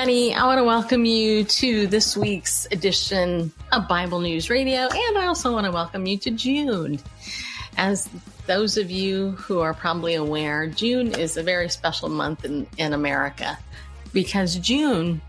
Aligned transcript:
everybody. 0.00 0.32
I 0.32 0.46
want 0.46 0.58
to 0.58 0.64
welcome 0.64 1.04
you 1.04 1.44
to 1.44 1.86
this 1.86 2.16
week's 2.16 2.66
edition 2.72 3.52
of 3.70 3.86
Bible 3.86 4.20
News 4.20 4.48
Radio, 4.48 4.88
and 4.88 5.18
I 5.18 5.26
also 5.26 5.52
want 5.52 5.66
to 5.66 5.72
welcome 5.72 6.06
you 6.06 6.16
to 6.18 6.30
June. 6.30 6.98
As 7.76 8.08
those 8.46 8.78
of 8.78 8.90
you 8.90 9.32
who 9.32 9.60
are 9.60 9.74
probably 9.74 10.14
aware, 10.14 10.68
June 10.68 11.12
is 11.12 11.36
a 11.36 11.42
very 11.42 11.68
special 11.68 12.08
month 12.08 12.46
in, 12.46 12.66
in 12.78 12.94
America 12.94 13.58
because 14.14 14.56
June 14.56 15.20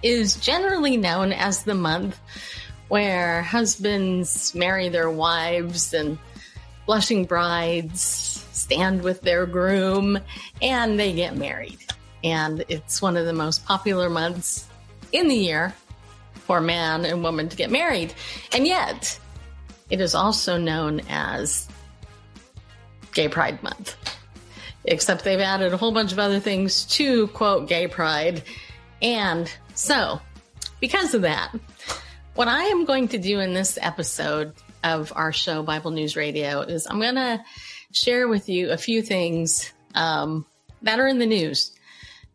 is 0.00 0.36
generally 0.36 0.96
known 0.96 1.32
as 1.32 1.64
the 1.64 1.74
month 1.74 2.16
where 2.86 3.42
husbands 3.42 4.54
marry 4.54 4.88
their 4.88 5.10
wives 5.10 5.92
and 5.92 6.16
blushing 6.86 7.24
brides 7.24 8.00
stand 8.52 9.02
with 9.02 9.22
their 9.22 9.44
groom 9.44 10.20
and 10.62 11.00
they 11.00 11.12
get 11.12 11.36
married 11.36 11.80
and 12.22 12.64
it's 12.68 13.00
one 13.00 13.16
of 13.16 13.26
the 13.26 13.32
most 13.32 13.64
popular 13.64 14.10
months 14.10 14.66
in 15.12 15.28
the 15.28 15.36
year 15.36 15.74
for 16.34 16.60
man 16.60 17.04
and 17.04 17.22
woman 17.22 17.48
to 17.48 17.56
get 17.56 17.70
married. 17.70 18.12
And 18.52 18.66
yet, 18.66 19.18
it 19.88 20.00
is 20.00 20.14
also 20.14 20.58
known 20.58 21.00
as 21.08 21.68
Gay 23.12 23.28
Pride 23.28 23.62
Month. 23.62 23.96
Except 24.84 25.24
they've 25.24 25.40
added 25.40 25.72
a 25.72 25.76
whole 25.76 25.92
bunch 25.92 26.12
of 26.12 26.18
other 26.18 26.40
things 26.40 26.86
to 26.86 27.26
quote 27.28 27.68
gay 27.68 27.86
pride. 27.86 28.42
And 29.02 29.50
so, 29.74 30.20
because 30.80 31.14
of 31.14 31.22
that, 31.22 31.54
what 32.34 32.48
I 32.48 32.64
am 32.64 32.86
going 32.86 33.08
to 33.08 33.18
do 33.18 33.40
in 33.40 33.52
this 33.52 33.78
episode 33.80 34.54
of 34.82 35.12
our 35.14 35.32
show, 35.32 35.62
Bible 35.62 35.90
News 35.90 36.16
Radio, 36.16 36.62
is 36.62 36.86
I'm 36.86 37.00
going 37.00 37.16
to 37.16 37.44
share 37.92 38.26
with 38.26 38.48
you 38.48 38.70
a 38.70 38.78
few 38.78 39.02
things 39.02 39.70
um, 39.94 40.46
that 40.82 40.98
are 40.98 41.06
in 41.06 41.18
the 41.18 41.26
news 41.26 41.72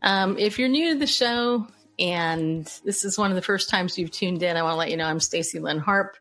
um, 0.02 0.38
if 0.38 0.58
you're 0.58 0.68
new 0.68 0.92
to 0.92 0.98
the 0.98 1.06
show 1.06 1.66
and 1.98 2.66
this 2.84 3.04
is 3.04 3.16
one 3.16 3.30
of 3.30 3.36
the 3.36 3.42
first 3.42 3.70
times 3.70 3.96
you've 3.96 4.10
tuned 4.10 4.42
in, 4.42 4.56
I 4.56 4.62
want 4.62 4.74
to 4.74 4.78
let 4.78 4.90
you 4.90 4.96
know 4.96 5.06
I'm 5.06 5.20
Stacy 5.20 5.58
Lynn 5.58 5.78
Harp, 5.78 6.16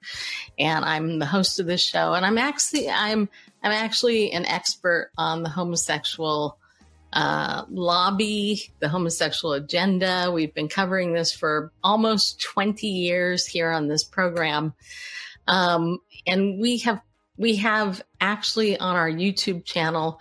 and 0.57 0.85
I'm 0.85 1.19
the 1.19 1.25
host 1.25 1.59
of 1.59 1.65
this 1.65 1.81
show. 1.81 2.13
And 2.13 2.25
I'm 2.25 2.37
actually 2.37 2.89
I'm 2.89 3.27
I'm 3.61 3.71
actually 3.71 4.31
an 4.31 4.45
expert 4.45 5.11
on 5.17 5.43
the 5.43 5.49
homosexual 5.49 6.57
uh, 7.11 7.63
lobby, 7.69 8.71
the 8.79 8.89
homosexual 8.89 9.53
agenda. 9.53 10.31
We've 10.33 10.53
been 10.53 10.69
covering 10.69 11.13
this 11.13 11.33
for 11.33 11.71
almost 11.83 12.41
20 12.41 12.87
years 12.87 13.45
here 13.45 13.71
on 13.71 13.87
this 13.87 14.03
program, 14.03 14.73
um, 15.47 15.99
and 16.25 16.59
we 16.59 16.77
have 16.79 17.01
we 17.37 17.57
have 17.57 18.01
actually 18.21 18.77
on 18.79 18.95
our 18.95 19.09
YouTube 19.09 19.65
channel 19.65 20.19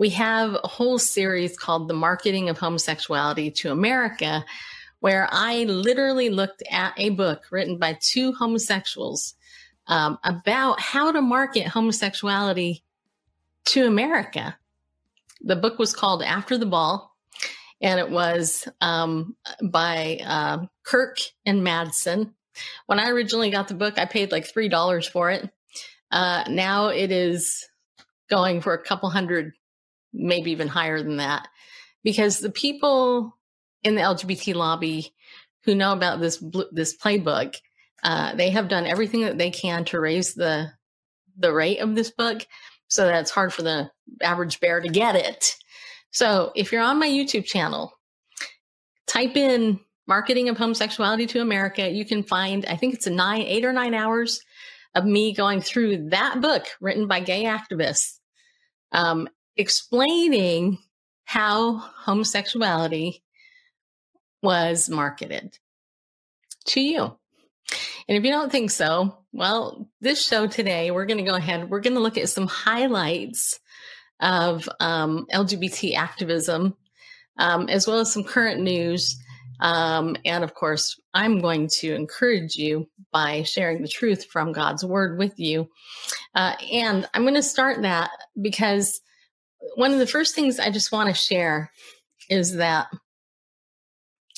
we 0.00 0.08
have 0.08 0.56
a 0.64 0.66
whole 0.66 0.98
series 0.98 1.58
called 1.58 1.86
The 1.86 1.94
Marketing 1.94 2.48
of 2.48 2.56
Homosexuality 2.56 3.50
to 3.56 3.70
America, 3.70 4.46
where 5.00 5.28
I 5.30 5.64
literally 5.64 6.30
looked 6.30 6.62
at 6.70 6.94
a 6.96 7.10
book 7.10 7.42
written 7.50 7.76
by 7.76 7.98
two 8.00 8.32
homosexuals 8.32 9.34
um, 9.88 10.18
about 10.24 10.80
how 10.80 11.12
to 11.12 11.20
market 11.20 11.66
homosexuality 11.66 12.82
to 13.66 13.86
America. 13.86 14.56
The 15.42 15.56
book 15.56 15.78
was 15.78 15.92
called 15.92 16.22
After 16.22 16.56
the 16.56 16.64
Ball, 16.64 17.14
and 17.82 18.00
it 18.00 18.08
was 18.08 18.66
um, 18.80 19.36
by 19.62 20.20
uh, 20.24 20.64
Kirk 20.82 21.18
and 21.44 21.60
Madsen. 21.60 22.32
When 22.86 22.98
I 22.98 23.10
originally 23.10 23.50
got 23.50 23.68
the 23.68 23.74
book, 23.74 23.98
I 23.98 24.06
paid 24.06 24.32
like 24.32 24.50
$3 24.50 25.10
for 25.10 25.30
it. 25.30 25.50
Uh, 26.10 26.44
now 26.48 26.88
it 26.88 27.12
is 27.12 27.68
going 28.30 28.62
for 28.62 28.72
a 28.72 28.82
couple 28.82 29.10
hundred 29.10 29.52
maybe 30.12 30.50
even 30.52 30.68
higher 30.68 31.02
than 31.02 31.18
that, 31.18 31.48
because 32.02 32.38
the 32.38 32.50
people 32.50 33.36
in 33.82 33.94
the 33.94 34.02
LGBT 34.02 34.54
lobby 34.54 35.14
who 35.64 35.74
know 35.74 35.92
about 35.92 36.20
this 36.20 36.42
this 36.72 36.96
playbook, 36.96 37.56
uh, 38.02 38.34
they 38.34 38.50
have 38.50 38.68
done 38.68 38.86
everything 38.86 39.22
that 39.22 39.38
they 39.38 39.50
can 39.50 39.84
to 39.86 40.00
raise 40.00 40.34
the 40.34 40.70
the 41.38 41.52
rate 41.52 41.78
of 41.78 41.94
this 41.94 42.10
book, 42.10 42.46
so 42.88 43.06
that 43.06 43.20
it's 43.20 43.30
hard 43.30 43.52
for 43.52 43.62
the 43.62 43.90
average 44.22 44.60
bear 44.60 44.80
to 44.80 44.88
get 44.88 45.16
it. 45.16 45.54
So 46.10 46.52
if 46.56 46.72
you're 46.72 46.82
on 46.82 46.98
my 46.98 47.08
YouTube 47.08 47.44
channel, 47.44 47.92
type 49.06 49.36
in 49.36 49.80
marketing 50.10 50.48
of 50.48 50.58
homosexuality 50.58 51.24
to 51.24 51.40
America. 51.40 51.88
You 51.88 52.04
can 52.04 52.24
find, 52.24 52.66
I 52.66 52.74
think 52.74 52.94
it's 52.94 53.06
a 53.06 53.10
nine, 53.10 53.42
eight 53.42 53.64
or 53.64 53.72
nine 53.72 53.94
hours 53.94 54.40
of 54.94 55.04
me 55.04 55.32
going 55.32 55.60
through 55.60 56.10
that 56.10 56.40
book 56.40 56.66
written 56.80 57.06
by 57.06 57.20
gay 57.20 57.44
activists 57.44 58.18
um, 58.90 59.28
explaining 59.60 60.78
how 61.24 61.76
homosexuality 61.76 63.22
was 64.42 64.88
marketed 64.88 65.58
to 66.64 66.80
you. 66.80 67.16
And 68.08 68.18
if 68.18 68.24
you 68.24 68.30
don't 68.30 68.50
think 68.50 68.70
so, 68.70 69.18
well, 69.32 69.88
this 70.00 70.26
show 70.26 70.46
today, 70.46 70.90
we're 70.90 71.04
going 71.04 71.22
to 71.22 71.30
go 71.30 71.36
ahead, 71.36 71.68
we're 71.68 71.80
going 71.80 71.94
to 71.94 72.00
look 72.00 72.18
at 72.18 72.30
some 72.30 72.46
highlights 72.46 73.60
of 74.18 74.68
um, 74.80 75.26
LGBT 75.32 75.94
activism, 75.94 76.74
um, 77.38 77.68
as 77.68 77.86
well 77.86 78.00
as 78.00 78.12
some 78.12 78.24
current 78.24 78.60
news. 78.62 79.16
Um, 79.60 80.16
and 80.24 80.42
of 80.42 80.54
course, 80.54 80.98
I'm 81.12 81.40
going 81.40 81.68
to 81.80 81.94
encourage 81.94 82.56
you 82.56 82.88
by 83.12 83.42
sharing 83.42 83.82
the 83.82 83.88
truth 83.88 84.24
from 84.24 84.52
God's 84.52 84.84
word 84.84 85.18
with 85.18 85.38
you. 85.38 85.68
Uh, 86.34 86.54
and 86.72 87.06
I'm 87.12 87.22
going 87.22 87.34
to 87.34 87.42
start 87.42 87.82
that 87.82 88.10
because 88.40 89.02
one 89.74 89.92
of 89.92 89.98
the 89.98 90.06
first 90.06 90.34
things 90.34 90.58
I 90.58 90.70
just 90.70 90.92
want 90.92 91.08
to 91.08 91.14
share 91.14 91.70
is 92.28 92.56
that 92.56 92.88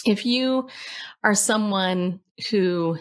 if 0.05 0.27
you 0.27 0.69
are 1.23 1.35
someone 1.35 2.21
who 2.51 2.99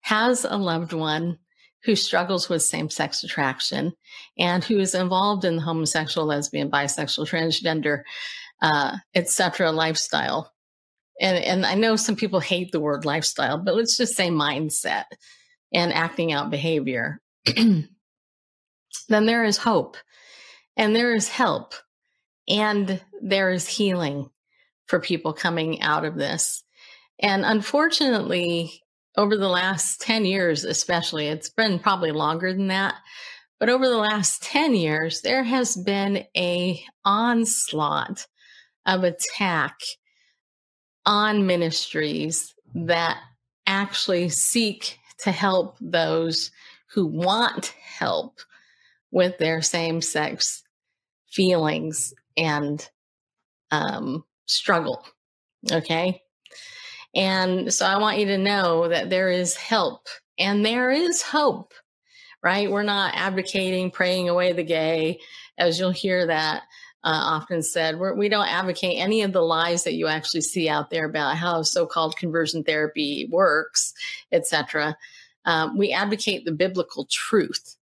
has 0.00 0.44
a 0.44 0.56
loved 0.56 0.92
one 0.92 1.38
who 1.84 1.96
struggles 1.96 2.48
with 2.48 2.62
same 2.62 2.90
sex 2.90 3.22
attraction 3.24 3.92
and 4.38 4.62
who 4.62 4.78
is 4.78 4.94
involved 4.94 5.44
in 5.44 5.56
the 5.56 5.62
homosexual, 5.62 6.26
lesbian, 6.26 6.70
bisexual, 6.70 7.28
transgender, 7.28 8.02
uh, 8.60 8.96
etc. 9.14 9.72
lifestyle. 9.72 10.52
And, 11.20 11.42
and 11.42 11.66
I 11.66 11.74
know 11.74 11.96
some 11.96 12.16
people 12.16 12.40
hate 12.40 12.72
the 12.72 12.80
word 12.80 13.04
lifestyle, 13.04 13.58
but 13.58 13.74
let's 13.74 13.96
just 13.96 14.14
say 14.14 14.28
mindset 14.28 15.04
and 15.72 15.92
acting 15.92 16.32
out 16.32 16.50
behavior. 16.50 17.20
then 17.56 17.88
there 19.08 19.44
is 19.44 19.56
hope 19.56 19.96
and 20.80 20.96
there 20.96 21.14
is 21.14 21.28
help 21.28 21.74
and 22.48 23.02
there 23.20 23.50
is 23.50 23.68
healing 23.68 24.30
for 24.86 24.98
people 24.98 25.34
coming 25.34 25.82
out 25.82 26.06
of 26.06 26.16
this. 26.16 26.64
And 27.18 27.44
unfortunately, 27.44 28.82
over 29.14 29.36
the 29.36 29.46
last 29.46 30.00
10 30.00 30.24
years, 30.24 30.64
especially, 30.64 31.26
it's 31.26 31.50
been 31.50 31.80
probably 31.80 32.12
longer 32.12 32.54
than 32.54 32.68
that. 32.68 32.94
But 33.58 33.68
over 33.68 33.86
the 33.86 33.98
last 33.98 34.42
10 34.42 34.74
years, 34.74 35.20
there 35.20 35.42
has 35.42 35.76
been 35.76 36.24
a 36.34 36.82
onslaught 37.04 38.26
of 38.86 39.04
attack 39.04 39.78
on 41.04 41.46
ministries 41.46 42.54
that 42.74 43.18
actually 43.66 44.30
seek 44.30 44.98
to 45.24 45.30
help 45.30 45.76
those 45.78 46.50
who 46.94 47.04
want 47.04 47.74
help 47.82 48.40
with 49.10 49.36
their 49.36 49.60
same 49.60 50.00
sex 50.00 50.62
feelings 51.30 52.14
and 52.36 52.88
um, 53.70 54.24
struggle. 54.46 55.04
Okay. 55.70 56.22
And 57.14 57.72
so 57.72 57.86
I 57.86 57.98
want 57.98 58.18
you 58.18 58.26
to 58.26 58.38
know 58.38 58.88
that 58.88 59.10
there 59.10 59.30
is 59.30 59.56
help 59.56 60.08
and 60.38 60.64
there 60.64 60.90
is 60.90 61.22
hope, 61.22 61.74
right? 62.42 62.70
We're 62.70 62.82
not 62.82 63.14
advocating 63.16 63.90
praying 63.90 64.28
away 64.28 64.52
the 64.52 64.62
gay, 64.62 65.18
as 65.58 65.78
you'll 65.78 65.90
hear 65.90 66.26
that 66.26 66.62
uh, 67.02 67.08
often 67.08 67.62
said. 67.62 67.98
We're, 67.98 68.14
we 68.14 68.28
do 68.28 68.36
not 68.36 68.48
advocate 68.48 68.98
any 68.98 69.22
of 69.22 69.32
the 69.32 69.42
lies 69.42 69.84
that 69.84 69.94
you 69.94 70.06
actually 70.06 70.42
see 70.42 70.68
out 70.68 70.90
there 70.90 71.06
about 71.06 71.36
how 71.36 71.62
so-called 71.62 72.16
conversion 72.16 72.62
therapy 72.62 73.28
works, 73.30 73.92
etc. 74.32 74.96
Um, 75.44 75.76
we 75.76 75.92
advocate 75.92 76.44
the 76.44 76.52
biblical 76.52 77.06
truth, 77.10 77.76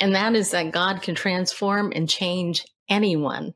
and 0.00 0.14
that 0.14 0.34
is 0.34 0.50
that 0.50 0.72
God 0.72 1.02
can 1.02 1.14
transform 1.14 1.92
and 1.94 2.08
change 2.08 2.64
anyone 2.88 3.54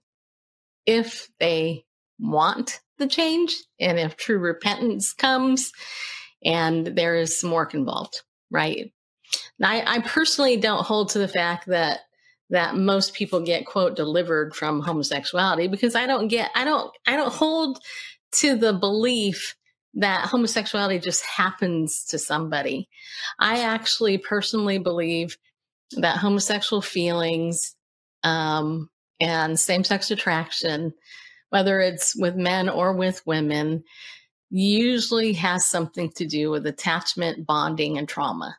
if 0.86 1.28
they 1.38 1.84
want 2.18 2.80
the 2.98 3.06
change 3.06 3.56
and 3.78 3.98
if 3.98 4.16
true 4.16 4.38
repentance 4.38 5.12
comes 5.12 5.72
and 6.44 6.86
there 6.86 7.16
is 7.16 7.38
some 7.38 7.50
work 7.50 7.74
involved, 7.74 8.22
right? 8.50 8.92
I, 9.62 9.82
I 9.86 9.98
personally 10.00 10.56
don't 10.56 10.84
hold 10.84 11.10
to 11.10 11.18
the 11.18 11.28
fact 11.28 11.66
that 11.66 12.00
that 12.50 12.74
most 12.74 13.14
people 13.14 13.40
get 13.40 13.64
quote 13.64 13.94
delivered 13.94 14.56
from 14.56 14.80
homosexuality 14.80 15.68
because 15.68 15.94
I 15.94 16.06
don't 16.06 16.28
get 16.28 16.50
I 16.54 16.64
don't 16.64 16.92
I 17.06 17.16
don't 17.16 17.32
hold 17.32 17.78
to 18.32 18.56
the 18.56 18.72
belief 18.72 19.54
that 19.94 20.26
homosexuality 20.26 20.98
just 20.98 21.24
happens 21.24 22.04
to 22.06 22.18
somebody. 22.18 22.88
I 23.38 23.60
actually 23.60 24.18
personally 24.18 24.78
believe 24.78 25.36
that 25.96 26.18
homosexual 26.18 26.82
feelings 26.82 27.74
um, 28.22 28.88
and 29.20 29.58
same 29.58 29.84
sex 29.84 30.10
attraction, 30.10 30.94
whether 31.50 31.80
it's 31.80 32.16
with 32.16 32.36
men 32.36 32.68
or 32.68 32.92
with 32.92 33.26
women, 33.26 33.84
usually 34.50 35.32
has 35.34 35.66
something 35.66 36.10
to 36.12 36.26
do 36.26 36.50
with 36.50 36.66
attachment, 36.66 37.46
bonding, 37.46 37.98
and 37.98 38.08
trauma. 38.08 38.56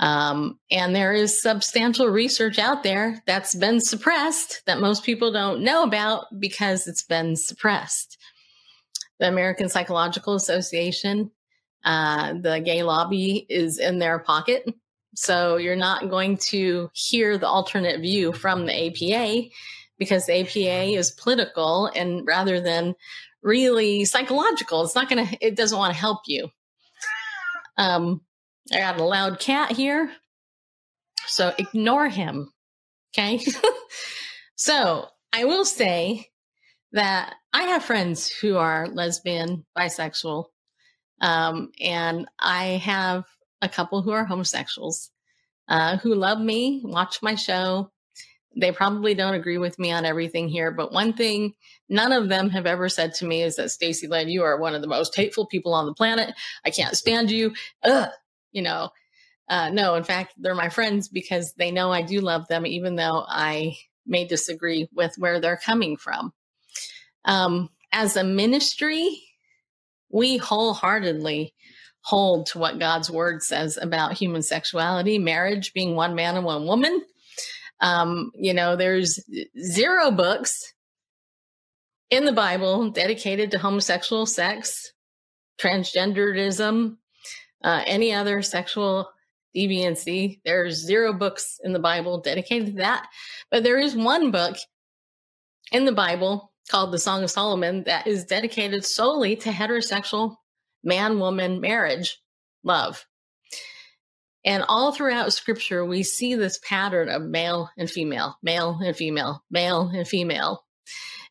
Um, 0.00 0.58
and 0.70 0.94
there 0.94 1.12
is 1.12 1.40
substantial 1.40 2.08
research 2.08 2.58
out 2.58 2.82
there 2.82 3.22
that's 3.26 3.54
been 3.54 3.80
suppressed 3.80 4.62
that 4.66 4.80
most 4.80 5.04
people 5.04 5.32
don't 5.32 5.62
know 5.62 5.84
about 5.84 6.26
because 6.40 6.86
it's 6.86 7.04
been 7.04 7.36
suppressed. 7.36 8.18
The 9.20 9.28
American 9.28 9.68
Psychological 9.68 10.34
Association, 10.34 11.30
uh, 11.84 12.34
the 12.34 12.60
gay 12.60 12.82
lobby 12.82 13.46
is 13.48 13.78
in 13.78 13.98
their 13.98 14.18
pocket. 14.18 14.64
So 15.14 15.56
you're 15.56 15.76
not 15.76 16.10
going 16.10 16.38
to 16.38 16.90
hear 16.92 17.38
the 17.38 17.48
alternate 17.48 18.00
view 18.00 18.32
from 18.32 18.66
the 18.66 18.86
APA 18.86 19.48
because 19.98 20.26
the 20.26 20.40
APA 20.40 20.98
is 20.98 21.12
political 21.12 21.86
and 21.94 22.26
rather 22.26 22.60
than 22.60 22.94
really 23.42 24.04
psychological, 24.04 24.82
it's 24.82 24.94
not 24.94 25.08
going 25.08 25.26
to, 25.26 25.36
it 25.40 25.56
doesn't 25.56 25.78
want 25.78 25.92
to 25.92 26.00
help 26.00 26.22
you. 26.26 26.48
Um, 27.76 28.22
I 28.72 28.78
got 28.78 28.98
a 28.98 29.04
loud 29.04 29.38
cat 29.38 29.72
here. 29.72 30.10
So 31.26 31.52
ignore 31.58 32.08
him. 32.08 32.52
Okay. 33.12 33.44
so 34.56 35.06
I 35.32 35.44
will 35.44 35.64
say 35.64 36.28
that 36.92 37.34
I 37.52 37.62
have 37.64 37.84
friends 37.84 38.28
who 38.28 38.56
are 38.56 38.88
lesbian, 38.88 39.64
bisexual, 39.76 40.46
um, 41.20 41.70
and 41.80 42.26
I 42.38 42.64
have 42.84 43.24
a 43.64 43.68
couple 43.68 44.02
who 44.02 44.12
are 44.12 44.24
homosexuals 44.24 45.10
uh, 45.68 45.96
who 45.96 46.14
love 46.14 46.40
me, 46.40 46.82
watch 46.84 47.22
my 47.22 47.34
show. 47.34 47.90
They 48.56 48.70
probably 48.70 49.14
don't 49.14 49.34
agree 49.34 49.58
with 49.58 49.78
me 49.80 49.90
on 49.90 50.04
everything 50.04 50.48
here, 50.48 50.70
but 50.70 50.92
one 50.92 51.12
thing 51.12 51.54
none 51.88 52.12
of 52.12 52.28
them 52.28 52.50
have 52.50 52.66
ever 52.66 52.88
said 52.88 53.14
to 53.14 53.24
me 53.24 53.42
is 53.42 53.56
that 53.56 53.70
Stacy 53.70 54.06
Lynn, 54.06 54.28
you 54.28 54.44
are 54.44 54.60
one 54.60 54.76
of 54.76 54.80
the 54.80 54.86
most 54.86 55.16
hateful 55.16 55.46
people 55.46 55.74
on 55.74 55.86
the 55.86 55.94
planet. 55.94 56.34
I 56.64 56.70
can't 56.70 56.96
stand 56.96 57.32
you. 57.32 57.52
Ugh 57.82 58.10
you 58.54 58.62
know, 58.62 58.88
uh, 59.50 59.68
no, 59.68 59.96
in 59.96 60.04
fact, 60.04 60.32
they're 60.38 60.54
my 60.54 60.70
friends 60.70 61.08
because 61.08 61.52
they 61.58 61.70
know 61.70 61.92
I 61.92 62.00
do 62.00 62.20
love 62.20 62.48
them, 62.48 62.64
even 62.64 62.96
though 62.96 63.26
I 63.28 63.76
may 64.06 64.26
disagree 64.26 64.88
with 64.94 65.14
where 65.18 65.40
they're 65.40 65.60
coming 65.62 65.98
from. 65.98 66.32
Um, 67.26 67.68
as 67.92 68.16
a 68.16 68.24
ministry, 68.24 69.20
we 70.08 70.38
wholeheartedly 70.38 71.52
hold 72.04 72.46
to 72.46 72.58
what 72.58 72.78
God's 72.78 73.10
word 73.10 73.42
says 73.42 73.78
about 73.80 74.12
human 74.12 74.42
sexuality, 74.42 75.18
marriage 75.18 75.72
being 75.72 75.96
one 75.96 76.14
man 76.14 76.36
and 76.36 76.44
one 76.44 76.66
woman. 76.66 77.02
Um, 77.80 78.30
you 78.34 78.52
know, 78.52 78.76
there's 78.76 79.18
zero 79.58 80.10
books 80.10 80.72
in 82.10 82.26
the 82.26 82.32
Bible 82.32 82.90
dedicated 82.90 83.50
to 83.50 83.58
homosexual 83.58 84.26
sex, 84.26 84.92
transgenderism, 85.58 86.96
uh, 87.64 87.82
any 87.86 88.12
other 88.12 88.42
sexual 88.42 89.08
deviancy. 89.56 90.40
There's 90.44 90.84
zero 90.84 91.14
books 91.14 91.58
in 91.64 91.72
the 91.72 91.78
Bible 91.78 92.20
dedicated 92.20 92.66
to 92.66 92.72
that, 92.82 93.06
but 93.50 93.62
there 93.62 93.78
is 93.78 93.96
one 93.96 94.30
book 94.30 94.56
in 95.72 95.86
the 95.86 95.92
Bible 95.92 96.52
called 96.70 96.92
the 96.92 96.98
Song 96.98 97.22
of 97.22 97.30
Solomon 97.30 97.84
that 97.84 98.06
is 98.06 98.24
dedicated 98.24 98.84
solely 98.84 99.36
to 99.36 99.50
heterosexual 99.50 100.36
man 100.84 101.18
woman 101.18 101.60
marriage 101.60 102.18
love. 102.62 103.06
And 104.44 104.62
all 104.68 104.92
throughout 104.92 105.32
scripture, 105.32 105.84
we 105.84 106.02
see 106.02 106.34
this 106.34 106.58
pattern 106.58 107.08
of 107.08 107.22
male 107.22 107.70
and 107.78 107.90
female, 107.90 108.36
male 108.42 108.78
and 108.84 108.94
female, 108.94 109.42
male 109.50 109.88
and 109.88 110.06
female. 110.06 110.64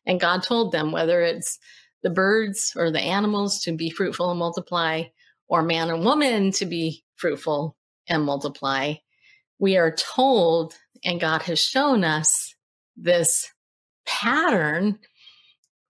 And 0.04 0.20
God 0.20 0.42
told 0.42 0.72
them 0.72 0.90
whether 0.90 1.22
it's 1.22 1.58
the 2.02 2.10
birds 2.10 2.72
or 2.76 2.90
the 2.90 3.00
animals 3.00 3.60
to 3.62 3.72
be 3.72 3.88
fruitful 3.88 4.30
and 4.30 4.38
multiply, 4.38 5.04
or 5.48 5.62
man 5.62 5.90
and 5.90 6.04
woman 6.04 6.50
to 6.52 6.66
be 6.66 7.04
fruitful 7.16 7.76
and 8.08 8.24
multiply. 8.24 8.94
We 9.58 9.76
are 9.76 9.94
told, 9.94 10.74
and 11.04 11.20
God 11.20 11.42
has 11.42 11.60
shown 11.60 12.02
us 12.04 12.54
this 12.96 13.50
pattern 14.06 14.98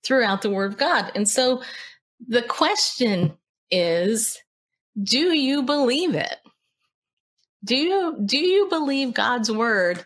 throughout 0.05 0.43
the 0.43 0.51
Word 0.51 0.73
of 0.73 0.79
God. 0.79 1.11
And 1.15 1.29
so 1.29 1.63
the 2.29 2.43
question 2.43 3.33
is 3.75 4.39
do 5.01 5.37
you 5.37 5.65
believe 5.65 6.15
it? 6.15 6.37
Do 7.65 7.77
you, 7.77 8.17
do 8.25 8.39
you 8.39 8.69
believe 8.69 9.15
God's 9.15 9.51
word 9.51 10.05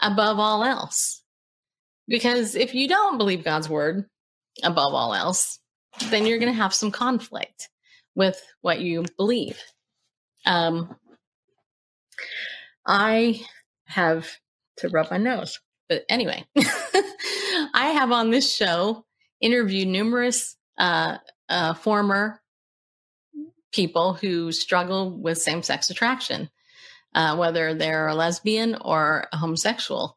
above 0.00 0.38
all 0.38 0.62
else? 0.62 1.22
Because 2.06 2.54
if 2.54 2.74
you 2.74 2.88
don't 2.88 3.16
believe 3.16 3.44
God's 3.44 3.68
word 3.68 4.04
above 4.62 4.92
all 4.92 5.14
else, 5.14 5.58
then 6.10 6.26
you're 6.26 6.38
going 6.38 6.52
to 6.52 6.58
have 6.58 6.74
some 6.74 6.90
conflict 6.90 7.70
with 8.14 8.40
what 8.60 8.80
you 8.80 9.04
believe. 9.16 9.58
Um, 10.44 10.94
I 12.86 13.40
have 13.86 14.28
to 14.78 14.88
rub 14.90 15.10
my 15.10 15.16
nose, 15.16 15.60
but 15.88 16.04
anyway, 16.08 16.44
I 16.56 17.92
have 17.94 18.12
on 18.12 18.30
this 18.30 18.52
show 18.52 19.06
interviewed 19.40 19.88
numerous 19.88 20.56
uh, 20.76 21.18
uh, 21.48 21.74
former 21.74 22.41
people 23.72 24.14
who 24.14 24.52
struggle 24.52 25.18
with 25.18 25.38
same 25.38 25.62
sex 25.62 25.90
attraction, 25.90 26.48
uh, 27.14 27.36
whether 27.36 27.74
they're 27.74 28.08
a 28.08 28.14
lesbian 28.14 28.76
or 28.76 29.26
a 29.32 29.36
homosexual. 29.36 30.16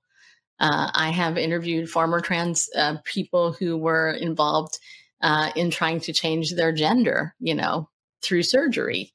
Uh, 0.59 0.89
I 0.93 1.09
have 1.09 1.37
interviewed 1.37 1.89
former 1.89 2.21
trans 2.21 2.69
uh, 2.75 2.97
people 3.03 3.53
who 3.53 3.77
were 3.77 4.11
involved 4.11 4.77
uh, 5.21 5.51
in 5.55 5.71
trying 5.71 5.99
to 6.01 6.13
change 6.13 6.51
their 6.51 6.71
gender, 6.71 7.33
you 7.39 7.55
know, 7.55 7.89
through 8.21 8.43
surgery. 8.43 9.11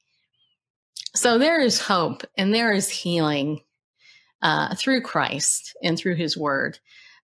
So 1.15 1.37
there 1.37 1.59
is 1.59 1.81
hope 1.81 2.23
and 2.37 2.53
there 2.53 2.71
is 2.71 2.89
healing 2.89 3.61
uh, 4.41 4.75
through 4.75 5.01
Christ 5.01 5.75
and 5.83 5.97
through 5.97 6.15
his 6.15 6.37
word. 6.37 6.79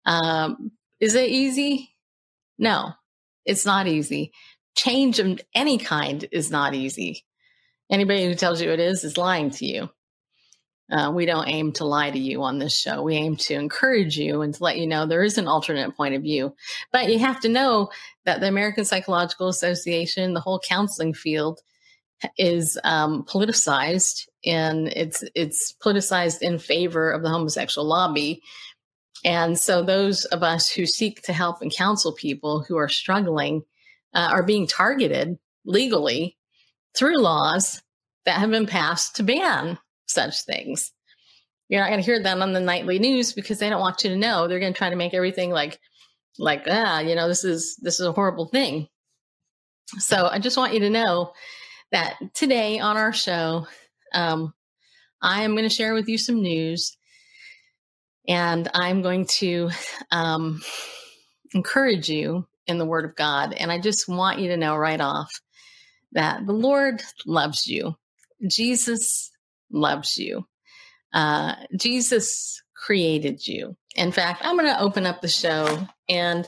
Um, 0.06 0.72
is 1.00 1.16
it 1.16 1.30
easy? 1.30 1.96
No, 2.58 2.92
it's 3.46 3.66
not 3.66 3.88
easy. 3.88 4.32
Change 4.78 5.20
of 5.20 5.42
any 5.54 5.78
kind 5.78 6.26
is 6.32 6.50
not 6.50 6.74
easy. 6.74 7.26
Anybody 7.90 8.26
who 8.26 8.36
tells 8.36 8.62
you 8.62 8.72
it 8.72 8.80
is 8.80 9.04
is 9.04 9.18
lying 9.18 9.50
to 9.52 9.66
you. 9.66 9.90
Uh, 10.90 11.12
we 11.14 11.26
don't 11.26 11.50
aim 11.50 11.74
to 11.74 11.84
lie 11.84 12.10
to 12.10 12.18
you 12.18 12.44
on 12.44 12.60
this 12.60 12.78
show. 12.78 13.04
We 13.04 13.16
aim 13.16 13.36
to 13.38 13.56
encourage 13.56 14.18
you 14.18 14.42
and 14.42 14.54
to 14.54 14.64
let 14.64 14.78
you 14.78 14.88
know 14.88 15.06
there 15.06 15.24
is 15.24 15.38
an 15.38 15.48
alternate 15.48 15.98
point 15.98 16.16
of 16.16 16.22
view. 16.22 16.56
But 16.94 17.10
you 17.10 17.20
have 17.20 17.42
to 17.42 17.50
know 17.50 17.90
that 18.26 18.40
the 18.40 18.48
American 18.48 18.86
Psychological 18.86 19.50
Association, 19.50 20.34
the 20.34 20.40
whole 20.40 20.60
counseling 20.60 21.14
field, 21.14 21.60
is 22.38 22.80
um, 22.84 23.24
politicized, 23.24 24.28
and 24.46 24.88
it's 24.88 25.24
it's 25.36 25.76
politicized 25.84 26.42
in 26.42 26.58
favor 26.58 27.12
of 27.12 27.22
the 27.22 27.30
homosexual 27.30 27.88
lobby. 27.88 28.42
And 29.26 29.60
so, 29.60 29.84
those 29.84 30.26
of 30.26 30.42
us 30.42 30.70
who 30.70 30.86
seek 30.86 31.22
to 31.24 31.34
help 31.34 31.62
and 31.62 31.74
counsel 31.74 32.14
people 32.14 32.64
who 32.64 32.78
are 32.78 32.90
struggling 32.90 33.64
uh, 34.14 34.30
are 34.32 34.44
being 34.44 34.68
targeted 34.68 35.38
legally 35.66 36.38
through 36.96 37.22
laws 37.22 37.82
that 38.26 38.40
have 38.40 38.50
been 38.50 38.66
passed 38.66 39.16
to 39.18 39.24
ban 39.24 39.78
such 40.08 40.44
things. 40.44 40.92
You're 41.70 41.82
not 41.82 41.90
going 41.90 42.00
to 42.00 42.06
hear 42.06 42.22
them 42.22 42.42
on 42.42 42.54
the 42.54 42.62
nightly 42.62 42.98
news 42.98 43.34
because 43.34 43.60
they 43.60 43.70
don't 43.70 43.82
want 43.82 44.04
you 44.04 44.10
to 44.12 44.16
know. 44.16 44.48
They're 44.48 44.60
going 44.60 44.74
to 44.74 44.78
try 44.78 44.90
to 44.90 44.96
make 44.96 45.14
everything 45.14 45.52
like, 45.52 45.80
like 46.40 46.64
ah, 46.68 47.00
you 47.00 47.16
know, 47.16 47.28
this 47.28 47.44
is 47.44 47.78
this 47.82 48.00
is 48.00 48.06
a 48.06 48.12
horrible 48.12 48.48
thing. 48.48 48.88
So 50.00 50.28
I 50.28 50.40
just 50.40 50.58
want 50.58 50.74
you 50.74 50.82
to 50.82 50.90
know 50.90 51.34
that 51.92 52.16
today 52.34 52.80
on 52.80 52.98
our 52.98 53.14
show, 53.14 53.68
um, 54.14 54.54
I 55.22 55.44
am 55.44 55.52
going 55.52 55.64
to 55.64 55.74
share 55.74 55.94
with 55.94 56.08
you 56.08 56.18
some 56.18 56.42
news, 56.42 56.96
and 58.28 58.70
I'm 58.74 59.02
going 59.02 59.26
to 59.40 59.70
um, 60.12 60.62
encourage 61.54 62.10
you 62.10 62.46
in 62.68 62.78
the 62.78 62.86
Word 62.86 63.06
of 63.06 63.16
God. 63.16 63.54
And 63.54 63.72
I 63.72 63.80
just 63.80 64.10
want 64.10 64.40
you 64.40 64.50
to 64.50 64.58
know 64.58 64.76
right 64.76 65.00
off 65.00 65.32
that 66.14 66.46
the 66.46 66.54
Lord 66.54 67.02
loves 67.26 67.68
you. 67.68 67.96
Jesus 68.48 69.32
loves 69.72 70.18
you. 70.18 70.46
Uh, 71.14 71.54
Jesus 71.76 72.64
created 72.76 73.48
you. 73.48 73.76
In 73.96 74.12
fact, 74.12 74.42
I'm 74.44 74.58
going 74.58 74.68
to 74.68 74.80
open 74.80 75.06
up 75.06 75.22
the 75.22 75.28
show 75.28 75.88
and 76.08 76.48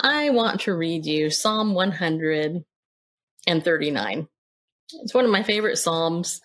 I 0.00 0.30
want 0.30 0.62
to 0.62 0.74
read 0.74 1.06
you 1.06 1.30
Psalm 1.30 1.74
139. 1.74 4.28
It's 5.02 5.14
one 5.14 5.24
of 5.24 5.30
my 5.30 5.42
favorite 5.42 5.76
Psalms, 5.76 6.40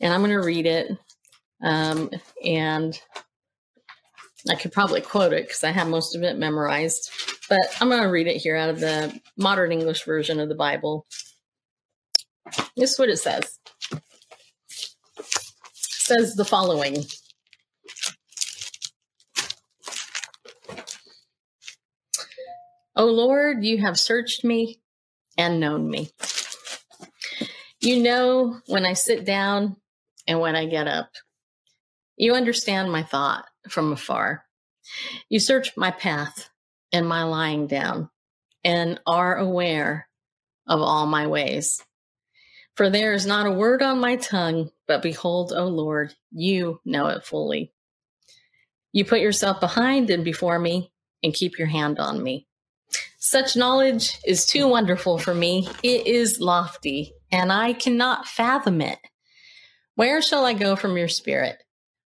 and 0.00 0.12
I'm 0.12 0.20
going 0.20 0.30
to 0.30 0.40
read 0.40 0.66
it. 0.66 0.90
Um, 1.62 2.10
and 2.44 2.98
I 4.48 4.54
could 4.54 4.72
probably 4.72 5.00
quote 5.00 5.32
it 5.32 5.46
because 5.46 5.64
I 5.64 5.70
have 5.70 5.88
most 5.88 6.14
of 6.14 6.22
it 6.22 6.38
memorized, 6.38 7.10
but 7.48 7.60
I'm 7.80 7.88
going 7.88 8.02
to 8.02 8.08
read 8.08 8.26
it 8.26 8.36
here 8.36 8.56
out 8.56 8.70
of 8.70 8.80
the 8.80 9.18
modern 9.36 9.72
English 9.72 10.04
version 10.04 10.40
of 10.40 10.48
the 10.48 10.54
Bible. 10.54 11.06
This 12.76 12.92
is 12.92 12.98
what 12.98 13.08
it 13.08 13.18
says 13.18 13.58
says 16.06 16.36
the 16.36 16.44
following 16.44 17.04
O 22.94 23.06
Lord, 23.06 23.64
you 23.64 23.78
have 23.78 23.98
searched 23.98 24.44
me 24.44 24.80
and 25.36 25.60
known 25.60 25.90
me. 25.90 26.10
You 27.80 28.02
know 28.02 28.60
when 28.68 28.86
I 28.86 28.94
sit 28.94 29.26
down 29.26 29.76
and 30.26 30.40
when 30.40 30.56
I 30.56 30.66
get 30.66 30.88
up. 30.88 31.10
You 32.16 32.34
understand 32.34 32.90
my 32.90 33.02
thought 33.02 33.44
from 33.68 33.92
afar. 33.92 34.44
You 35.28 35.40
search 35.40 35.76
my 35.76 35.90
path 35.90 36.48
and 36.92 37.06
my 37.08 37.24
lying 37.24 37.66
down 37.66 38.10
and 38.64 39.00
are 39.06 39.36
aware 39.36 40.08
of 40.66 40.80
all 40.80 41.06
my 41.06 41.26
ways. 41.26 41.84
For 42.76 42.90
there 42.90 43.14
is 43.14 43.26
not 43.26 43.46
a 43.46 43.52
word 43.52 43.82
on 43.82 44.00
my 44.00 44.16
tongue, 44.16 44.70
but 44.86 45.02
behold, 45.02 45.52
O 45.54 45.66
Lord, 45.66 46.14
you 46.30 46.80
know 46.84 47.06
it 47.06 47.24
fully. 47.24 47.72
You 48.92 49.04
put 49.04 49.20
yourself 49.20 49.60
behind 49.60 50.10
and 50.10 50.24
before 50.24 50.58
me 50.58 50.92
and 51.22 51.32
keep 51.32 51.58
your 51.58 51.68
hand 51.68 51.98
on 51.98 52.22
me. 52.22 52.46
Such 53.18 53.56
knowledge 53.56 54.18
is 54.26 54.46
too 54.46 54.68
wonderful 54.68 55.18
for 55.18 55.34
me. 55.34 55.68
It 55.82 56.06
is 56.06 56.38
lofty, 56.40 57.12
and 57.32 57.50
I 57.50 57.72
cannot 57.72 58.26
fathom 58.26 58.80
it. 58.80 58.98
Where 59.94 60.20
shall 60.20 60.44
I 60.44 60.52
go 60.52 60.76
from 60.76 60.96
your 60.96 61.08
spirit? 61.08 61.62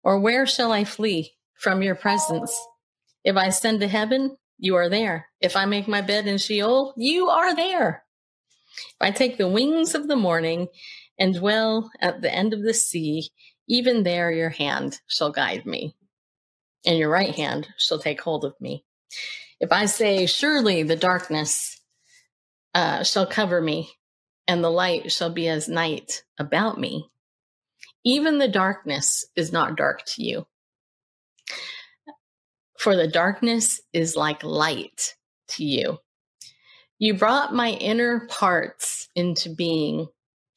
Or 0.04 0.20
where 0.20 0.46
shall 0.46 0.72
I 0.72 0.84
flee 0.84 1.34
from 1.54 1.82
your 1.82 1.96
presence? 1.96 2.56
If 3.24 3.38
I 3.38 3.46
ascend 3.46 3.80
to 3.80 3.88
heaven, 3.88 4.38
you 4.58 4.76
are 4.76 4.90
there. 4.90 5.28
If 5.42 5.56
I 5.56 5.66
make 5.66 5.88
my 5.88 6.02
bed 6.02 6.28
in 6.28 6.38
Sheol, 6.38 6.94
you 6.98 7.30
are 7.30 7.56
there. 7.56 8.04
If 8.78 8.96
I 9.02 9.12
take 9.12 9.38
the 9.38 9.48
wings 9.48 9.96
of 9.96 10.08
the 10.08 10.16
morning 10.16 10.68
and 11.20 11.36
dwell 11.36 11.92
at 12.00 12.22
the 12.22 12.34
end 12.34 12.54
of 12.54 12.64
the 12.64 12.74
sea, 12.74 13.30
even 13.68 14.04
there 14.04 14.32
your 14.32 14.50
hand 14.50 15.00
shall 15.08 15.32
guide 15.32 15.66
me, 15.66 15.96
and 16.86 16.98
your 16.98 17.10
right 17.10 17.34
hand 17.34 17.68
shall 17.78 18.00
take 18.00 18.22
hold 18.22 18.46
of 18.46 18.60
me. 18.60 18.84
If 19.60 19.72
I 19.72 19.86
say, 19.86 20.26
Surely 20.26 20.84
the 20.84 20.96
darkness 20.96 21.82
uh, 22.74 23.04
shall 23.04 23.26
cover 23.26 23.62
me, 23.62 23.90
and 24.48 24.64
the 24.64 24.70
light 24.70 25.12
shall 25.12 25.32
be 25.32 25.48
as 25.48 25.68
night 25.68 26.24
about 26.38 26.80
me, 26.80 27.10
even 28.04 28.38
the 28.38 28.48
darkness 28.48 29.26
is 29.36 29.52
not 29.52 29.78
dark 29.78 30.04
to 30.06 30.24
you. 30.24 30.48
For 32.86 32.96
the 32.96 33.08
darkness 33.08 33.82
is 33.94 34.16
like 34.16 34.44
light 34.44 35.16
to 35.48 35.66
you. 35.66 35.98
You 37.00 37.16
brought 37.16 37.52
my 37.52 37.72
inner 37.72 38.28
parts 38.28 39.10
into 39.16 39.50
being. 39.50 40.08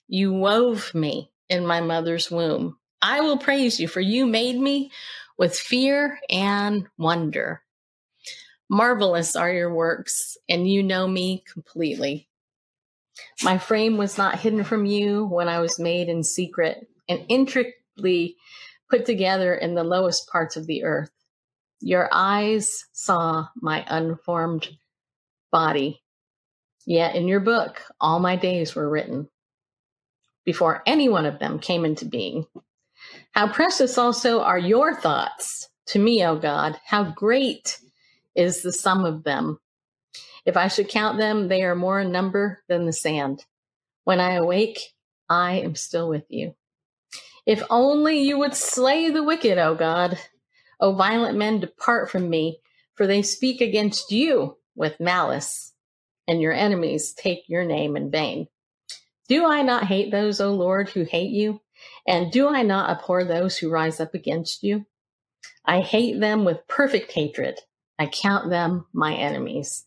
You 0.08 0.34
wove 0.34 0.94
me 0.94 1.32
in 1.48 1.66
my 1.66 1.80
mother's 1.80 2.30
womb. 2.30 2.76
I 3.00 3.22
will 3.22 3.38
praise 3.38 3.80
you, 3.80 3.88
for 3.88 4.02
you 4.02 4.26
made 4.26 4.60
me 4.60 4.92
with 5.38 5.58
fear 5.58 6.18
and 6.28 6.86
wonder. 6.98 7.62
Marvelous 8.68 9.34
are 9.34 9.50
your 9.50 9.72
works, 9.72 10.36
and 10.50 10.70
you 10.70 10.82
know 10.82 11.08
me 11.08 11.42
completely. 11.50 12.28
My 13.42 13.56
frame 13.56 13.96
was 13.96 14.18
not 14.18 14.38
hidden 14.38 14.64
from 14.64 14.84
you 14.84 15.24
when 15.24 15.48
I 15.48 15.60
was 15.60 15.78
made 15.78 16.10
in 16.10 16.22
secret 16.22 16.88
and 17.08 17.24
intricately 17.30 18.36
put 18.90 19.06
together 19.06 19.54
in 19.54 19.74
the 19.74 19.82
lowest 19.82 20.28
parts 20.28 20.58
of 20.58 20.66
the 20.66 20.84
earth. 20.84 21.10
Your 21.80 22.08
eyes 22.12 22.84
saw 22.92 23.48
my 23.56 23.84
unformed 23.88 24.68
body. 25.52 26.02
Yet 26.86 27.14
in 27.14 27.28
your 27.28 27.40
book, 27.40 27.82
all 28.00 28.18
my 28.18 28.36
days 28.36 28.74
were 28.74 28.88
written 28.88 29.28
before 30.44 30.82
any 30.86 31.08
one 31.08 31.26
of 31.26 31.38
them 31.38 31.58
came 31.58 31.84
into 31.84 32.06
being. 32.06 32.46
How 33.32 33.52
precious 33.52 33.98
also 33.98 34.40
are 34.40 34.58
your 34.58 34.94
thoughts 34.94 35.68
to 35.88 35.98
me, 35.98 36.24
O 36.24 36.36
God. 36.36 36.78
How 36.84 37.04
great 37.12 37.78
is 38.34 38.62
the 38.62 38.72
sum 38.72 39.04
of 39.04 39.24
them. 39.24 39.58
If 40.46 40.56
I 40.56 40.68
should 40.68 40.88
count 40.88 41.18
them, 41.18 41.48
they 41.48 41.62
are 41.62 41.74
more 41.74 42.00
in 42.00 42.10
number 42.10 42.62
than 42.68 42.86
the 42.86 42.92
sand. 42.92 43.44
When 44.04 44.20
I 44.20 44.34
awake, 44.34 44.80
I 45.28 45.60
am 45.60 45.74
still 45.74 46.08
with 46.08 46.24
you. 46.30 46.54
If 47.44 47.62
only 47.68 48.20
you 48.22 48.38
would 48.38 48.54
slay 48.54 49.10
the 49.10 49.22
wicked, 49.22 49.58
O 49.58 49.74
God. 49.74 50.18
O 50.80 50.94
violent 50.94 51.36
men, 51.36 51.60
depart 51.60 52.10
from 52.10 52.28
me, 52.30 52.60
for 52.94 53.06
they 53.06 53.22
speak 53.22 53.60
against 53.60 54.10
you 54.10 54.56
with 54.74 55.00
malice 55.00 55.72
and 56.28 56.42
your 56.42 56.52
enemies 56.52 57.14
take 57.14 57.48
your 57.48 57.64
name 57.64 57.96
in 57.96 58.10
vain. 58.10 58.46
Do 59.28 59.46
I 59.46 59.62
not 59.62 59.84
hate 59.84 60.10
those, 60.10 60.40
O 60.40 60.52
Lord, 60.52 60.90
who 60.90 61.04
hate 61.04 61.30
you? 61.30 61.60
And 62.06 62.30
do 62.30 62.48
I 62.48 62.62
not 62.62 62.90
abhor 62.90 63.24
those 63.24 63.56
who 63.56 63.70
rise 63.70 63.98
up 63.98 64.14
against 64.14 64.62
you? 64.62 64.86
I 65.64 65.80
hate 65.80 66.20
them 66.20 66.44
with 66.44 66.66
perfect 66.68 67.12
hatred. 67.12 67.58
I 67.98 68.06
count 68.06 68.50
them 68.50 68.86
my 68.92 69.14
enemies. 69.14 69.84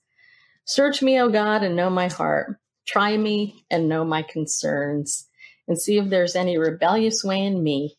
Search 0.65 1.01
me, 1.01 1.19
O 1.19 1.29
God, 1.29 1.63
and 1.63 1.75
know 1.75 1.89
my 1.89 2.07
heart. 2.07 2.57
Try 2.88 3.17
me 3.17 3.63
and 3.69 3.88
know 3.88 4.03
my 4.03 4.21
concerns, 4.21 5.27
and 5.67 5.79
see 5.79 5.98
if 5.98 6.10
there's 6.10 6.36
any 6.36 6.57
rebellious 6.57 7.24
way 7.24 7.43
in 7.45 7.63
me, 7.63 7.98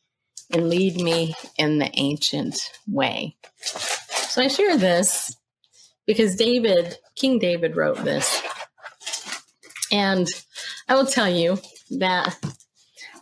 and 0.53 0.69
lead 0.69 0.97
me 0.97 1.35
in 1.59 1.79
the 1.79 1.91
ancient 1.95 2.71
way. 2.87 3.37
So 3.63 4.43
I 4.43 4.49
share 4.49 4.77
this 4.77 5.37
because 6.07 6.37
David, 6.37 6.97
King 7.17 7.39
David 7.39 7.77
wrote 7.77 8.03
this. 8.05 8.43
And 9.91 10.27
I 10.89 10.95
will 10.95 11.07
tell 11.07 11.29
you 11.29 11.59
that 11.99 12.37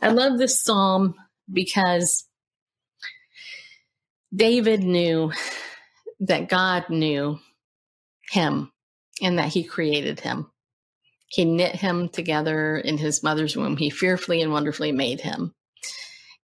I 0.00 0.08
love 0.08 0.38
this 0.38 0.62
psalm 0.62 1.14
because 1.52 2.24
David 4.34 4.82
knew 4.82 5.32
that 6.20 6.48
God 6.48 6.88
knew 6.88 7.38
him 8.30 8.70
and 9.20 9.38
that 9.38 9.48
he 9.48 9.64
created 9.64 10.20
him. 10.20 10.50
He 11.26 11.44
knit 11.44 11.76
him 11.76 12.08
together 12.08 12.76
in 12.76 12.98
his 12.98 13.22
mother's 13.22 13.56
womb. 13.56 13.76
He 13.76 13.90
fearfully 13.90 14.42
and 14.42 14.52
wonderfully 14.52 14.92
made 14.92 15.20
him. 15.20 15.54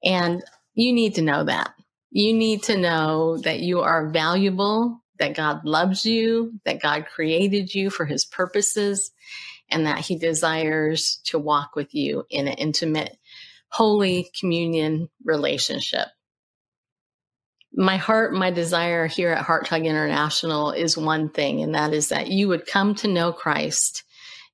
And 0.04 0.44
you 0.74 0.94
need 0.94 1.16
to 1.16 1.22
know 1.22 1.44
that. 1.44 1.74
You 2.12 2.34
need 2.34 2.64
to 2.64 2.78
know 2.78 3.38
that 3.40 3.60
you 3.60 3.82
are 3.82 4.10
valuable 4.10 5.04
that 5.20 5.36
God 5.36 5.66
loves 5.66 6.06
you, 6.06 6.60
that 6.66 6.82
God 6.82 7.06
created 7.06 7.74
you 7.74 7.90
for 7.90 8.06
his 8.06 8.26
purposes, 8.26 9.12
and 9.70 9.86
that 9.86 10.00
he 10.00 10.18
desires 10.18 11.22
to 11.26 11.40
walk 11.40 11.76
with 11.76 11.94
you 11.94 12.26
in 12.30 12.48
an 12.48 12.56
intimate, 12.56 13.18
holy 13.70 14.30
communion 14.40 15.10
relationship. 15.24 16.08
My 17.74 17.98
heart, 17.98 18.34
my 18.34 18.52
desire 18.52 19.08
here 19.08 19.32
at 19.32 19.46
Heart 19.46 19.68
Tug 19.68 19.86
International 19.86 20.72
is 20.72 20.98
one 20.98 21.30
thing, 21.30 21.64
and 21.64 21.74
that 21.74 21.94
is 21.94 22.10
that 22.10 22.28
you 22.28 22.48
would 22.50 22.68
come 22.68 22.94
to 22.96 23.08
know 23.08 23.32
Christ 23.32 24.04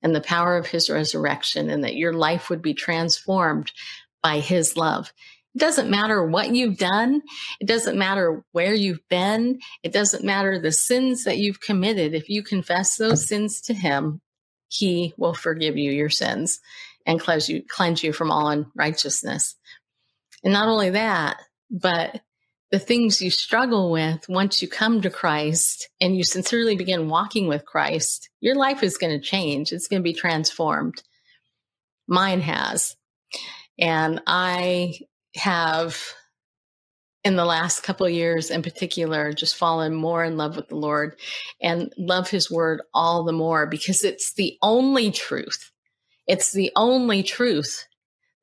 and 0.02 0.16
the 0.16 0.22
power 0.22 0.56
of 0.56 0.68
his 0.68 0.90
resurrection, 0.90 1.70
and 1.70 1.84
that 1.84 1.96
your 1.96 2.14
life 2.14 2.50
would 2.50 2.62
be 2.62 2.74
transformed 2.74 3.72
by 4.24 4.40
his 4.40 4.78
love. 4.78 5.12
It 5.56 5.60
doesn't 5.60 5.90
matter 5.90 6.24
what 6.24 6.54
you've 6.54 6.78
done. 6.78 7.22
It 7.60 7.68
doesn't 7.68 7.98
matter 7.98 8.44
where 8.52 8.74
you've 8.74 9.08
been. 9.10 9.60
It 9.84 9.92
doesn't 9.92 10.24
matter 10.24 10.60
the 10.60 10.72
sins 10.72 11.24
that 11.24 11.38
you've 11.38 11.60
committed. 11.60 12.14
If 12.14 12.30
you 12.30 12.44
confess 12.44 12.96
those 12.96 13.28
sins 13.28 13.62
to 13.62 13.74
Him, 13.74 14.22
He 14.68 15.14
will 15.18 15.34
forgive 15.34 15.76
you 15.76 15.92
your 15.92 16.10
sins 16.10 16.60
and 17.06 17.20
cleanse 17.20 17.50
you, 17.50 17.64
cleanse 17.68 18.04
you 18.04 18.14
from 18.14 18.32
all 18.32 18.50
unrighteousness. 18.50 19.56
And 20.44 20.54
not 20.54 20.70
only 20.70 20.92
that, 20.92 21.38
but 21.72 22.22
the 22.72 22.80
things 22.80 23.22
you 23.22 23.32
struggle 23.32 23.92
with 23.92 24.30
once 24.30 24.62
you 24.62 24.68
come 24.68 25.02
to 25.02 25.10
Christ 25.10 25.90
and 26.00 26.16
you 26.16 26.24
sincerely 26.24 26.76
begin 26.76 27.10
walking 27.10 27.48
with 27.48 27.66
Christ, 27.66 28.30
your 28.40 28.56
life 28.56 28.84
is 28.84 28.98
going 28.98 29.20
to 29.20 29.26
change. 29.26 29.72
It's 29.72 29.88
going 29.88 30.02
to 30.02 30.08
be 30.08 30.14
transformed. 30.14 31.02
Mine 32.08 32.42
has. 32.42 32.96
And 33.80 34.22
I 34.28 35.00
have 35.36 35.98
in 37.24 37.36
the 37.36 37.46
last 37.46 37.84
couple 37.84 38.08
years 38.08 38.50
in 38.50 38.62
particular 38.62 39.34
just 39.34 39.56
fallen 39.56 39.94
more 39.94 40.24
in 40.24 40.38
love 40.38 40.56
with 40.56 40.70
the 40.70 40.76
lord 40.76 41.20
and 41.62 41.94
love 41.98 42.30
his 42.30 42.50
word 42.50 42.82
all 42.94 43.24
the 43.24 43.34
more 43.34 43.68
because 43.68 44.04
it's 44.04 44.34
the 44.34 44.58
only 44.62 45.12
truth. 45.12 45.72
It's 46.28 46.52
the 46.52 46.72
only 46.76 47.24
truth 47.24 47.86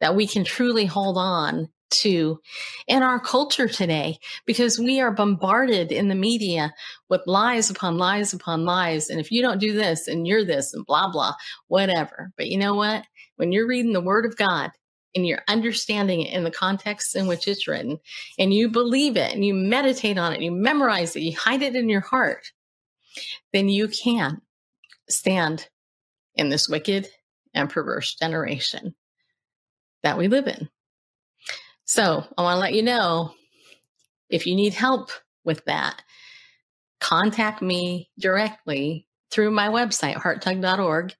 that 0.00 0.14
we 0.14 0.26
can 0.26 0.44
truly 0.44 0.84
hold 0.84 1.16
on 1.16 1.68
to 1.88 2.40
in 2.88 3.02
our 3.02 3.20
culture 3.20 3.68
today 3.68 4.18
because 4.44 4.78
we 4.78 5.00
are 5.00 5.12
bombarded 5.12 5.92
in 5.92 6.08
the 6.08 6.14
media 6.14 6.74
with 7.08 7.22
lies 7.26 7.70
upon 7.70 7.96
lies 7.96 8.34
upon 8.34 8.64
lies. 8.64 9.08
And 9.08 9.20
if 9.20 9.30
you 9.30 9.40
don't 9.40 9.60
do 9.60 9.72
this 9.72 10.08
and 10.08 10.26
you're 10.26 10.44
this 10.44 10.74
and 10.74 10.84
blah 10.84 11.10
blah 11.10 11.34
whatever. 11.68 12.32
But 12.36 12.48
you 12.48 12.58
know 12.58 12.74
what? 12.74 13.04
When 13.36 13.52
you're 13.52 13.68
reading 13.68 13.92
the 13.92 14.00
word 14.00 14.26
of 14.26 14.36
god 14.36 14.72
and 15.16 15.26
you're 15.26 15.42
understanding 15.48 16.20
it 16.20 16.32
in 16.32 16.44
the 16.44 16.50
context 16.50 17.16
in 17.16 17.26
which 17.26 17.48
it's 17.48 17.66
written, 17.66 17.98
and 18.38 18.54
you 18.54 18.68
believe 18.68 19.16
it 19.16 19.34
and 19.34 19.44
you 19.44 19.54
meditate 19.54 20.18
on 20.18 20.32
it, 20.32 20.42
you 20.42 20.52
memorize 20.52 21.16
it, 21.16 21.22
you 21.22 21.36
hide 21.36 21.62
it 21.62 21.74
in 21.74 21.88
your 21.88 22.02
heart, 22.02 22.52
then 23.52 23.68
you 23.68 23.88
can 23.88 24.40
stand 25.08 25.68
in 26.34 26.50
this 26.50 26.68
wicked 26.68 27.08
and 27.54 27.70
perverse 27.70 28.14
generation 28.14 28.94
that 30.02 30.18
we 30.18 30.28
live 30.28 30.46
in. 30.46 30.68
So 31.86 32.24
I 32.36 32.42
want 32.42 32.56
to 32.56 32.60
let 32.60 32.74
you 32.74 32.82
know 32.82 33.32
if 34.28 34.46
you 34.46 34.54
need 34.54 34.74
help 34.74 35.10
with 35.44 35.64
that, 35.64 36.02
contact 37.00 37.62
me 37.62 38.10
directly 38.18 39.06
through 39.30 39.50
my 39.52 39.68
website, 39.68 40.16
hearttug.org. 40.16 41.14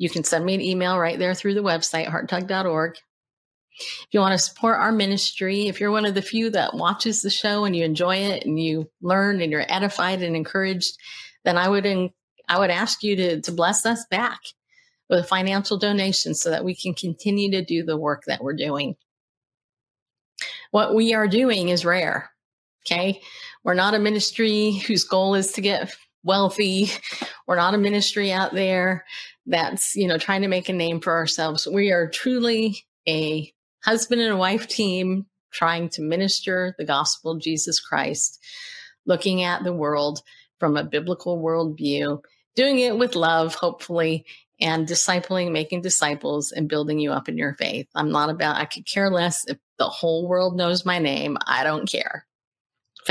You 0.00 0.08
can 0.08 0.24
send 0.24 0.46
me 0.46 0.54
an 0.54 0.62
email 0.62 0.98
right 0.98 1.18
there 1.18 1.34
through 1.34 1.52
the 1.52 1.62
website, 1.62 2.08
hearttug.org. 2.08 2.96
If 2.96 4.06
you 4.12 4.20
want 4.20 4.32
to 4.32 4.38
support 4.38 4.78
our 4.78 4.92
ministry, 4.92 5.68
if 5.68 5.78
you're 5.78 5.90
one 5.90 6.06
of 6.06 6.14
the 6.14 6.22
few 6.22 6.48
that 6.50 6.72
watches 6.72 7.20
the 7.20 7.28
show 7.28 7.66
and 7.66 7.76
you 7.76 7.84
enjoy 7.84 8.16
it 8.16 8.46
and 8.46 8.58
you 8.58 8.90
learn 9.02 9.42
and 9.42 9.52
you're 9.52 9.70
edified 9.70 10.22
and 10.22 10.34
encouraged, 10.34 10.96
then 11.44 11.58
I 11.58 11.68
would 11.68 11.84
in, 11.84 12.08
I 12.48 12.58
would 12.58 12.70
ask 12.70 13.02
you 13.02 13.14
to, 13.14 13.40
to 13.42 13.52
bless 13.52 13.84
us 13.84 14.06
back 14.10 14.40
with 15.10 15.18
a 15.18 15.24
financial 15.24 15.76
donation 15.76 16.32
so 16.34 16.48
that 16.48 16.64
we 16.64 16.74
can 16.74 16.94
continue 16.94 17.50
to 17.50 17.62
do 17.62 17.84
the 17.84 17.98
work 17.98 18.22
that 18.26 18.42
we're 18.42 18.56
doing. 18.56 18.96
What 20.70 20.94
we 20.94 21.12
are 21.12 21.28
doing 21.28 21.68
is 21.68 21.84
rare. 21.84 22.30
Okay. 22.86 23.20
We're 23.64 23.74
not 23.74 23.92
a 23.92 23.98
ministry 23.98 24.72
whose 24.72 25.04
goal 25.04 25.34
is 25.34 25.52
to 25.52 25.60
get 25.60 25.94
wealthy. 26.22 26.90
We're 27.46 27.56
not 27.56 27.74
a 27.74 27.78
ministry 27.78 28.32
out 28.32 28.54
there 28.54 29.04
that's, 29.46 29.96
you 29.96 30.06
know, 30.06 30.18
trying 30.18 30.42
to 30.42 30.48
make 30.48 30.68
a 30.68 30.72
name 30.72 31.00
for 31.00 31.12
ourselves. 31.12 31.66
We 31.66 31.90
are 31.90 32.08
truly 32.08 32.84
a 33.08 33.52
husband 33.82 34.20
and 34.20 34.38
wife 34.38 34.68
team 34.68 35.26
trying 35.52 35.88
to 35.90 36.02
minister 36.02 36.74
the 36.78 36.84
gospel 36.84 37.32
of 37.32 37.40
Jesus 37.40 37.80
Christ, 37.80 38.38
looking 39.06 39.42
at 39.42 39.64
the 39.64 39.72
world 39.72 40.22
from 40.58 40.76
a 40.76 40.84
biblical 40.84 41.42
worldview, 41.42 42.22
doing 42.54 42.78
it 42.78 42.98
with 42.98 43.16
love, 43.16 43.54
hopefully, 43.54 44.24
and 44.60 44.86
discipling, 44.86 45.52
making 45.52 45.80
disciples, 45.80 46.52
and 46.52 46.68
building 46.68 47.00
you 47.00 47.12
up 47.12 47.28
in 47.28 47.38
your 47.38 47.54
faith. 47.54 47.88
I'm 47.94 48.12
not 48.12 48.28
about, 48.28 48.56
I 48.56 48.66
could 48.66 48.86
care 48.86 49.10
less 49.10 49.44
if 49.48 49.56
the 49.78 49.88
whole 49.88 50.28
world 50.28 50.56
knows 50.56 50.84
my 50.84 50.98
name. 50.98 51.38
I 51.46 51.64
don't 51.64 51.90
care. 51.90 52.26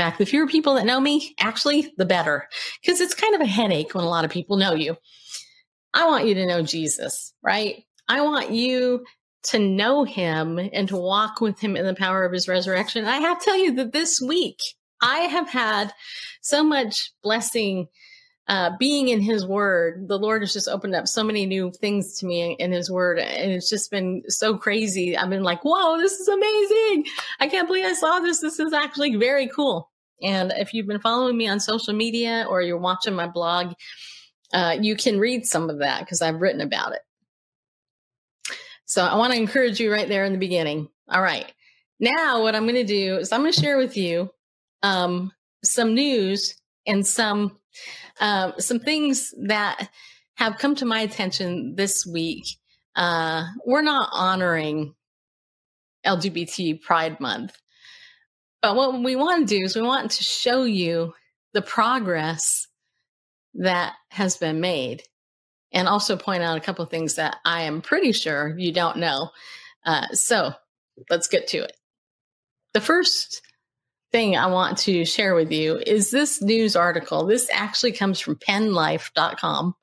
Fact, 0.00 0.16
the 0.16 0.24
fewer 0.24 0.46
people 0.46 0.76
that 0.76 0.86
know 0.86 0.98
me, 0.98 1.34
actually, 1.38 1.92
the 1.98 2.06
better, 2.06 2.48
because 2.80 3.02
it's 3.02 3.12
kind 3.12 3.34
of 3.34 3.42
a 3.42 3.46
headache 3.46 3.94
when 3.94 4.02
a 4.02 4.08
lot 4.08 4.24
of 4.24 4.30
people 4.30 4.56
know 4.56 4.72
you. 4.72 4.96
I 5.92 6.06
want 6.06 6.26
you 6.26 6.32
to 6.36 6.46
know 6.46 6.62
Jesus, 6.62 7.34
right? 7.42 7.84
I 8.08 8.22
want 8.22 8.50
you 8.50 9.04
to 9.48 9.58
know 9.58 10.04
him 10.04 10.58
and 10.58 10.88
to 10.88 10.96
walk 10.96 11.42
with 11.42 11.60
him 11.60 11.76
in 11.76 11.84
the 11.84 11.92
power 11.92 12.24
of 12.24 12.32
his 12.32 12.48
resurrection. 12.48 13.04
I 13.04 13.18
have 13.18 13.40
to 13.40 13.44
tell 13.44 13.58
you 13.58 13.74
that 13.74 13.92
this 13.92 14.22
week 14.22 14.56
I 15.02 15.18
have 15.18 15.50
had 15.50 15.92
so 16.40 16.64
much 16.64 17.12
blessing 17.22 17.88
uh, 18.48 18.70
being 18.78 19.08
in 19.08 19.20
his 19.20 19.46
word. 19.46 20.08
The 20.08 20.18
Lord 20.18 20.40
has 20.40 20.54
just 20.54 20.66
opened 20.66 20.94
up 20.94 21.08
so 21.08 21.22
many 21.22 21.44
new 21.44 21.72
things 21.78 22.20
to 22.20 22.26
me 22.26 22.56
in 22.58 22.72
his 22.72 22.90
word. 22.90 23.18
And 23.18 23.52
it's 23.52 23.68
just 23.68 23.90
been 23.90 24.22
so 24.28 24.56
crazy. 24.56 25.14
I've 25.14 25.28
been 25.28 25.42
like, 25.42 25.62
whoa, 25.62 25.98
this 25.98 26.14
is 26.18 26.26
amazing. 26.26 27.04
I 27.38 27.48
can't 27.48 27.68
believe 27.68 27.84
I 27.84 27.92
saw 27.92 28.20
this. 28.20 28.40
This 28.40 28.58
is 28.58 28.72
actually 28.72 29.16
very 29.16 29.46
cool. 29.46 29.89
And 30.22 30.52
if 30.56 30.74
you've 30.74 30.86
been 30.86 31.00
following 31.00 31.36
me 31.36 31.48
on 31.48 31.60
social 31.60 31.94
media 31.94 32.46
or 32.48 32.62
you're 32.62 32.78
watching 32.78 33.14
my 33.14 33.26
blog, 33.26 33.74
uh, 34.52 34.76
you 34.80 34.96
can 34.96 35.18
read 35.18 35.46
some 35.46 35.70
of 35.70 35.78
that 35.78 36.00
because 36.00 36.22
I've 36.22 36.40
written 36.40 36.60
about 36.60 36.92
it. 36.92 37.02
So 38.84 39.04
I 39.04 39.16
want 39.16 39.32
to 39.32 39.38
encourage 39.38 39.78
you 39.78 39.92
right 39.92 40.08
there 40.08 40.24
in 40.24 40.32
the 40.32 40.38
beginning. 40.38 40.88
All 41.08 41.22
right. 41.22 41.52
Now, 42.00 42.42
what 42.42 42.54
I'm 42.54 42.64
going 42.64 42.74
to 42.74 42.84
do 42.84 43.16
is 43.16 43.30
I'm 43.30 43.40
going 43.40 43.52
to 43.52 43.60
share 43.60 43.76
with 43.76 43.96
you 43.96 44.30
um, 44.82 45.32
some 45.62 45.94
news 45.94 46.56
and 46.86 47.06
some 47.06 47.58
uh, 48.20 48.52
some 48.58 48.80
things 48.80 49.32
that 49.42 49.90
have 50.34 50.58
come 50.58 50.74
to 50.74 50.84
my 50.84 51.00
attention 51.00 51.74
this 51.76 52.06
week. 52.06 52.44
Uh, 52.96 53.46
we're 53.64 53.82
not 53.82 54.08
honoring 54.12 54.94
LGBT 56.04 56.80
Pride 56.82 57.20
Month, 57.20 57.56
but 58.62 58.76
what 58.76 59.02
we 59.02 59.16
want 59.16 59.48
to 59.48 59.58
do 59.58 59.64
is 59.64 59.74
we 59.74 59.82
want 59.82 60.12
to 60.12 60.24
show 60.24 60.64
you 60.64 61.14
the 61.52 61.62
progress 61.62 62.66
that 63.54 63.94
has 64.10 64.36
been 64.36 64.60
made 64.60 65.02
and 65.72 65.88
also 65.88 66.16
point 66.16 66.42
out 66.42 66.56
a 66.56 66.60
couple 66.60 66.84
of 66.84 66.90
things 66.90 67.14
that 67.14 67.36
I 67.44 67.62
am 67.62 67.80
pretty 67.80 68.12
sure 68.12 68.56
you 68.58 68.72
don't 68.72 68.98
know. 68.98 69.30
Uh, 69.84 70.06
so 70.12 70.52
let's 71.08 71.28
get 71.28 71.48
to 71.48 71.58
it. 71.58 71.76
The 72.74 72.80
first 72.80 73.42
thing 74.12 74.36
I 74.36 74.46
want 74.46 74.78
to 74.78 75.04
share 75.04 75.34
with 75.34 75.52
you 75.52 75.76
is 75.84 76.10
this 76.10 76.42
news 76.42 76.76
article. 76.76 77.26
This 77.26 77.48
actually 77.52 77.92
comes 77.92 78.20
from 78.20 78.36
pennlive.com 78.36 79.74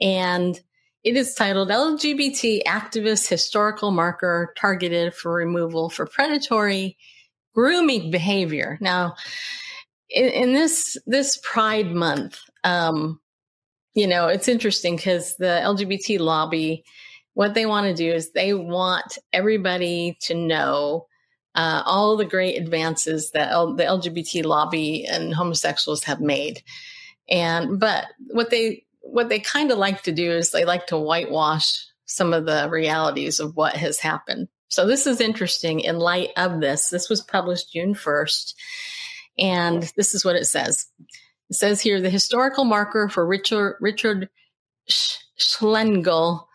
and 0.00 0.60
it 1.02 1.16
is 1.16 1.34
titled 1.34 1.68
LGBT 1.68 2.62
Activist 2.64 3.28
Historical 3.28 3.90
Marker 3.90 4.54
Targeted 4.56 5.14
for 5.14 5.34
Removal 5.34 5.90
for 5.90 6.06
Predatory 6.06 6.96
Grooming 7.54 8.10
Behavior. 8.10 8.78
Now, 8.80 9.14
in, 10.10 10.24
in 10.24 10.52
this 10.52 10.96
this 11.06 11.38
Pride 11.42 11.92
Month, 11.92 12.38
um, 12.64 13.20
you 13.94 14.06
know, 14.06 14.28
it's 14.28 14.48
interesting 14.48 14.96
because 14.96 15.36
the 15.36 15.60
LGBT 15.62 16.18
lobby, 16.18 16.84
what 17.34 17.54
they 17.54 17.66
want 17.66 17.86
to 17.86 17.94
do 17.94 18.12
is 18.12 18.32
they 18.32 18.52
want 18.52 19.18
everybody 19.32 20.18
to 20.22 20.34
know 20.34 21.06
uh, 21.54 21.82
all 21.86 22.16
the 22.16 22.24
great 22.24 22.60
advances 22.60 23.30
that 23.30 23.52
L- 23.52 23.74
the 23.74 23.84
LGBT 23.84 24.44
lobby 24.44 25.06
and 25.06 25.32
homosexuals 25.32 26.02
have 26.04 26.20
made. 26.20 26.62
And, 27.28 27.78
but 27.78 28.06
what 28.28 28.50
they, 28.50 28.84
what 29.00 29.28
they 29.28 29.38
kind 29.38 29.70
of 29.70 29.78
like 29.78 30.02
to 30.02 30.12
do 30.12 30.32
is 30.32 30.50
they 30.50 30.64
like 30.64 30.88
to 30.88 30.98
whitewash 30.98 31.86
some 32.06 32.32
of 32.32 32.46
the 32.46 32.68
realities 32.68 33.38
of 33.38 33.56
what 33.56 33.76
has 33.76 33.98
happened. 33.98 34.48
So 34.74 34.84
this 34.88 35.06
is 35.06 35.20
interesting 35.20 35.78
in 35.78 36.00
light 36.00 36.30
of 36.36 36.60
this. 36.60 36.90
This 36.90 37.08
was 37.08 37.22
published 37.22 37.72
June 37.72 37.94
1st. 37.94 38.54
And 39.38 39.92
this 39.96 40.16
is 40.16 40.24
what 40.24 40.34
it 40.34 40.46
says. 40.46 40.86
It 41.48 41.54
says 41.54 41.80
here 41.80 42.00
the 42.00 42.10
historical 42.10 42.64
marker 42.64 43.08
for 43.08 43.24
Richard, 43.24 43.76
Richard 43.80 44.28
Schlegel 45.36 46.48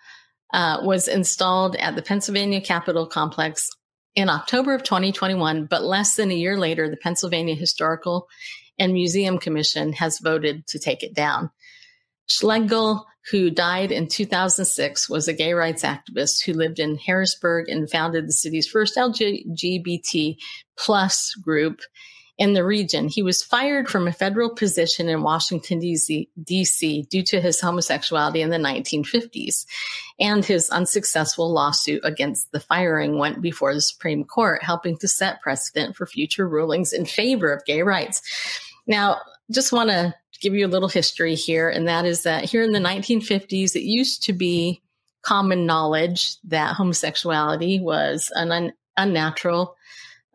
uh, 0.53 0.81
was 0.83 1.07
installed 1.07 1.77
at 1.77 1.95
the 1.95 2.01
Pennsylvania 2.01 2.59
Capitol 2.59 3.07
complex 3.07 3.69
in 4.15 4.27
October 4.27 4.73
of 4.73 4.83
2021, 4.83 5.67
but 5.67 5.85
less 5.85 6.17
than 6.17 6.29
a 6.29 6.35
year 6.35 6.57
later, 6.57 6.89
the 6.89 6.97
Pennsylvania 6.97 7.55
Historical 7.55 8.27
and 8.77 8.91
Museum 8.91 9.37
Commission 9.37 9.93
has 9.93 10.19
voted 10.19 10.67
to 10.67 10.77
take 10.77 11.03
it 11.03 11.13
down. 11.13 11.51
Schlegel, 12.25 13.05
who 13.31 13.49
died 13.49 13.91
in 13.91 14.07
2006, 14.07 15.09
was 15.09 15.27
a 15.27 15.33
gay 15.33 15.53
rights 15.53 15.83
activist 15.83 16.43
who 16.45 16.53
lived 16.53 16.79
in 16.79 16.97
Harrisburg 16.97 17.69
and 17.69 17.89
founded 17.89 18.27
the 18.27 18.33
city's 18.33 18.67
first 18.67 18.95
LGBT 18.95 20.37
plus 20.77 21.33
group 21.35 21.81
in 22.39 22.53
the 22.53 22.63
region. 22.63 23.09
He 23.09 23.21
was 23.21 23.43
fired 23.43 23.89
from 23.89 24.07
a 24.07 24.13
federal 24.13 24.49
position 24.49 25.09
in 25.09 25.21
Washington, 25.21 25.79
D.C. 25.79 27.05
due 27.09 27.23
to 27.23 27.41
his 27.41 27.59
homosexuality 27.59 28.41
in 28.41 28.49
the 28.49 28.57
1950s. 28.57 29.65
And 30.21 30.43
his 30.43 30.69
unsuccessful 30.69 31.51
lawsuit 31.51 32.01
against 32.05 32.51
the 32.53 32.61
firing 32.61 33.17
went 33.17 33.41
before 33.41 33.73
the 33.73 33.81
Supreme 33.81 34.23
Court, 34.23 34.63
helping 34.63 34.97
to 34.99 35.07
set 35.07 35.41
precedent 35.41 35.97
for 35.97 36.07
future 36.07 36.47
rulings 36.47 36.93
in 36.93 37.05
favor 37.05 37.51
of 37.51 37.65
gay 37.65 37.83
rights. 37.83 38.21
Now, 38.87 39.19
just 39.51 39.73
want 39.73 39.89
to 39.89 40.15
give 40.41 40.53
you 40.53 40.65
a 40.65 40.69
little 40.69 40.89
history 40.89 41.35
here, 41.35 41.69
and 41.69 41.87
that 41.87 42.05
is 42.05 42.23
that 42.23 42.45
here 42.45 42.63
in 42.63 42.71
the 42.71 42.79
1950s, 42.79 43.75
it 43.75 43.83
used 43.83 44.23
to 44.23 44.33
be 44.33 44.81
common 45.21 45.65
knowledge 45.65 46.37
that 46.45 46.75
homosexuality 46.75 47.79
was 47.79 48.31
an 48.35 48.51
un- 48.51 48.73
unnatural, 48.97 49.75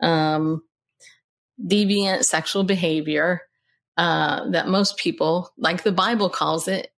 um, 0.03 0.63
deviant 1.67 2.25
sexual 2.25 2.65
behavior 2.65 3.43
uh, 3.97 4.51
that 4.51 4.69
most 4.69 4.97
people, 4.97 5.51
like 5.57 5.83
the 5.83 5.93
Bible 5.93 6.29
calls 6.29 6.69
it, 6.69 6.91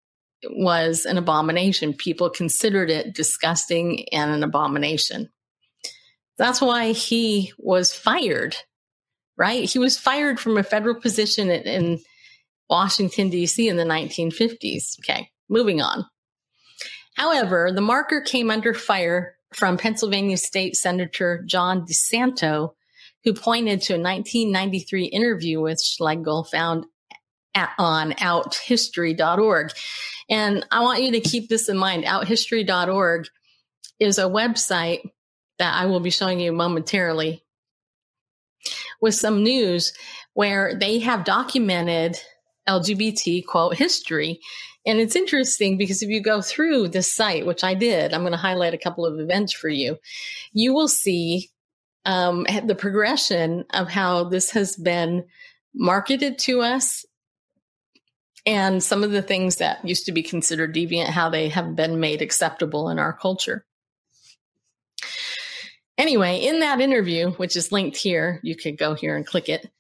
was 0.51 1.07
an 1.07 1.19
abomination. 1.19 1.93
People 1.93 2.31
considered 2.31 2.91
it 2.91 3.15
disgusting 3.15 4.07
and 4.13 4.31
an 4.31 4.43
abomination. 4.43 5.31
That's 6.37 6.61
why 6.61 6.93
he 6.93 7.53
was 7.59 7.95
fired, 7.95 8.57
right? 9.37 9.69
He 9.69 9.79
was 9.79 9.99
fired 9.99 10.39
from 10.41 10.57
a 10.57 10.63
federal 10.63 10.95
position 10.95 11.51
in, 11.51 11.63
in 11.63 11.99
Washington, 12.69 13.31
D.C. 13.31 13.69
in 13.69 13.77
the 13.77 13.85
1950s. 13.85 14.99
Okay, 15.01 15.31
moving 15.49 15.81
on. 15.81 16.07
However, 17.17 17.71
the 17.73 17.81
marker 17.81 18.21
came 18.21 18.51
under 18.51 18.75
fire 18.75 19.37
from 19.55 19.77
Pennsylvania 19.77 20.37
State 20.37 20.77
Senator 20.77 21.45
John 21.47 21.87
DiSanto 21.87 22.73
who 23.25 23.33
pointed 23.33 23.81
to 23.83 23.95
a 23.95 23.99
1993 23.99 25.07
interview 25.07 25.61
with 25.61 25.83
Schlegel 25.83 26.45
found 26.45 26.85
on 27.79 28.13
outhistory.org. 28.13 29.71
And 30.29 30.67
I 30.71 30.83
want 30.83 31.03
you 31.03 31.13
to 31.13 31.21
keep 31.21 31.49
this 31.49 31.69
in 31.69 31.77
mind. 31.77 32.05
Outhistory.org 32.05 33.27
is 33.99 34.19
a 34.19 34.25
website 34.25 35.01
that 35.59 35.75
I 35.75 35.87
will 35.87 36.01
be 36.01 36.11
showing 36.11 36.41
you 36.41 36.53
momentarily 36.53 37.45
with 39.01 39.15
some 39.15 39.43
news 39.43 39.93
where 40.35 40.75
they 40.75 40.99
have 40.99 41.25
documented 41.25 42.19
LGBT 42.69 43.45
quote 43.47 43.77
history. 43.77 44.41
And 44.87 45.01
it's 45.01 45.17
interesting 45.17 45.79
because 45.79 46.03
if 46.03 46.11
you 46.11 46.21
go 46.21 46.43
through 46.43 46.89
this 46.89 47.11
site, 47.11 47.47
which 47.47 47.65
I 47.65 47.75
did, 47.75 48.13
I'm 48.13 48.21
going 48.21 48.33
to 48.33 48.39
highlight 48.39 48.75
a 48.75 48.79
couple 48.79 49.07
of 49.07 49.19
events 49.19 49.53
for 49.53 49.69
you. 49.69 49.99
You 50.53 50.75
will 50.75 50.89
see 50.89 51.51
um, 52.05 52.47
the 52.65 52.75
progression 52.75 53.65
of 53.73 53.89
how 53.89 54.25
this 54.25 54.51
has 54.51 54.77
been 54.77 55.25
marketed 55.75 56.39
to 56.41 56.61
us 56.61 57.05
and 58.47 58.83
some 58.83 59.03
of 59.03 59.11
the 59.11 59.23
things 59.23 59.57
that 59.57 59.85
used 59.87 60.07
to 60.07 60.13
be 60.13 60.23
considered 60.23 60.75
deviant, 60.75 61.09
how 61.09 61.31
they 61.31 61.49
have 61.49 61.75
been 61.75 61.99
made 61.99 62.21
acceptable 62.21 62.91
in 62.91 62.99
our 62.99 63.13
culture. 63.13 63.65
Anyway, 65.97 66.39
in 66.39 66.61
that 66.61 66.81
interview, 66.81 67.31
which 67.33 67.57
is 67.57 67.73
linked 67.73 67.97
here, 67.97 68.41
you 68.43 68.57
could 68.57 68.77
go 68.77 68.95
here 68.95 69.17
and 69.17 69.27
click 69.27 69.49
it. 69.49 69.71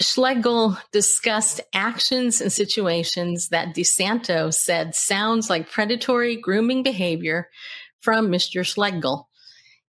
Schlegel 0.00 0.78
discussed 0.92 1.60
actions 1.74 2.40
and 2.40 2.52
situations 2.52 3.48
that 3.48 3.74
DiSanto 3.74 4.54
said 4.54 4.94
sounds 4.94 5.50
like 5.50 5.70
predatory 5.70 6.36
grooming 6.36 6.84
behavior 6.84 7.48
from 8.00 8.28
Mr. 8.28 8.64
Schlegel. 8.64 9.28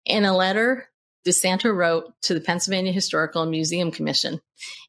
In 0.06 0.26
a 0.26 0.36
letter, 0.36 0.90
DiSanto 1.26 1.74
wrote 1.74 2.14
to 2.24 2.34
the 2.34 2.42
Pennsylvania 2.42 2.92
Historical 2.92 3.46
Museum 3.46 3.92
Commission. 3.92 4.42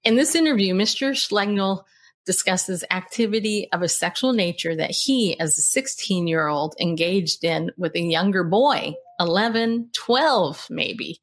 In 0.02 0.16
this 0.16 0.34
interview, 0.34 0.74
Mr. 0.74 1.16
Schlegel 1.16 1.86
discusses 2.26 2.84
activity 2.90 3.68
of 3.72 3.82
a 3.82 3.88
sexual 3.88 4.32
nature 4.32 4.74
that 4.74 4.90
he, 4.90 5.38
as 5.38 5.56
a 5.58 5.62
16 5.62 6.26
year 6.26 6.48
old, 6.48 6.74
engaged 6.80 7.44
in 7.44 7.70
with 7.76 7.94
a 7.94 8.00
younger 8.00 8.42
boy, 8.42 8.94
11, 9.20 9.90
12, 9.92 10.66
maybe, 10.70 11.20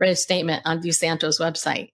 read 0.00 0.10
a 0.10 0.16
statement 0.16 0.62
on 0.64 0.80
DiSanto's 0.80 1.38
website. 1.38 1.90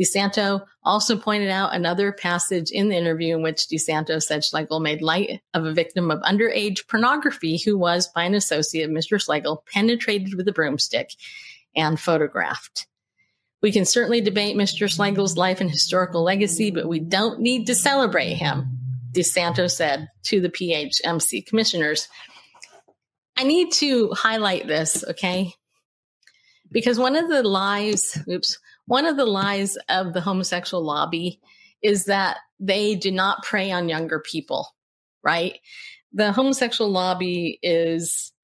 DiSanto 0.00 0.64
also 0.82 1.16
pointed 1.16 1.50
out 1.50 1.74
another 1.74 2.12
passage 2.12 2.70
in 2.70 2.88
the 2.88 2.96
interview 2.96 3.36
in 3.36 3.42
which 3.42 3.68
DiSanto 3.68 4.22
said 4.22 4.44
Schlegel 4.44 4.80
made 4.80 5.02
light 5.02 5.40
of 5.54 5.64
a 5.64 5.72
victim 5.72 6.10
of 6.10 6.20
underage 6.20 6.88
pornography 6.88 7.58
who 7.58 7.76
was, 7.76 8.08
by 8.08 8.24
an 8.24 8.34
associate 8.34 8.84
of 8.84 8.90
Mr. 8.90 9.20
Schlegel, 9.20 9.64
penetrated 9.72 10.34
with 10.34 10.48
a 10.48 10.52
broomstick 10.52 11.10
and 11.76 12.00
photographed. 12.00 12.86
We 13.60 13.70
can 13.70 13.84
certainly 13.84 14.20
debate 14.20 14.56
Mr. 14.56 14.92
Schlegel's 14.92 15.36
life 15.36 15.60
and 15.60 15.70
historical 15.70 16.22
legacy, 16.22 16.70
but 16.70 16.88
we 16.88 16.98
don't 16.98 17.40
need 17.40 17.66
to 17.66 17.74
celebrate 17.74 18.34
him, 18.34 18.78
DiSanto 19.12 19.70
said 19.70 20.08
to 20.24 20.40
the 20.40 20.48
PHMC 20.48 21.46
commissioners. 21.46 22.08
I 23.36 23.44
need 23.44 23.72
to 23.74 24.10
highlight 24.12 24.66
this, 24.66 25.04
okay? 25.04 25.52
Because 26.72 26.98
one 26.98 27.14
of 27.14 27.28
the 27.28 27.42
lies, 27.42 28.18
oops, 28.28 28.58
one 28.92 29.06
of 29.06 29.16
the 29.16 29.24
lies 29.24 29.78
of 29.88 30.12
the 30.12 30.20
homosexual 30.20 30.84
lobby 30.84 31.40
is 31.80 32.04
that 32.04 32.36
they 32.60 32.94
do 32.94 33.10
not 33.10 33.42
prey 33.42 33.70
on 33.72 33.88
younger 33.88 34.20
people, 34.20 34.68
right? 35.24 35.58
The 36.12 36.30
homosexual 36.30 36.90
lobby 36.90 37.58
is 37.62 38.34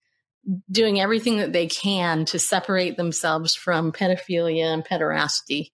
doing 0.70 0.98
everything 0.98 1.36
that 1.36 1.52
they 1.52 1.66
can 1.66 2.24
to 2.24 2.38
separate 2.38 2.96
themselves 2.96 3.54
from 3.54 3.92
pedophilia 3.92 4.72
and 4.72 4.82
pederasty. 4.82 5.72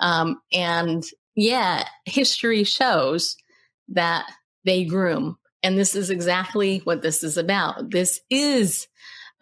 Um, 0.00 0.40
and 0.54 1.04
yeah, 1.36 1.86
history 2.06 2.64
shows 2.64 3.36
that 3.88 4.24
they 4.64 4.86
groom. 4.86 5.36
And 5.62 5.76
this 5.76 5.94
is 5.94 6.08
exactly 6.08 6.78
what 6.78 7.02
this 7.02 7.22
is 7.22 7.36
about. 7.36 7.90
This 7.90 8.20
is 8.30 8.88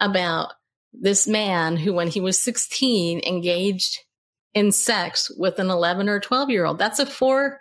about 0.01 0.51
this 0.91 1.25
man 1.25 1.77
who, 1.77 1.93
when 1.93 2.09
he 2.09 2.19
was 2.19 2.37
16, 2.37 3.21
engaged 3.25 3.99
in 4.53 4.71
sex 4.71 5.31
with 5.37 5.59
an 5.59 5.69
11 5.69 6.09
or 6.09 6.19
12 6.19 6.49
year 6.49 6.65
old. 6.65 6.79
That's 6.79 6.99
a 6.99 7.05
four, 7.05 7.59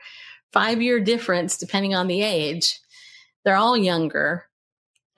five 0.52 0.80
year 0.80 1.00
difference, 1.00 1.58
depending 1.58 1.94
on 1.94 2.06
the 2.06 2.22
age. 2.22 2.78
They're 3.44 3.56
all 3.56 3.76
younger. 3.76 4.46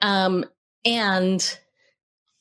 Um, 0.01 0.45
and 0.85 1.59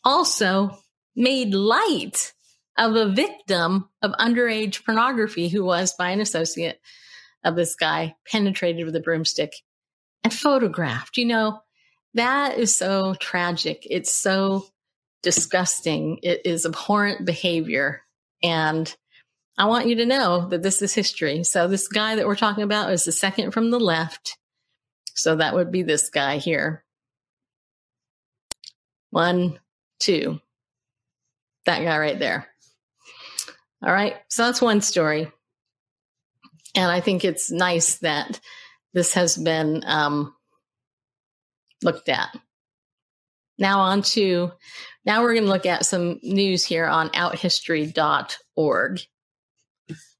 also 0.04 0.78
made 1.16 1.54
light 1.54 2.32
of 2.76 2.94
a 2.94 3.08
victim 3.08 3.88
of 4.02 4.12
underage 4.12 4.84
pornography 4.84 5.48
who 5.48 5.64
was 5.64 5.92
by 5.94 6.10
an 6.10 6.20
associate 6.20 6.80
of 7.44 7.56
this 7.56 7.74
guy 7.74 8.14
penetrated 8.30 8.86
with 8.86 8.94
a 8.94 9.00
broomstick 9.00 9.52
and 10.22 10.32
photographed. 10.32 11.16
You 11.16 11.26
know, 11.26 11.60
that 12.14 12.58
is 12.58 12.74
so 12.74 13.14
tragic. 13.14 13.86
It's 13.88 14.12
so 14.12 14.66
disgusting. 15.22 16.20
It 16.22 16.42
is 16.44 16.64
abhorrent 16.64 17.26
behavior. 17.26 18.02
And 18.42 18.94
I 19.58 19.64
want 19.64 19.88
you 19.88 19.96
to 19.96 20.06
know 20.06 20.48
that 20.50 20.62
this 20.62 20.80
is 20.82 20.94
history. 20.94 21.42
So 21.42 21.66
this 21.66 21.88
guy 21.88 22.14
that 22.14 22.26
we're 22.26 22.36
talking 22.36 22.62
about 22.62 22.92
is 22.92 23.04
the 23.04 23.10
second 23.10 23.50
from 23.50 23.72
the 23.72 23.80
left. 23.80 24.38
So 25.14 25.34
that 25.34 25.52
would 25.52 25.72
be 25.72 25.82
this 25.82 26.10
guy 26.10 26.36
here. 26.36 26.84
One, 29.10 29.58
two. 29.98 30.40
That 31.66 31.82
guy 31.82 31.98
right 31.98 32.18
there. 32.20 32.46
All 33.84 33.92
right. 33.92 34.14
So 34.28 34.44
that's 34.44 34.62
one 34.62 34.80
story. 34.80 35.30
And 36.76 36.90
I 36.90 37.00
think 37.00 37.24
it's 37.24 37.50
nice 37.50 37.96
that 37.96 38.38
this 38.94 39.14
has 39.14 39.36
been 39.36 39.82
um, 39.86 40.36
looked 41.82 42.08
at. 42.08 42.28
Now 43.58 43.80
on 43.80 44.02
to, 44.02 44.52
now 45.04 45.22
we're 45.22 45.34
going 45.34 45.46
to 45.46 45.50
look 45.50 45.66
at 45.66 45.84
some 45.84 46.20
news 46.22 46.64
here 46.64 46.86
on 46.86 47.08
outhistory.org. 47.08 49.00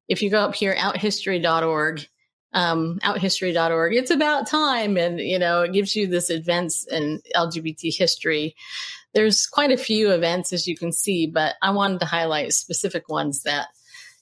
If 0.09 0.23
you 0.23 0.31
go 0.31 0.41
up 0.41 0.55
here, 0.55 0.75
outhistory.org, 0.75 2.07
um, 2.55 2.99
outhistory.org, 3.03 3.95
it's 3.95 4.11
about 4.11 4.47
time. 4.47 4.97
And, 4.97 5.21
you 5.21 5.39
know, 5.39 5.63
it 5.63 5.73
gives 5.73 5.95
you 5.95 6.07
this 6.07 6.31
events 6.31 6.87
in 6.87 7.21
LGBT 7.37 7.97
history 7.97 8.57
there's 9.15 9.47
quite 9.47 9.73
a 9.73 9.77
few 9.77 10.13
events, 10.13 10.53
as 10.53 10.67
you 10.67 10.77
can 10.77 10.93
see, 10.93 11.27
but 11.27 11.57
I 11.63 11.71
wanted 11.71 12.01
to 12.01 12.07
highlight 12.07 12.53
specific 12.53 13.09
ones 13.09 13.43
that 13.43 13.69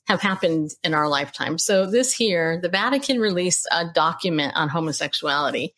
have 0.06 0.20
happened 0.20 0.70
in 0.84 0.94
our 0.94 1.08
lifetime. 1.08 1.58
So, 1.58 1.84
this 1.84 2.12
here, 2.12 2.60
the 2.60 2.68
Vatican 2.68 3.20
released 3.20 3.66
a 3.72 3.86
document 3.92 4.54
on 4.56 4.68
homosexuality. 4.68 5.74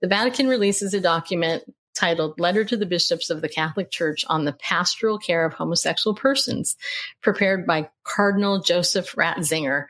The 0.00 0.08
Vatican 0.08 0.48
releases 0.48 0.94
a 0.94 1.00
document 1.00 1.64
titled 1.96 2.38
Letter 2.38 2.64
to 2.64 2.76
the 2.76 2.86
Bishops 2.86 3.30
of 3.30 3.42
the 3.42 3.48
Catholic 3.48 3.90
Church 3.90 4.24
on 4.28 4.44
the 4.44 4.52
Pastoral 4.52 5.18
Care 5.18 5.44
of 5.44 5.54
Homosexual 5.54 6.14
Persons, 6.14 6.76
prepared 7.22 7.66
by 7.66 7.88
Cardinal 8.04 8.60
Joseph 8.60 9.14
Ratzinger. 9.16 9.86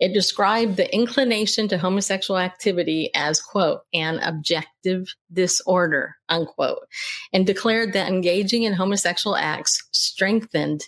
It 0.00 0.14
described 0.14 0.76
the 0.76 0.92
inclination 0.94 1.68
to 1.68 1.78
homosexual 1.78 2.38
activity 2.38 3.10
as, 3.14 3.40
quote, 3.40 3.80
an 3.92 4.18
objective 4.20 5.14
disorder, 5.32 6.16
unquote, 6.28 6.86
and 7.32 7.46
declared 7.46 7.92
that 7.92 8.08
engaging 8.08 8.62
in 8.62 8.72
homosexual 8.72 9.36
acts 9.36 9.86
strengthened 9.92 10.84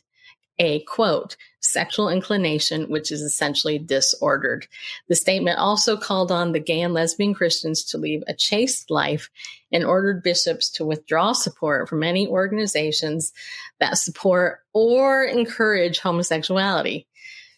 a 0.59 0.85
quote, 0.85 1.37
sexual 1.61 2.09
inclination, 2.09 2.85
which 2.85 3.13
is 3.13 3.21
essentially 3.21 3.79
disordered. 3.79 4.67
The 5.09 5.15
statement 5.15 5.59
also 5.59 5.97
called 5.97 6.33
on 6.33 6.53
the 6.53 6.61
gay 6.61 6.81
and 6.81 6.95
lesbian 6.95 7.35
Christians 7.35 7.85
to 7.85 7.99
lead 7.99 8.25
a 8.27 8.35
chaste 8.35 8.91
life 8.91 9.31
and 9.71 9.85
ordered 9.85 10.23
bishops 10.23 10.71
to 10.73 10.85
withdraw 10.85 11.33
support 11.33 11.89
from 11.89 12.03
any 12.03 12.27
organizations 12.27 13.33
that 13.79 13.99
support 13.99 14.61
or 14.73 15.25
encourage 15.25 16.01
homosexuality. 16.01 17.07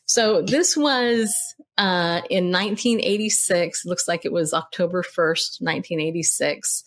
So 0.05 0.43
this 0.43 0.77
was 0.77 1.35
uh, 1.79 2.21
in 2.29 2.51
1986. 2.51 3.87
Looks 3.87 4.09
like 4.09 4.25
it 4.25 4.33
was 4.33 4.53
October 4.53 5.03
1st, 5.03 5.61
1986, 5.61 6.85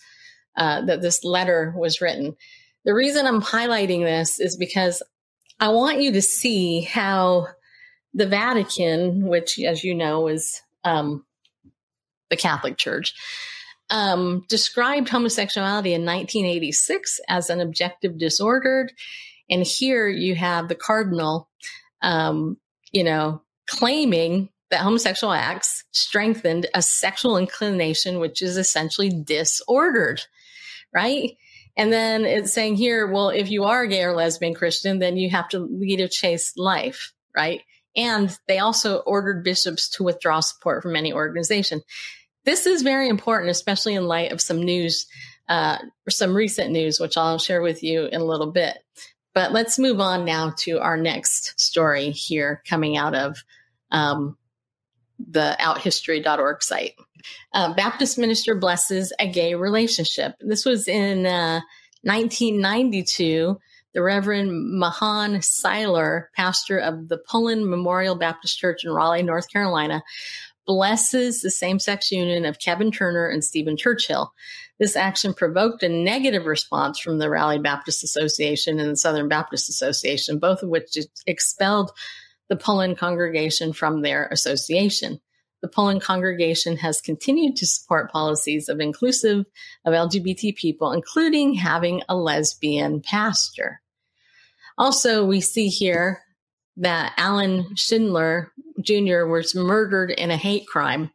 uh, 0.58 0.82
that 0.82 1.02
this 1.02 1.24
letter 1.24 1.74
was 1.76 2.02
written. 2.02 2.36
The 2.84 2.94
reason 2.94 3.26
I'm 3.26 3.42
highlighting 3.42 4.04
this 4.04 4.40
is 4.40 4.58
because 4.58 5.02
I 5.60 5.70
want 5.70 6.02
you 6.02 6.12
to 6.14 6.22
see 6.22 6.82
how 6.82 7.48
the 8.14 8.28
Vatican, 8.28 9.28
which, 9.28 9.60
as 9.60 9.84
you 9.84 9.96
know, 9.96 10.28
is 10.28 10.62
um, 10.84 11.26
the 12.30 12.38
Catholic 12.38 12.78
Church, 12.78 13.14
um, 13.90 14.46
described 14.50 15.10
homosexuality 15.10 15.94
in 15.94 16.06
1986 16.06 17.20
as 17.30 17.50
an 17.50 17.62
objective 17.62 18.18
disordered. 18.18 18.92
And 19.50 19.64
here 19.66 20.08
you 20.08 20.36
have 20.36 20.68
the 20.68 20.76
cardinal, 20.76 21.50
um, 22.02 22.58
you 22.92 23.04
know, 23.04 23.42
claiming 23.68 24.50
that 24.72 24.82
homosexual 24.82 25.34
acts 25.34 25.84
strengthened 25.92 26.66
a 26.74 26.82
sexual 26.82 27.38
inclination, 27.38 28.20
which 28.20 28.42
is 28.42 28.58
essentially 28.58 29.10
disordered, 29.10 30.22
right? 30.94 31.38
And 31.78 31.92
then 31.92 32.26
it's 32.26 32.54
saying 32.54 32.76
here, 32.76 33.08
well, 33.08 33.30
if 33.30 33.50
you 33.50 33.66
are 33.66 33.86
gay 33.86 34.04
or 34.04 34.14
lesbian 34.14 34.54
Christian, 34.54 35.00
then 35.00 35.18
you 35.18 35.30
have 35.30 35.50
to 35.50 35.60
lead 35.60 36.00
a 36.00 36.08
chaste 36.08 36.58
life, 36.58 37.14
right? 37.36 37.62
And 37.96 38.36
they 38.48 38.60
also 38.60 38.98
ordered 39.00 39.44
bishops 39.44 39.90
to 39.92 40.04
withdraw 40.04 40.40
support 40.40 40.84
from 40.84 40.96
any 40.96 41.14
organization. 41.14 41.82
This 42.46 42.66
is 42.66 42.82
very 42.82 43.10
important, 43.10 43.52
especially 43.52 43.96
in 43.96 44.06
light 44.06 44.32
of 44.32 44.42
some 44.42 44.62
news, 44.62 45.08
uh, 45.50 45.80
some 46.10 46.36
recent 46.36 46.72
news, 46.72 47.00
which 47.00 47.18
I'll 47.18 47.40
share 47.40 47.62
with 47.62 47.84
you 47.84 48.06
in 48.06 48.22
a 48.22 48.26
little 48.26 48.52
bit. 48.52 48.78
But 49.34 49.52
let's 49.52 49.80
move 49.80 50.00
on 50.00 50.24
now 50.24 50.54
to 50.60 50.80
our 50.80 50.96
next 50.96 51.60
story 51.60 52.12
here 52.12 52.62
coming 52.68 52.96
out 52.96 53.16
of 53.16 53.44
um, 53.92 54.38
the 55.20 55.58
outhistory.org 55.60 56.64
site. 56.64 56.94
Uh, 57.54 57.74
Baptist 57.74 58.18
minister 58.18 58.56
blesses 58.56 59.14
a 59.20 59.30
gay 59.30 59.56
relationship. 59.56 60.36
This 60.40 60.66
was 60.66 60.88
in 60.88 61.26
uh, 61.26 61.62
1992. 62.04 63.60
The 63.94 64.04
Reverend 64.04 64.78
Mahan 64.78 65.36
Siler, 65.36 66.26
pastor 66.36 66.78
of 66.78 67.08
the 67.08 67.18
Pullen 67.18 67.70
Memorial 67.70 68.16
Baptist 68.16 68.60
Church 68.60 68.84
in 68.84 68.92
Raleigh, 68.92 69.24
North 69.24 69.50
Carolina, 69.50 70.04
blesses 70.66 71.42
the 71.42 71.50
same 71.50 71.80
sex 71.80 72.12
union 72.12 72.46
of 72.46 72.60
Kevin 72.60 72.92
Turner 72.92 73.28
and 73.30 73.44
Stephen 73.44 73.78
Churchill. 73.78 74.34
This 74.80 74.96
action 74.96 75.34
provoked 75.34 75.84
a 75.84 75.90
negative 75.90 76.46
response 76.46 77.00
from 77.00 77.20
the 77.20 77.30
Raleigh 77.30 77.60
Baptist 77.60 78.04
Association 78.04 78.80
and 78.80 78.92
the 78.92 78.98
Southern 78.98 79.30
Baptist 79.30 79.70
Association, 79.70 80.40
both 80.40 80.64
of 80.64 80.70
which 80.70 80.98
expelled 81.26 81.92
the 82.50 82.58
Pullen 82.58 82.96
congregation 82.96 83.74
from 83.74 84.02
their 84.02 84.28
association. 84.28 85.20
The 85.62 85.68
Pullen 85.68 86.00
congregation 86.00 86.78
has 86.78 87.02
continued 87.02 87.56
to 87.58 87.66
support 87.66 88.12
policies 88.12 88.70
of 88.70 88.80
inclusive 88.80 89.46
of 89.86 89.94
LGBT 89.94 90.56
people, 90.56 90.92
including 90.92 91.56
having 91.56 92.04
a 92.08 92.16
lesbian 92.16 93.02
pastor. 93.02 93.82
Also, 94.78 95.26
we 95.26 95.42
see 95.42 95.70
here 95.70 96.22
that 96.78 97.14
Allen 97.18 97.76
Schindler 97.76 98.52
Jr. 98.82 99.26
was 99.26 99.56
murdered 99.56 100.12
in 100.12 100.32
a 100.32 100.38
hate 100.38 100.68
crime. 100.68 101.12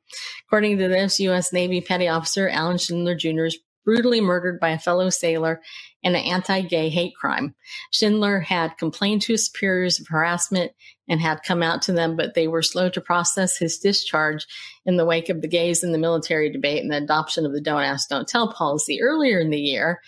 According 0.47 0.79
to 0.79 0.89
this, 0.89 1.21
U.S. 1.21 1.53
Navy 1.53 1.81
petty 1.81 2.09
officer 2.09 2.49
Allen 2.49 2.79
Schindler 2.79 3.15
Jr. 3.15 3.49
brutally 3.85 4.21
murdered 4.21 4.61
by 4.61 4.71
a 4.71 4.79
fellow 4.79 5.11
sailor 5.11 5.61
in 6.03 6.15
an 6.15 6.23
anti 6.23 6.61
gay 6.63 6.89
hate 6.89 7.15
crime. 7.15 7.55
Schindler 7.91 8.41
had 8.41 8.79
complained 8.79 9.23
to 9.23 9.33
his 9.33 9.47
superiors 9.47 10.01
of 10.01 10.07
harassment 10.09 10.73
and 11.09 11.21
had 11.21 11.43
come 11.43 11.63
out 11.63 11.83
to 11.83 11.93
them, 11.93 12.17
but 12.17 12.35
they 12.35 12.47
were 12.47 12.63
slow 12.63 12.89
to 12.89 13.01
process 13.01 13.59
his 13.59 13.79
discharge 13.79 14.47
in 14.87 14.97
the 14.97 15.05
wake 15.05 15.29
of 15.29 15.43
the 15.43 15.49
gays 15.49 15.83
in 15.83 15.93
the 15.93 15.99
military 15.99 16.51
debate 16.51 16.83
and 16.83 16.93
the 16.93 16.97
adoption 16.97 17.45
of 17.45 17.53
the 17.53 17.61
don't 17.61 17.83
ask, 17.83 18.09
don't 18.09 18.29
tell 18.29 18.53
policy 18.53 19.01
earlier 19.03 19.41
in 19.41 19.51
the 19.51 19.59
year. 19.59 20.01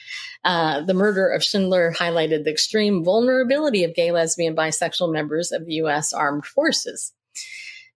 Uh, 0.45 0.81
the 0.81 0.95
murder 0.95 1.29
of 1.29 1.43
Schindler 1.43 1.93
highlighted 1.93 2.45
the 2.45 2.51
extreme 2.51 3.05
vulnerability 3.05 3.85
of 3.85 3.95
gay, 3.95 4.13
lesbian, 4.13 4.55
bisexual 4.55 5.13
members 5.13 5.51
of 5.51 5.67
the 5.67 5.75
U.S. 5.75 6.13
armed 6.13 6.47
forces. 6.47 7.13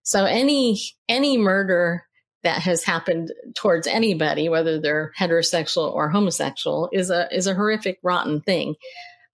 So 0.03 0.23
any 0.23 0.79
any 1.09 1.37
murder 1.37 2.06
that 2.47 2.61
has 2.61 2.81
happened 2.81 3.33
towards 3.55 3.87
anybody, 3.87 4.47
whether 4.47 4.79
they're 4.79 5.11
heterosexual 5.19 5.93
or 5.93 6.09
homosexual, 6.09 6.89
is 6.93 7.09
a 7.09 7.27
is 7.29 7.45
a 7.45 7.53
horrific, 7.53 7.99
rotten 8.01 8.39
thing. 8.39 8.75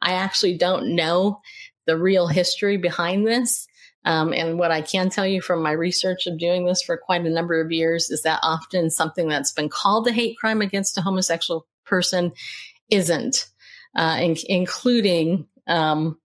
I 0.01 0.13
actually 0.13 0.57
don't 0.57 0.95
know 0.95 1.39
the 1.85 1.95
real 1.95 2.25
history 2.25 2.77
behind 2.77 3.27
this. 3.27 3.67
Um, 4.03 4.33
and 4.33 4.57
what 4.57 4.71
I 4.71 4.81
can 4.81 5.11
tell 5.11 5.27
you 5.27 5.41
from 5.41 5.61
my 5.61 5.73
research 5.73 6.25
of 6.25 6.39
doing 6.39 6.65
this 6.65 6.81
for 6.81 6.97
quite 6.97 7.23
a 7.23 7.29
number 7.29 7.61
of 7.61 7.71
years 7.71 8.09
is 8.09 8.23
that 8.23 8.39
often 8.41 8.89
something 8.89 9.27
that's 9.27 9.53
been 9.53 9.69
called 9.69 10.07
a 10.07 10.11
hate 10.11 10.35
crime 10.39 10.61
against 10.61 10.97
a 10.97 11.01
homosexual 11.01 11.67
person 11.85 12.31
isn't, 12.89 13.45
uh, 13.95 14.17
in- 14.19 14.37
including 14.47 15.45
um, 15.67 16.17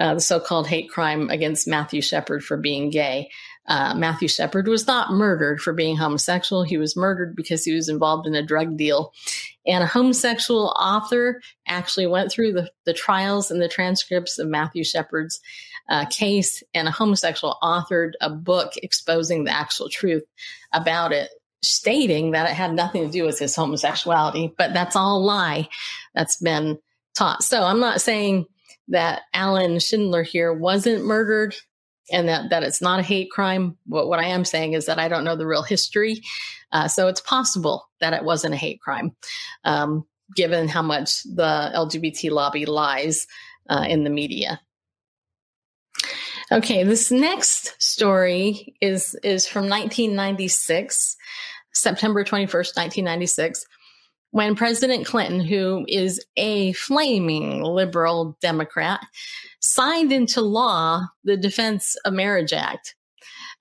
uh, 0.00 0.14
the 0.14 0.20
so-called 0.20 0.66
hate 0.66 0.88
crime 0.88 1.28
against 1.28 1.68
Matthew 1.68 2.00
Shepard 2.00 2.42
for 2.42 2.56
being 2.56 2.88
gay. 2.88 3.28
Uh, 3.66 3.94
Matthew 3.94 4.28
Shepard 4.28 4.68
was 4.68 4.86
not 4.86 5.12
murdered 5.12 5.60
for 5.60 5.72
being 5.72 5.96
homosexual. 5.96 6.62
He 6.62 6.76
was 6.76 6.96
murdered 6.96 7.34
because 7.34 7.64
he 7.64 7.72
was 7.72 7.88
involved 7.88 8.26
in 8.26 8.34
a 8.34 8.42
drug 8.42 8.76
deal. 8.76 9.12
And 9.66 9.82
a 9.82 9.86
homosexual 9.86 10.74
author 10.78 11.40
actually 11.66 12.06
went 12.06 12.30
through 12.30 12.52
the, 12.52 12.70
the 12.84 12.92
trials 12.92 13.50
and 13.50 13.60
the 13.62 13.68
transcripts 13.68 14.38
of 14.38 14.48
Matthew 14.48 14.84
Shepard's 14.84 15.40
uh, 15.88 16.06
case, 16.06 16.62
and 16.72 16.88
a 16.88 16.90
homosexual 16.90 17.58
authored 17.62 18.12
a 18.20 18.30
book 18.30 18.72
exposing 18.82 19.44
the 19.44 19.54
actual 19.54 19.88
truth 19.88 20.24
about 20.72 21.12
it, 21.12 21.30
stating 21.62 22.30
that 22.30 22.48
it 22.48 22.54
had 22.54 22.72
nothing 22.72 23.04
to 23.04 23.10
do 23.10 23.24
with 23.24 23.38
his 23.38 23.54
homosexuality. 23.54 24.52
But 24.56 24.72
that's 24.72 24.96
all 24.96 25.18
a 25.18 25.24
lie 25.24 25.68
that's 26.14 26.36
been 26.36 26.78
taught. 27.14 27.42
So 27.42 27.62
I'm 27.62 27.80
not 27.80 28.00
saying 28.00 28.46
that 28.88 29.22
Allen 29.32 29.78
Schindler 29.78 30.22
here 30.22 30.52
wasn't 30.52 31.04
murdered 31.04 31.54
and 32.10 32.28
that, 32.28 32.50
that 32.50 32.62
it's 32.62 32.82
not 32.82 33.00
a 33.00 33.04
hate 33.04 33.30
crime. 33.30 33.76
What, 33.86 34.08
what 34.08 34.18
I 34.18 34.26
am 34.26 34.44
saying 34.44 34.74
is 34.74 34.86
that 34.86 34.98
I 34.98 35.08
don't 35.08 35.24
know 35.24 35.36
the 35.36 35.46
real 35.46 35.62
history. 35.62 36.22
Uh, 36.72 36.88
so 36.88 37.08
it's 37.08 37.20
possible 37.20 37.88
that 38.00 38.12
it 38.12 38.24
wasn't 38.24 38.54
a 38.54 38.58
hate 38.58 38.80
crime, 38.80 39.14
um, 39.64 40.04
given 40.34 40.68
how 40.68 40.82
much 40.82 41.22
the 41.22 41.70
LGBT 41.74 42.30
lobby 42.30 42.66
lies 42.66 43.26
uh, 43.68 43.84
in 43.88 44.04
the 44.04 44.10
media. 44.10 44.60
Okay, 46.52 46.84
this 46.84 47.10
next 47.10 47.80
story 47.82 48.76
is 48.80 49.14
is 49.22 49.46
from 49.46 49.62
1996, 49.62 51.16
September 51.72 52.22
21st, 52.22 52.76
1996 52.76 53.64
when 54.34 54.56
President 54.56 55.06
Clinton, 55.06 55.38
who 55.38 55.84
is 55.86 56.20
a 56.36 56.72
flaming 56.72 57.62
liberal 57.62 58.36
Democrat, 58.40 58.98
signed 59.64 60.12
into 60.12 60.42
law 60.42 61.06
the 61.24 61.38
Defense 61.38 61.96
of 62.04 62.12
Marriage 62.12 62.52
Act. 62.52 62.94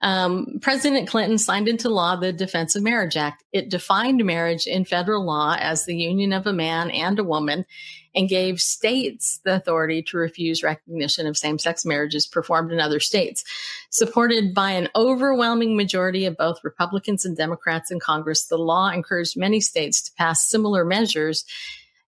Um, 0.02 0.60
President 0.62 1.08
Clinton 1.08 1.38
signed 1.38 1.70
into 1.70 1.88
law 1.88 2.18
the 2.18 2.34
Defense 2.34 2.76
of 2.76 2.84
Marriage 2.84 3.16
Act. 3.16 3.42
It 3.54 3.70
defined 3.70 4.24
marriage 4.26 4.68
in 4.68 4.84
federal 4.84 5.24
law 5.24 5.56
as 5.58 5.86
the 5.86 5.96
union 5.96 6.34
of 6.34 6.46
a 6.46 6.52
man 6.52 6.92
and 6.92 7.18
a 7.20 7.24
woman 7.24 7.66
and 8.14 8.28
gave 8.28 8.60
states 8.60 9.40
the 9.46 9.56
authority 9.56 10.04
to 10.04 10.18
refuse 10.18 10.62
recognition 10.62 11.26
of 11.26 11.38
same 11.38 11.58
sex 11.58 11.86
marriages 11.86 12.28
performed 12.28 12.74
in 12.74 12.82
other 12.82 13.00
states. 13.00 13.46
Supported 13.90 14.54
by 14.54 14.72
an 14.72 14.90
overwhelming 14.98 15.78
majority 15.78 16.26
of 16.26 16.36
both 16.36 16.66
Republicans 16.66 17.24
and 17.24 17.38
Democrats 17.38 17.92
in 17.92 18.02
Congress, 18.02 18.48
the 18.48 18.58
law 18.58 18.90
encouraged 18.90 19.38
many 19.38 19.62
states 19.62 20.02
to 20.02 20.12
pass 20.18 20.46
similar 20.46 20.84
measures. 20.84 21.46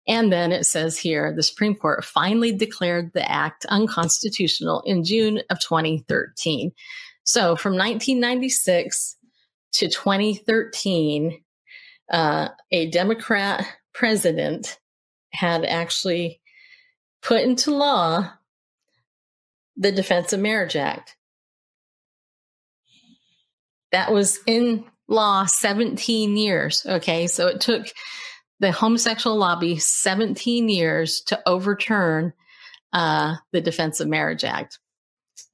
And 0.08 0.32
then 0.32 0.52
it 0.52 0.66
says 0.66 0.98
here 0.98 1.34
the 1.34 1.44
Supreme 1.44 1.76
Court 1.76 2.06
finally 2.06 2.52
declared 2.52 3.12
the 3.14 3.30
act 3.30 3.66
unconstitutional 3.66 4.84
in 4.86 5.04
June 5.04 5.42
of 5.50 5.60
2013. 5.60 6.72
So 7.24 7.56
from 7.56 7.74
1996 7.74 9.18
to 9.74 9.90
2013, 9.90 11.42
uh, 12.12 12.50
a 12.72 12.90
Democrat 12.92 13.66
president 13.94 14.80
had 15.32 15.66
actually 15.66 16.40
put 17.22 17.42
into 17.42 17.72
law 17.72 18.32
the 19.76 19.92
Defense 19.92 20.32
of 20.34 20.40
Marriage 20.40 20.76
Act. 20.76 21.18
That 23.92 24.14
was 24.14 24.40
in 24.46 24.86
law 25.08 25.46
17 25.46 26.38
years. 26.38 26.86
Okay. 26.86 27.28
So 27.28 27.48
it 27.48 27.62
took 27.62 27.88
the 28.60 28.72
homosexual 28.72 29.36
lobby 29.36 29.78
17 29.78 30.70
years 30.70 31.22
to 31.22 31.42
overturn 31.46 32.34
uh, 32.94 33.36
the 33.52 33.62
Defense 33.62 34.00
of 34.00 34.08
Marriage 34.08 34.44
Act. 34.44 34.80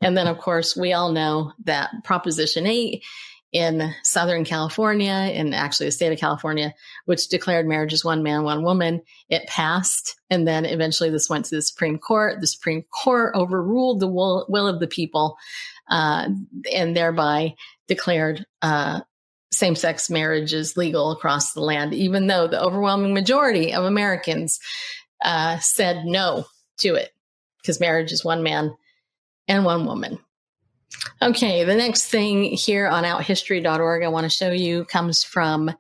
And 0.02 0.16
then, 0.16 0.28
of 0.28 0.38
course, 0.38 0.76
we 0.76 0.94
all 0.94 1.12
know 1.12 1.54
that 1.66 1.92
Proposition 2.04 2.68
8 2.68 3.04
in 3.52 3.94
Southern 4.04 4.46
California, 4.46 5.12
and 5.12 5.54
actually 5.54 5.88
the 5.88 5.92
state 5.92 6.14
of 6.14 6.20
California, 6.20 6.74
which 7.06 7.28
declared 7.28 7.68
marriage 7.68 7.92
as 7.92 8.06
one 8.06 8.24
man, 8.24 8.44
one 8.44 8.64
woman. 8.64 9.02
It 9.30 9.48
passed. 9.48 10.20
And 10.30 10.48
then 10.48 10.66
eventually 10.66 11.10
this 11.10 11.30
went 11.30 11.46
to 11.46 11.56
the 11.56 11.62
Supreme 11.62 11.98
Court. 11.98 12.40
The 12.40 12.48
Supreme 12.48 12.84
Court 13.04 13.36
overruled 13.36 14.00
the 14.00 14.08
will, 14.08 14.46
will 14.48 14.68
of 14.68 14.80
the 14.80 14.88
people 14.88 15.38
uh, 15.90 16.30
and 16.74 16.96
thereby 16.96 17.56
declared 17.88 18.46
uh, 18.62 19.02
same 19.52 19.76
sex 19.76 20.10
marriage 20.10 20.54
is 20.54 20.78
legal 20.78 21.12
across 21.12 21.54
the 21.54 21.62
land, 21.62 21.94
even 21.94 22.28
though 22.28 22.48
the 22.48 22.62
overwhelming 22.62 23.14
majority 23.14 23.74
of 23.74 23.84
Americans 23.84 24.60
uh, 25.24 25.60
said 25.60 26.06
no 26.06 26.46
to 26.78 26.96
it 26.96 27.12
because 27.62 27.80
marriage 27.80 28.12
is 28.12 28.26
one 28.26 28.44
man 28.44 28.76
and 29.48 29.66
one 29.66 29.86
woman. 29.86 30.20
Okay, 31.22 31.64
the 31.64 31.76
next 31.76 32.06
thing 32.06 32.44
here 32.44 32.88
on 32.88 33.04
outhistory.org 33.04 34.04
I 34.04 34.08
want 34.08 34.26
to 34.26 34.30
show 34.30 34.52
you 34.52 34.86
comes 34.86 35.24
from 35.24 35.72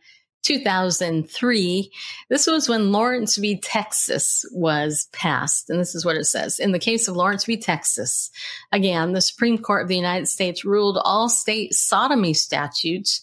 2003. 0.43 1.91
This 2.29 2.47
was 2.47 2.67
when 2.67 2.91
Lawrence 2.91 3.37
v. 3.37 3.57
Texas 3.57 4.45
was 4.51 5.07
passed. 5.11 5.69
And 5.69 5.79
this 5.79 5.93
is 5.93 6.05
what 6.05 6.15
it 6.15 6.25
says. 6.25 6.59
In 6.59 6.71
the 6.71 6.79
case 6.79 7.07
of 7.07 7.15
Lawrence 7.15 7.45
v. 7.45 7.57
Texas, 7.57 8.31
again, 8.71 9.13
the 9.13 9.21
Supreme 9.21 9.57
Court 9.57 9.83
of 9.83 9.87
the 9.87 9.95
United 9.95 10.27
States 10.27 10.65
ruled 10.65 10.97
all 11.03 11.29
state 11.29 11.73
sodomy 11.73 12.33
statutes 12.33 13.21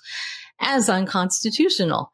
as 0.61 0.88
unconstitutional. 0.88 2.11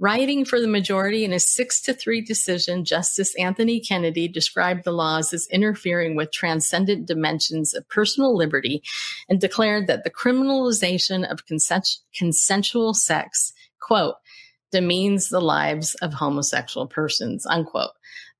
Writing 0.00 0.44
for 0.44 0.60
the 0.60 0.68
majority 0.68 1.24
in 1.24 1.32
a 1.32 1.40
six 1.40 1.80
to 1.82 1.92
three 1.92 2.20
decision, 2.20 2.84
Justice 2.84 3.34
Anthony 3.34 3.80
Kennedy 3.80 4.28
described 4.28 4.84
the 4.84 4.92
laws 4.92 5.32
as 5.32 5.48
interfering 5.50 6.14
with 6.14 6.30
transcendent 6.30 7.06
dimensions 7.06 7.74
of 7.74 7.88
personal 7.88 8.36
liberty 8.36 8.80
and 9.28 9.40
declared 9.40 9.88
that 9.88 10.04
the 10.04 10.10
criminalization 10.10 11.28
of 11.28 11.46
consent- 11.46 11.98
consensual 12.14 12.94
sex, 12.94 13.52
quote, 13.80 14.14
demeans 14.70 15.30
the 15.30 15.40
lives 15.40 15.94
of 15.96 16.14
homosexual 16.14 16.86
persons, 16.86 17.44
unquote. 17.46 17.90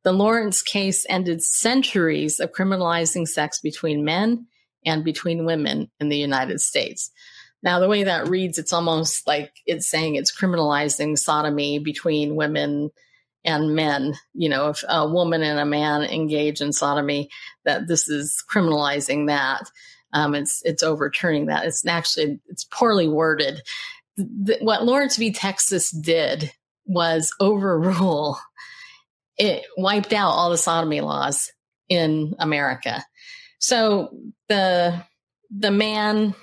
The 0.04 0.12
Lawrence 0.12 0.62
case 0.62 1.04
ended 1.08 1.42
centuries 1.42 2.38
of 2.38 2.52
criminalizing 2.52 3.26
sex 3.26 3.60
between 3.60 4.04
men 4.04 4.46
and 4.86 5.04
between 5.04 5.44
women 5.44 5.90
in 5.98 6.08
the 6.08 6.16
United 6.16 6.60
States. 6.60 7.10
Now, 7.62 7.80
the 7.80 7.88
way 7.88 8.04
that 8.04 8.28
reads, 8.28 8.58
it's 8.58 8.72
almost 8.72 9.26
like 9.26 9.52
it's 9.66 9.88
saying 9.88 10.14
it's 10.14 10.36
criminalizing 10.36 11.18
sodomy 11.18 11.78
between 11.78 12.36
women 12.36 12.90
and 13.44 13.74
men. 13.74 14.14
You 14.34 14.48
know, 14.48 14.68
if 14.68 14.84
a 14.88 15.08
woman 15.08 15.42
and 15.42 15.58
a 15.58 15.64
man 15.64 16.02
engage 16.02 16.60
in 16.60 16.72
sodomy, 16.72 17.30
that 17.64 17.88
this 17.88 18.08
is 18.08 18.44
criminalizing 18.50 19.26
that. 19.28 19.70
um, 20.12 20.34
it's 20.34 20.62
it's 20.64 20.82
overturning 20.82 21.46
that. 21.46 21.64
It's 21.66 21.86
actually 21.86 22.40
it's 22.48 22.64
poorly 22.64 23.08
worded. 23.08 23.62
The, 24.16 24.58
what 24.60 24.84
Lawrence 24.84 25.16
v. 25.16 25.32
Texas 25.32 25.90
did 25.90 26.52
was 26.86 27.32
overrule. 27.40 28.38
It 29.36 29.64
wiped 29.76 30.12
out 30.12 30.30
all 30.30 30.50
the 30.50 30.58
sodomy 30.58 31.00
laws 31.00 31.52
in 31.88 32.34
America. 32.38 33.04
So 33.58 34.16
the 34.48 35.04
the 35.50 35.70
man 35.70 36.34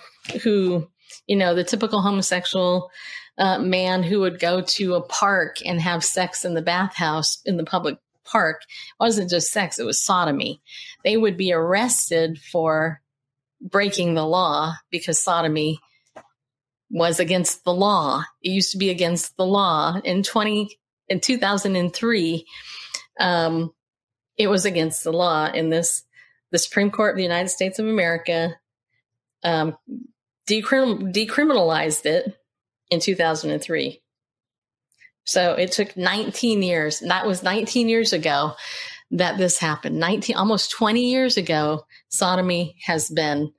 who 0.44 0.88
you 1.28 1.36
know 1.36 1.54
the 1.54 1.64
typical 1.64 2.02
homosexual 2.02 2.90
uh, 3.38 3.60
man 3.60 4.04
who 4.04 4.22
would 4.22 4.40
go 4.40 4.62
to 4.62 4.96
a 4.96 5.02
park 5.02 5.58
and 5.66 5.82
have 5.82 6.04
sex 6.04 6.46
in 6.46 6.54
the 6.54 6.62
bathhouse 6.62 7.42
in 7.46 7.58
the 7.58 7.66
public 7.66 7.98
park 8.24 8.62
wasn't 9.00 9.30
just 9.30 9.52
sex 9.52 9.78
it 9.78 9.86
was 9.86 10.02
sodomy 10.02 10.62
they 11.04 11.18
would 11.18 11.38
be 11.38 11.54
arrested 11.54 12.40
for 12.40 13.02
breaking 13.62 14.14
the 14.14 14.26
law 14.26 14.74
because 14.90 15.22
sodomy 15.22 15.80
was 16.90 17.20
against 17.20 17.64
the 17.64 17.74
law. 17.74 18.24
It 18.42 18.52
used 18.52 18.72
to 18.72 18.78
be 18.78 18.90
against 18.90 19.36
the 19.38 19.46
law. 19.46 20.00
In 20.04 20.24
20 20.24 20.78
in 21.10 21.20
2003, 21.20 22.46
um, 23.20 23.74
it 24.38 24.48
was 24.48 24.66
against 24.66 25.04
the 25.04 25.14
law. 25.14 25.48
In 25.48 25.70
this, 25.70 26.04
the 26.52 26.58
Supreme 26.58 26.92
Court 26.92 27.12
of 27.12 27.18
the 27.18 27.24
United 27.24 27.50
States 27.50 27.80
of 27.80 27.88
America 27.88 28.56
um, 29.44 29.78
decrim- 30.48 31.14
decriminalized 31.14 32.06
it 32.06 32.38
in 32.90 33.00
2003. 33.00 34.02
So 35.26 35.54
it 35.54 35.72
took 35.72 35.98
19 35.98 36.62
years. 36.62 37.00
That 37.00 37.26
was 37.26 37.44
19 37.44 37.90
years 37.90 38.14
ago 38.14 38.54
that 39.12 39.38
this 39.38 39.58
happened. 39.58 40.00
19, 40.00 40.36
almost 40.36 40.72
20 40.72 41.10
years 41.10 41.38
ago, 41.38 41.86
sodomy 42.10 42.76
has 42.84 43.10
been 43.10 43.52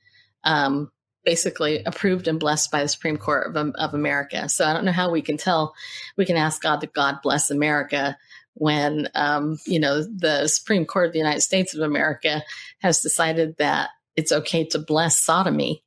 um, 0.44 0.90
basically 1.24 1.82
approved 1.84 2.28
and 2.28 2.38
blessed 2.38 2.70
by 2.70 2.82
the 2.82 2.88
Supreme 2.88 3.16
Court 3.16 3.54
of, 3.54 3.74
of 3.74 3.94
America. 3.94 4.48
So 4.48 4.64
I 4.64 4.72
don't 4.72 4.84
know 4.84 4.92
how 4.92 5.10
we 5.10 5.22
can 5.22 5.36
tell, 5.36 5.74
we 6.16 6.24
can 6.24 6.36
ask 6.36 6.62
God 6.62 6.80
that 6.80 6.92
God 6.92 7.16
bless 7.22 7.50
America 7.50 8.16
when, 8.54 9.08
um, 9.14 9.58
you 9.66 9.80
know, 9.80 10.02
the 10.02 10.46
Supreme 10.46 10.86
Court 10.86 11.08
of 11.08 11.12
the 11.12 11.18
United 11.18 11.42
States 11.42 11.74
of 11.74 11.82
America 11.82 12.42
has 12.78 13.00
decided 13.00 13.56
that 13.58 13.90
it's 14.14 14.32
okay 14.32 14.64
to 14.68 14.78
bless 14.78 15.16
sodomy 15.16 15.82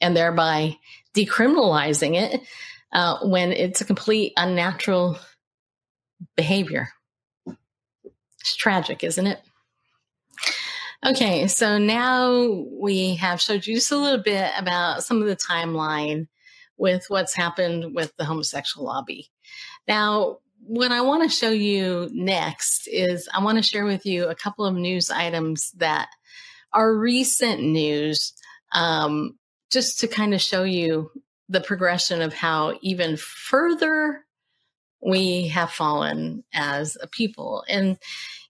and 0.00 0.16
thereby 0.16 0.76
decriminalizing 1.14 2.14
it 2.14 2.42
uh, 2.92 3.18
when 3.22 3.52
it's 3.52 3.80
a 3.80 3.84
complete 3.84 4.32
unnatural 4.36 5.18
behavior. 6.36 6.88
It's 8.40 8.56
tragic, 8.56 9.04
isn't 9.04 9.26
it? 9.26 9.40
Okay, 11.06 11.46
so 11.46 11.78
now 11.78 12.64
we 12.72 13.14
have 13.16 13.40
showed 13.40 13.66
you 13.66 13.76
just 13.76 13.92
a 13.92 13.96
little 13.96 14.22
bit 14.22 14.50
about 14.58 15.04
some 15.04 15.22
of 15.22 15.28
the 15.28 15.36
timeline 15.36 16.26
with 16.76 17.04
what's 17.08 17.34
happened 17.34 17.94
with 17.94 18.16
the 18.16 18.24
homosexual 18.24 18.86
lobby. 18.86 19.30
Now, 19.86 20.38
what 20.60 20.90
I 20.90 21.00
want 21.02 21.22
to 21.22 21.34
show 21.34 21.50
you 21.50 22.08
next 22.12 22.88
is 22.88 23.28
I 23.32 23.42
want 23.42 23.58
to 23.58 23.62
share 23.62 23.84
with 23.84 24.06
you 24.06 24.28
a 24.28 24.34
couple 24.34 24.64
of 24.64 24.74
news 24.74 25.10
items 25.10 25.70
that 25.76 26.08
are 26.72 26.92
recent 26.94 27.62
news, 27.62 28.32
um, 28.72 29.38
just 29.70 30.00
to 30.00 30.08
kind 30.08 30.34
of 30.34 30.40
show 30.40 30.62
you 30.64 31.10
the 31.48 31.60
progression 31.60 32.22
of 32.22 32.34
how 32.34 32.78
even 32.82 33.16
further 33.16 34.24
we 35.00 35.48
have 35.48 35.70
fallen 35.70 36.44
as 36.52 36.96
a 37.00 37.06
people. 37.06 37.64
And 37.68 37.98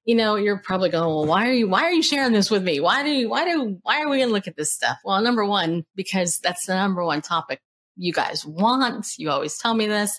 you 0.09 0.15
know, 0.15 0.37
you're 0.37 0.57
probably 0.57 0.89
going, 0.89 1.05
well, 1.05 1.27
why 1.27 1.47
are 1.47 1.53
you, 1.53 1.69
why 1.69 1.83
are 1.83 1.93
you 1.93 2.03
sharing 2.03 2.33
this 2.33 2.51
with 2.51 2.63
me? 2.63 2.81
Why 2.81 3.03
do 3.03 3.11
you, 3.11 3.29
why 3.29 3.45
do, 3.45 3.79
why 3.83 4.01
are 4.01 4.09
we 4.09 4.23
to 4.23 4.27
look 4.27 4.49
at 4.49 4.57
this 4.57 4.73
stuff? 4.73 4.97
Well, 5.05 5.21
number 5.21 5.45
one, 5.45 5.85
because 5.95 6.39
that's 6.39 6.65
the 6.65 6.75
number 6.75 7.05
one 7.05 7.21
topic 7.21 7.61
you 7.95 8.15
guys 8.15 8.47
want. 8.47 9.19
You 9.19 9.29
always 9.29 9.59
tell 9.59 9.75
me 9.75 9.87
this. 9.87 10.19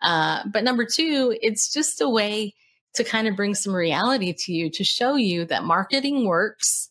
Uh, 0.00 0.42
but 0.52 0.64
number 0.64 0.84
two, 0.84 1.38
it's 1.40 1.72
just 1.72 2.00
a 2.00 2.08
way 2.08 2.56
to 2.94 3.04
kind 3.04 3.28
of 3.28 3.36
bring 3.36 3.54
some 3.54 3.72
reality 3.72 4.34
to 4.36 4.52
you 4.52 4.68
to 4.70 4.82
show 4.82 5.14
you 5.14 5.44
that 5.44 5.62
marketing 5.62 6.26
works. 6.26 6.90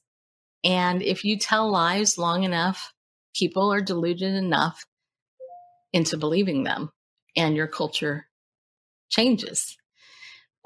And 0.64 1.02
if 1.02 1.26
you 1.26 1.38
tell 1.38 1.70
lies 1.70 2.18
long 2.18 2.44
enough, 2.44 2.94
people 3.34 3.72
are 3.72 3.82
deluded 3.82 4.34
enough 4.34 4.86
into 5.94 6.18
believing 6.18 6.64
them 6.64 6.92
and 7.36 7.56
your 7.56 7.68
culture 7.68 8.28
changes 9.10 9.78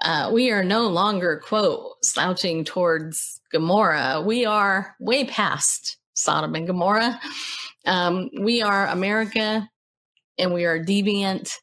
uh, 0.01 0.29
we 0.33 0.51
are 0.51 0.63
no 0.63 0.87
longer, 0.87 1.41
quote, 1.43 1.93
slouching 2.03 2.65
towards 2.65 3.41
Gomorrah. 3.51 4.21
We 4.25 4.45
are 4.45 4.95
way 4.99 5.25
past 5.25 5.97
Sodom 6.13 6.55
and 6.55 6.67
Gomorrah. 6.67 7.19
Um, 7.85 8.29
we 8.39 8.61
are 8.61 8.87
America 8.87 9.69
and 10.37 10.53
we 10.53 10.65
are 10.65 10.83
deviant 10.83 11.53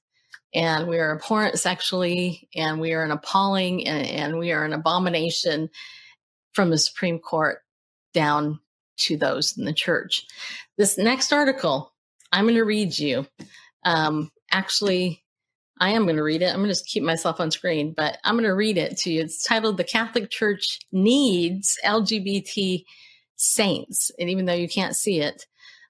and 0.55 0.88
we 0.88 0.99
are 0.99 1.17
abhorrent 1.17 1.59
sexually 1.59 2.49
and 2.55 2.81
we 2.81 2.93
are 2.95 3.05
an 3.05 3.11
appalling 3.11 3.87
and, 3.87 4.07
and 4.07 4.38
we 4.38 4.53
are 4.53 4.65
an 4.65 4.73
abomination 4.73 5.69
from 6.55 6.71
the 6.71 6.79
Supreme 6.79 7.19
Court 7.19 7.59
down 8.15 8.61
to 8.98 9.16
those 9.16 9.57
in 9.57 9.64
the 9.64 9.72
church. 9.72 10.24
This 10.76 10.98
next 10.98 11.33
article 11.33 11.92
I'm 12.33 12.44
going 12.44 12.55
to 12.55 12.64
read 12.64 12.98
you. 12.98 13.26
Um, 13.85 14.31
actually, 14.50 15.22
I 15.81 15.90
am 15.90 16.05
going 16.05 16.16
to 16.16 16.22
read 16.22 16.42
it. 16.42 16.46
I'm 16.46 16.57
going 16.57 16.68
to 16.68 16.74
just 16.74 16.87
keep 16.87 17.02
myself 17.02 17.40
on 17.40 17.50
screen, 17.50 17.92
but 17.94 18.18
I'm 18.24 18.35
going 18.35 18.44
to 18.44 18.55
read 18.55 18.78
it 18.78 18.96
to 18.98 19.12
you. 19.12 19.20
It's 19.20 19.42
titled 19.42 19.76
The 19.76 19.85
Catholic 19.85 20.31
Church 20.31 20.78
Needs 20.92 21.78
LGBT 21.85 22.85
Saints. 23.37 24.11
And 24.18 24.31
even 24.31 24.46
though 24.46 24.55
you 24.55 24.68
can't 24.68 24.96
see 24.96 25.20
it, 25.20 25.46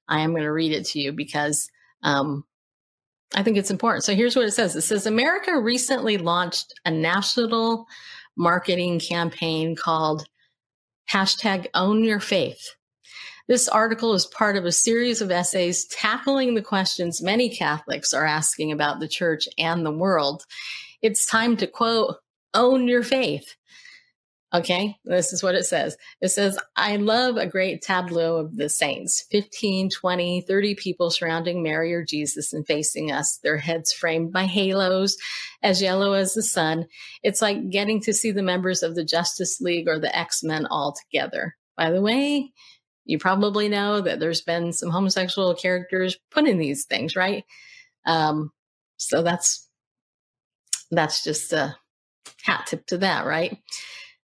I 0.08 0.20
am 0.20 0.30
going 0.30 0.42
to 0.42 0.52
read 0.52 0.72
it 0.72 0.86
to 0.86 1.00
you 1.00 1.12
because 1.12 1.70
um, 2.02 2.44
I 3.34 3.42
think 3.42 3.56
it's 3.56 3.70
important. 3.70 4.04
So 4.04 4.14
here's 4.14 4.34
what 4.34 4.46
it 4.46 4.52
says 4.52 4.74
it 4.74 4.82
says 4.82 5.06
America 5.06 5.58
recently 5.58 6.18
launched 6.18 6.72
a 6.84 6.90
national 6.90 7.86
marketing 8.36 8.98
campaign 8.98 9.76
called 9.76 10.26
hashtag 11.10 11.66
own 11.74 12.02
your 12.02 12.20
faith 12.20 12.74
this 13.48 13.68
article 13.68 14.14
is 14.14 14.26
part 14.26 14.56
of 14.56 14.64
a 14.64 14.72
series 14.72 15.20
of 15.20 15.30
essays 15.30 15.86
tackling 15.86 16.54
the 16.54 16.62
questions 16.62 17.22
many 17.22 17.48
Catholics 17.48 18.12
are 18.12 18.26
asking 18.26 18.72
about 18.72 19.00
the 19.00 19.08
church 19.08 19.48
and 19.58 19.84
the 19.84 19.90
world. 19.90 20.44
It's 21.02 21.26
time 21.26 21.56
to 21.58 21.66
quote, 21.66 22.16
own 22.54 22.88
your 22.88 23.02
faith. 23.02 23.56
Okay, 24.54 24.96
this 25.06 25.32
is 25.32 25.42
what 25.42 25.54
it 25.54 25.64
says. 25.64 25.96
It 26.20 26.28
says, 26.28 26.58
I 26.76 26.96
love 26.96 27.38
a 27.38 27.46
great 27.46 27.80
tableau 27.80 28.36
of 28.36 28.54
the 28.54 28.68
saints 28.68 29.24
15, 29.30 29.88
20, 29.88 30.42
30 30.42 30.74
people 30.74 31.10
surrounding 31.10 31.62
Mary 31.62 31.94
or 31.94 32.04
Jesus 32.04 32.52
and 32.52 32.66
facing 32.66 33.10
us, 33.10 33.38
their 33.42 33.56
heads 33.56 33.94
framed 33.94 34.30
by 34.30 34.44
halos 34.44 35.16
as 35.62 35.80
yellow 35.80 36.12
as 36.12 36.34
the 36.34 36.42
sun. 36.42 36.86
It's 37.22 37.40
like 37.40 37.70
getting 37.70 38.02
to 38.02 38.12
see 38.12 38.30
the 38.30 38.42
members 38.42 38.82
of 38.82 38.94
the 38.94 39.04
Justice 39.04 39.58
League 39.62 39.88
or 39.88 39.98
the 39.98 40.14
X 40.14 40.42
Men 40.42 40.66
all 40.66 40.92
together. 40.92 41.56
By 41.74 41.90
the 41.90 42.02
way, 42.02 42.52
you 43.04 43.18
probably 43.18 43.68
know 43.68 44.00
that 44.00 44.20
there's 44.20 44.42
been 44.42 44.72
some 44.72 44.90
homosexual 44.90 45.54
characters 45.54 46.18
put 46.30 46.46
in 46.46 46.58
these 46.58 46.84
things, 46.84 47.16
right? 47.16 47.44
Um, 48.06 48.50
so 48.96 49.22
that's 49.22 49.68
that's 50.90 51.24
just 51.24 51.52
a 51.52 51.76
hat 52.42 52.66
tip 52.66 52.86
to 52.86 52.98
that, 52.98 53.26
right? 53.26 53.58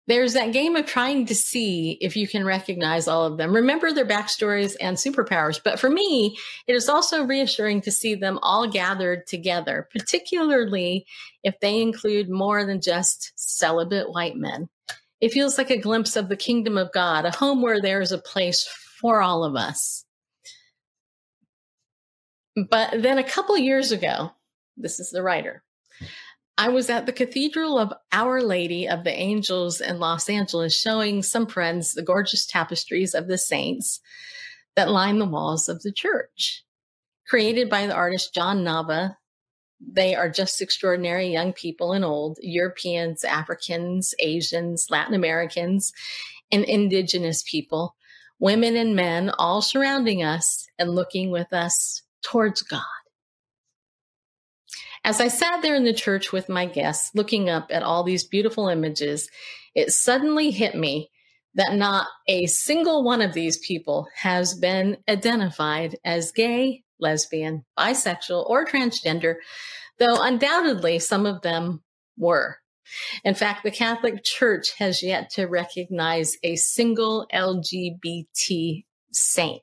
There's 0.06 0.32
that 0.32 0.54
game 0.54 0.74
of 0.74 0.86
trying 0.86 1.26
to 1.26 1.34
see 1.34 1.98
if 2.00 2.16
you 2.16 2.26
can 2.26 2.44
recognize 2.44 3.08
all 3.08 3.26
of 3.26 3.36
them, 3.36 3.54
remember 3.54 3.92
their 3.92 4.06
backstories 4.06 4.74
and 4.80 4.96
superpowers. 4.96 5.60
But 5.62 5.78
for 5.78 5.90
me, 5.90 6.36
it 6.66 6.74
is 6.74 6.88
also 6.88 7.24
reassuring 7.24 7.82
to 7.82 7.92
see 7.92 8.14
them 8.14 8.38
all 8.42 8.66
gathered 8.66 9.26
together, 9.26 9.86
particularly 9.92 11.06
if 11.44 11.60
they 11.60 11.82
include 11.82 12.30
more 12.30 12.64
than 12.64 12.80
just 12.80 13.32
celibate 13.36 14.10
white 14.10 14.34
men. 14.34 14.70
It 15.20 15.32
feels 15.32 15.58
like 15.58 15.70
a 15.70 15.80
glimpse 15.80 16.16
of 16.16 16.28
the 16.28 16.36
kingdom 16.36 16.78
of 16.78 16.92
God, 16.92 17.24
a 17.24 17.30
home 17.30 17.60
where 17.60 17.80
there 17.80 18.00
is 18.00 18.12
a 18.12 18.18
place 18.18 18.66
for 19.00 19.20
all 19.20 19.44
of 19.44 19.56
us. 19.56 20.04
But 22.70 23.02
then 23.02 23.18
a 23.18 23.24
couple 23.24 23.56
years 23.56 23.92
ago, 23.92 24.32
this 24.76 25.00
is 25.00 25.10
the 25.10 25.22
writer, 25.22 25.62
I 26.56 26.70
was 26.70 26.90
at 26.90 27.06
the 27.06 27.12
Cathedral 27.12 27.78
of 27.78 27.92
Our 28.10 28.42
Lady 28.42 28.88
of 28.88 29.04
the 29.04 29.12
Angels 29.12 29.80
in 29.80 30.00
Los 30.00 30.28
Angeles 30.28 30.78
showing 30.78 31.22
some 31.22 31.46
friends 31.46 31.92
the 31.92 32.02
gorgeous 32.02 32.46
tapestries 32.46 33.14
of 33.14 33.28
the 33.28 33.38
saints 33.38 34.00
that 34.74 34.90
line 34.90 35.20
the 35.20 35.24
walls 35.24 35.68
of 35.68 35.82
the 35.82 35.92
church. 35.92 36.64
Created 37.28 37.70
by 37.70 37.86
the 37.86 37.94
artist 37.94 38.34
John 38.34 38.64
Nava 38.64 39.16
they 39.80 40.14
are 40.14 40.28
just 40.28 40.60
extraordinary 40.60 41.28
young 41.28 41.52
people 41.52 41.92
and 41.92 42.04
old 42.04 42.38
Europeans, 42.42 43.24
Africans, 43.24 44.14
Asians, 44.18 44.86
Latin 44.90 45.14
Americans, 45.14 45.92
and 46.50 46.64
indigenous 46.64 47.42
people, 47.42 47.94
women 48.38 48.76
and 48.76 48.96
men, 48.96 49.30
all 49.38 49.62
surrounding 49.62 50.22
us 50.22 50.66
and 50.78 50.94
looking 50.94 51.30
with 51.30 51.52
us 51.52 52.02
towards 52.22 52.62
God. 52.62 52.82
As 55.04 55.20
I 55.20 55.28
sat 55.28 55.62
there 55.62 55.76
in 55.76 55.84
the 55.84 55.92
church 55.92 56.32
with 56.32 56.48
my 56.48 56.66
guests, 56.66 57.14
looking 57.14 57.48
up 57.48 57.68
at 57.70 57.82
all 57.82 58.02
these 58.02 58.24
beautiful 58.24 58.68
images, 58.68 59.28
it 59.74 59.92
suddenly 59.92 60.50
hit 60.50 60.74
me 60.74 61.10
that 61.54 61.74
not 61.74 62.06
a 62.26 62.46
single 62.46 63.04
one 63.04 63.22
of 63.22 63.32
these 63.32 63.58
people 63.58 64.08
has 64.14 64.54
been 64.54 64.96
identified 65.08 65.96
as 66.04 66.32
gay, 66.32 66.82
lesbian, 67.00 67.64
bisexual, 67.78 68.48
or 68.48 68.64
transgender, 68.64 69.36
though 69.98 70.20
undoubtedly 70.20 70.98
some 70.98 71.26
of 71.26 71.42
them 71.42 71.82
were. 72.16 72.58
In 73.24 73.34
fact, 73.34 73.64
the 73.64 73.70
Catholic 73.70 74.24
Church 74.24 74.72
has 74.78 75.02
yet 75.02 75.30
to 75.30 75.46
recognize 75.46 76.36
a 76.42 76.56
single 76.56 77.26
LGBT 77.32 78.84
saint. 79.12 79.62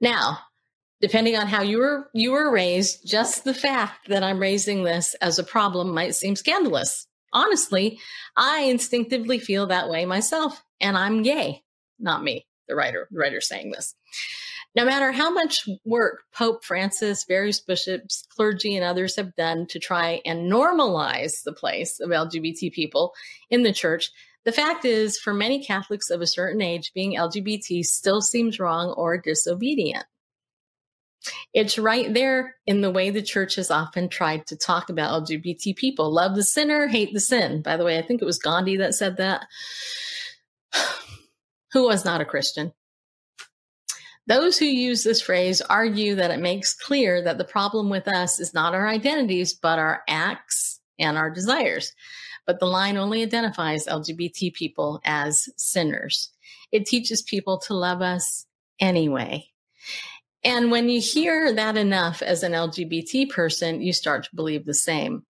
Now, 0.00 0.38
depending 1.00 1.36
on 1.36 1.46
how 1.46 1.62
you 1.62 1.78
were 1.78 2.10
you 2.14 2.32
were 2.32 2.52
raised, 2.52 3.06
just 3.06 3.44
the 3.44 3.54
fact 3.54 4.08
that 4.08 4.22
I'm 4.22 4.38
raising 4.38 4.84
this 4.84 5.14
as 5.20 5.38
a 5.38 5.44
problem 5.44 5.94
might 5.94 6.14
seem 6.14 6.36
scandalous. 6.36 7.06
Honestly, 7.32 7.98
I 8.36 8.62
instinctively 8.62 9.38
feel 9.38 9.66
that 9.68 9.88
way 9.88 10.04
myself, 10.04 10.62
and 10.80 10.96
I'm 10.96 11.22
gay. 11.22 11.62
Not 11.98 12.24
me, 12.24 12.46
the 12.68 12.74
writer, 12.74 13.06
the 13.10 13.18
writer 13.18 13.40
saying 13.40 13.70
this. 13.70 13.94
No 14.76 14.84
matter 14.84 15.10
how 15.10 15.30
much 15.30 15.68
work 15.84 16.22
Pope 16.32 16.64
Francis, 16.64 17.24
various 17.24 17.60
bishops, 17.60 18.24
clergy, 18.28 18.76
and 18.76 18.84
others 18.84 19.16
have 19.16 19.34
done 19.34 19.66
to 19.68 19.80
try 19.80 20.20
and 20.24 20.50
normalize 20.50 21.42
the 21.42 21.52
place 21.52 21.98
of 21.98 22.10
LGBT 22.10 22.72
people 22.72 23.12
in 23.50 23.64
the 23.64 23.72
church, 23.72 24.10
the 24.44 24.52
fact 24.52 24.84
is, 24.84 25.18
for 25.18 25.34
many 25.34 25.62
Catholics 25.62 26.08
of 26.08 26.20
a 26.20 26.26
certain 26.26 26.62
age, 26.62 26.92
being 26.94 27.16
LGBT 27.16 27.84
still 27.84 28.22
seems 28.22 28.58
wrong 28.58 28.90
or 28.90 29.18
disobedient. 29.18 30.04
It's 31.52 31.78
right 31.78 32.12
there 32.12 32.56
in 32.66 32.80
the 32.80 32.90
way 32.90 33.10
the 33.10 33.20
church 33.20 33.56
has 33.56 33.70
often 33.70 34.08
tried 34.08 34.46
to 34.46 34.56
talk 34.56 34.88
about 34.88 35.24
LGBT 35.24 35.76
people. 35.76 36.10
Love 36.10 36.34
the 36.34 36.42
sinner, 36.42 36.86
hate 36.86 37.12
the 37.12 37.20
sin. 37.20 37.60
By 37.60 37.76
the 37.76 37.84
way, 37.84 37.98
I 37.98 38.02
think 38.02 38.22
it 38.22 38.26
was 38.26 38.38
Gandhi 38.38 38.78
that 38.78 38.94
said 38.94 39.18
that. 39.18 39.46
Who 41.72 41.84
was 41.84 42.04
not 42.04 42.22
a 42.22 42.24
Christian? 42.24 42.72
Those 44.26 44.58
who 44.58 44.66
use 44.66 45.02
this 45.02 45.22
phrase 45.22 45.60
argue 45.60 46.14
that 46.16 46.30
it 46.30 46.40
makes 46.40 46.74
clear 46.74 47.22
that 47.22 47.38
the 47.38 47.44
problem 47.44 47.88
with 47.88 48.06
us 48.06 48.38
is 48.38 48.54
not 48.54 48.74
our 48.74 48.86
identities, 48.86 49.54
but 49.54 49.78
our 49.78 50.02
acts 50.08 50.80
and 50.98 51.16
our 51.16 51.30
desires. 51.30 51.92
But 52.46 52.60
the 52.60 52.66
line 52.66 52.96
only 52.96 53.22
identifies 53.22 53.86
LGBT 53.86 54.54
people 54.54 55.00
as 55.04 55.48
sinners. 55.56 56.30
It 56.72 56.86
teaches 56.86 57.22
people 57.22 57.58
to 57.66 57.74
love 57.74 58.02
us 58.02 58.46
anyway. 58.78 59.46
And 60.42 60.70
when 60.70 60.88
you 60.88 61.00
hear 61.00 61.52
that 61.52 61.76
enough 61.76 62.22
as 62.22 62.42
an 62.42 62.52
LGBT 62.52 63.30
person, 63.30 63.82
you 63.82 63.92
start 63.92 64.24
to 64.24 64.36
believe 64.36 64.64
the 64.64 64.74
same. 64.74 65.24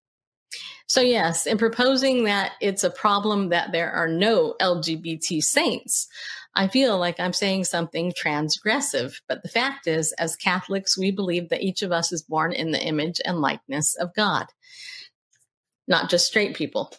So, 0.87 1.01
yes, 1.01 1.47
in 1.47 1.57
proposing 1.59 2.25
that 2.25 2.53
it's 2.61 2.85
a 2.85 2.91
problem 2.91 3.51
that 3.51 3.71
there 3.73 3.93
are 3.93 4.09
no 4.09 4.57
LGBT 4.61 5.43
saints, 5.43 6.09
I 6.55 6.69
feel 6.69 6.99
like 6.99 7.21
I'm 7.21 7.33
saying 7.33 7.65
something 7.65 8.13
transgressive. 8.13 9.21
But 9.29 9.43
the 9.43 9.49
fact 9.49 9.87
is, 9.87 10.13
as 10.13 10.37
Catholics, 10.37 10.99
we 10.99 11.11
believe 11.11 11.49
that 11.49 11.63
each 11.63 11.83
of 11.83 11.93
us 11.93 12.13
is 12.13 12.23
born 12.23 12.53
in 12.53 12.73
the 12.73 12.83
image 12.83 13.21
and 13.25 13.41
likeness 13.41 13.95
of 13.97 14.15
God, 14.15 14.47
not 15.87 16.11
just 16.11 16.27
straight 16.27 16.57
people, 16.57 16.93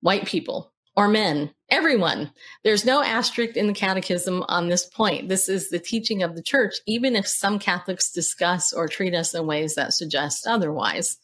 white 0.00 0.26
people, 0.26 0.72
or 0.94 1.08
men, 1.08 1.50
everyone. 1.70 2.30
There's 2.64 2.84
no 2.84 3.02
asterisk 3.02 3.56
in 3.56 3.66
the 3.66 3.72
catechism 3.72 4.44
on 4.48 4.68
this 4.68 4.84
point. 4.84 5.28
This 5.28 5.48
is 5.48 5.70
the 5.70 5.78
teaching 5.78 6.22
of 6.22 6.36
the 6.36 6.42
church, 6.42 6.74
even 6.86 7.16
if 7.16 7.26
some 7.26 7.58
Catholics 7.58 8.12
discuss 8.12 8.74
or 8.74 8.88
treat 8.88 9.14
us 9.14 9.34
in 9.34 9.46
ways 9.46 9.74
that 9.74 9.94
suggest 9.94 10.46
otherwise. 10.46 11.16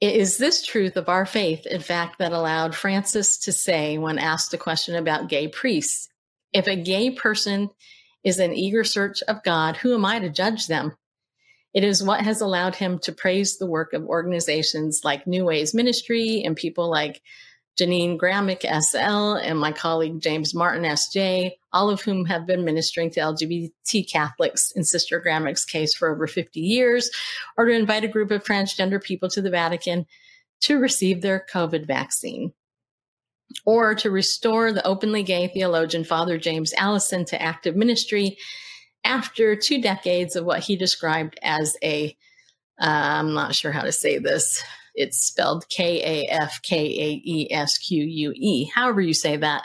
It 0.00 0.16
is 0.16 0.38
this 0.38 0.64
truth 0.64 0.96
of 0.96 1.10
our 1.10 1.26
faith, 1.26 1.66
in 1.66 1.80
fact, 1.80 2.18
that 2.18 2.32
allowed 2.32 2.74
Francis 2.74 3.36
to 3.40 3.52
say, 3.52 3.98
when 3.98 4.18
asked 4.18 4.54
a 4.54 4.58
question 4.58 4.96
about 4.96 5.28
gay 5.28 5.48
priests, 5.48 6.08
if 6.52 6.66
a 6.66 6.76
gay 6.76 7.10
person 7.10 7.68
is 8.24 8.38
in 8.38 8.54
eager 8.54 8.82
search 8.82 9.22
of 9.22 9.42
God, 9.42 9.76
who 9.76 9.94
am 9.94 10.06
I 10.06 10.18
to 10.18 10.30
judge 10.30 10.66
them? 10.66 10.96
It 11.74 11.84
is 11.84 12.02
what 12.02 12.22
has 12.22 12.40
allowed 12.40 12.74
him 12.74 12.98
to 13.00 13.12
praise 13.12 13.58
the 13.58 13.66
work 13.66 13.92
of 13.92 14.06
organizations 14.06 15.02
like 15.04 15.26
New 15.26 15.44
Ways 15.44 15.74
Ministry 15.74 16.42
and 16.44 16.56
people 16.56 16.90
like 16.90 17.20
Jeannine 17.76 18.18
Gramick 18.18 18.62
SL 18.62 19.34
and 19.36 19.58
my 19.58 19.72
colleague 19.72 20.20
James 20.20 20.54
Martin 20.54 20.84
SJ, 20.84 21.52
all 21.72 21.88
of 21.88 22.02
whom 22.02 22.26
have 22.26 22.46
been 22.46 22.64
ministering 22.64 23.10
to 23.12 23.20
LGBT 23.20 24.10
Catholics 24.10 24.70
in 24.72 24.84
Sister 24.84 25.20
Gramick's 25.20 25.64
case 25.64 25.94
for 25.94 26.12
over 26.12 26.26
50 26.26 26.60
years, 26.60 27.10
or 27.56 27.66
to 27.66 27.72
invite 27.72 28.04
a 28.04 28.08
group 28.08 28.30
of 28.30 28.44
transgender 28.44 29.02
people 29.02 29.28
to 29.30 29.40
the 29.40 29.50
Vatican 29.50 30.06
to 30.60 30.78
receive 30.78 31.22
their 31.22 31.44
COVID 31.52 31.86
vaccine. 31.86 32.52
Or 33.64 33.96
to 33.96 34.10
restore 34.10 34.72
the 34.72 34.86
openly 34.86 35.24
gay 35.24 35.48
theologian 35.48 36.04
Father 36.04 36.38
James 36.38 36.72
Alison 36.74 37.24
to 37.26 37.42
active 37.42 37.74
ministry 37.74 38.38
after 39.02 39.56
two 39.56 39.80
decades 39.80 40.36
of 40.36 40.44
what 40.44 40.60
he 40.60 40.76
described 40.76 41.38
as 41.42 41.76
a 41.82 42.16
uh, 42.80 42.86
I'm 42.86 43.34
not 43.34 43.54
sure 43.54 43.72
how 43.72 43.82
to 43.82 43.92
say 43.92 44.18
this. 44.18 44.62
It's 44.94 45.18
spelled 45.18 45.68
K 45.68 46.02
A 46.02 46.30
F 46.30 46.60
K 46.62 46.76
A 46.76 47.22
E 47.24 47.52
S 47.52 47.78
Q 47.78 48.04
U 48.04 48.32
E, 48.34 48.70
however 48.74 49.00
you 49.00 49.14
say 49.14 49.36
that, 49.36 49.64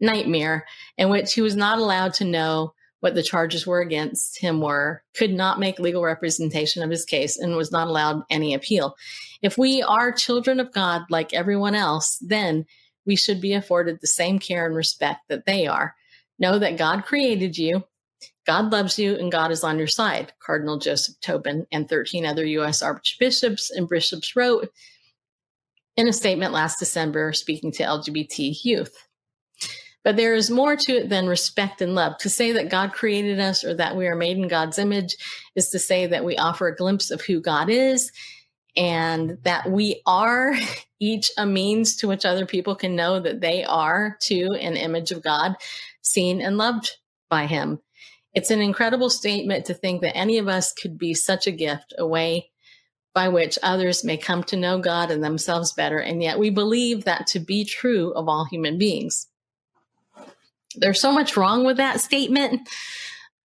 nightmare, 0.00 0.66
in 0.98 1.08
which 1.10 1.34
he 1.34 1.40
was 1.40 1.56
not 1.56 1.78
allowed 1.78 2.14
to 2.14 2.24
know 2.24 2.74
what 3.00 3.14
the 3.14 3.22
charges 3.22 3.66
were 3.66 3.80
against 3.80 4.40
him 4.40 4.60
were, 4.62 5.02
could 5.14 5.32
not 5.32 5.60
make 5.60 5.78
legal 5.78 6.02
representation 6.02 6.82
of 6.82 6.90
his 6.90 7.04
case, 7.04 7.36
and 7.36 7.54
was 7.56 7.70
not 7.70 7.88
allowed 7.88 8.22
any 8.30 8.54
appeal. 8.54 8.96
If 9.42 9.58
we 9.58 9.82
are 9.82 10.10
children 10.10 10.58
of 10.58 10.72
God 10.72 11.02
like 11.10 11.34
everyone 11.34 11.74
else, 11.74 12.18
then 12.22 12.64
we 13.04 13.16
should 13.16 13.42
be 13.42 13.52
afforded 13.52 13.98
the 14.00 14.06
same 14.06 14.38
care 14.38 14.64
and 14.64 14.74
respect 14.74 15.20
that 15.28 15.44
they 15.44 15.66
are. 15.66 15.94
Know 16.38 16.58
that 16.58 16.78
God 16.78 17.04
created 17.04 17.58
you 17.58 17.84
God 18.46 18.72
loves 18.72 18.98
you 18.98 19.16
and 19.16 19.32
God 19.32 19.50
is 19.50 19.64
on 19.64 19.78
your 19.78 19.86
side, 19.86 20.32
Cardinal 20.38 20.78
Joseph 20.78 21.18
Tobin 21.20 21.66
and 21.72 21.88
13 21.88 22.26
other 22.26 22.44
U.S. 22.44 22.82
archbishops 22.82 23.70
and 23.70 23.88
bishops 23.88 24.36
wrote 24.36 24.70
in 25.96 26.08
a 26.08 26.12
statement 26.12 26.52
last 26.52 26.78
December 26.78 27.32
speaking 27.32 27.72
to 27.72 27.84
LGBT 27.84 28.64
youth. 28.64 28.94
But 30.02 30.16
there 30.16 30.34
is 30.34 30.50
more 30.50 30.76
to 30.76 30.92
it 30.92 31.08
than 31.08 31.26
respect 31.26 31.80
and 31.80 31.94
love. 31.94 32.18
To 32.18 32.28
say 32.28 32.52
that 32.52 32.68
God 32.68 32.92
created 32.92 33.40
us 33.40 33.64
or 33.64 33.74
that 33.74 33.96
we 33.96 34.06
are 34.06 34.16
made 34.16 34.36
in 34.36 34.48
God's 34.48 34.78
image 34.78 35.16
is 35.56 35.70
to 35.70 35.78
say 35.78 36.06
that 36.06 36.24
we 36.24 36.36
offer 36.36 36.68
a 36.68 36.76
glimpse 36.76 37.10
of 37.10 37.22
who 37.22 37.40
God 37.40 37.70
is 37.70 38.12
and 38.76 39.38
that 39.44 39.70
we 39.70 40.02
are 40.04 40.54
each 41.00 41.30
a 41.38 41.46
means 41.46 41.96
to 41.96 42.08
which 42.08 42.26
other 42.26 42.44
people 42.44 42.74
can 42.74 42.94
know 42.94 43.18
that 43.20 43.40
they 43.40 43.64
are 43.64 44.18
too 44.20 44.50
an 44.60 44.76
image 44.76 45.10
of 45.10 45.22
God, 45.22 45.54
seen 46.02 46.40
and 46.42 46.58
loved 46.58 46.90
by 47.30 47.46
Him. 47.46 47.80
It's 48.34 48.50
an 48.50 48.60
incredible 48.60 49.10
statement 49.10 49.66
to 49.66 49.74
think 49.74 50.02
that 50.02 50.16
any 50.16 50.38
of 50.38 50.48
us 50.48 50.72
could 50.72 50.98
be 50.98 51.14
such 51.14 51.46
a 51.46 51.52
gift, 51.52 51.94
a 51.98 52.06
way 52.06 52.50
by 53.14 53.28
which 53.28 53.58
others 53.62 54.04
may 54.04 54.16
come 54.16 54.42
to 54.44 54.56
know 54.56 54.78
God 54.78 55.10
and 55.10 55.22
themselves 55.22 55.72
better. 55.72 55.98
And 55.98 56.20
yet 56.22 56.38
we 56.38 56.50
believe 56.50 57.04
that 57.04 57.28
to 57.28 57.38
be 57.38 57.64
true 57.64 58.12
of 58.12 58.28
all 58.28 58.44
human 58.44 58.76
beings. 58.76 59.28
There's 60.74 61.00
so 61.00 61.12
much 61.12 61.36
wrong 61.36 61.64
with 61.64 61.76
that 61.76 62.00
statement. 62.00 62.68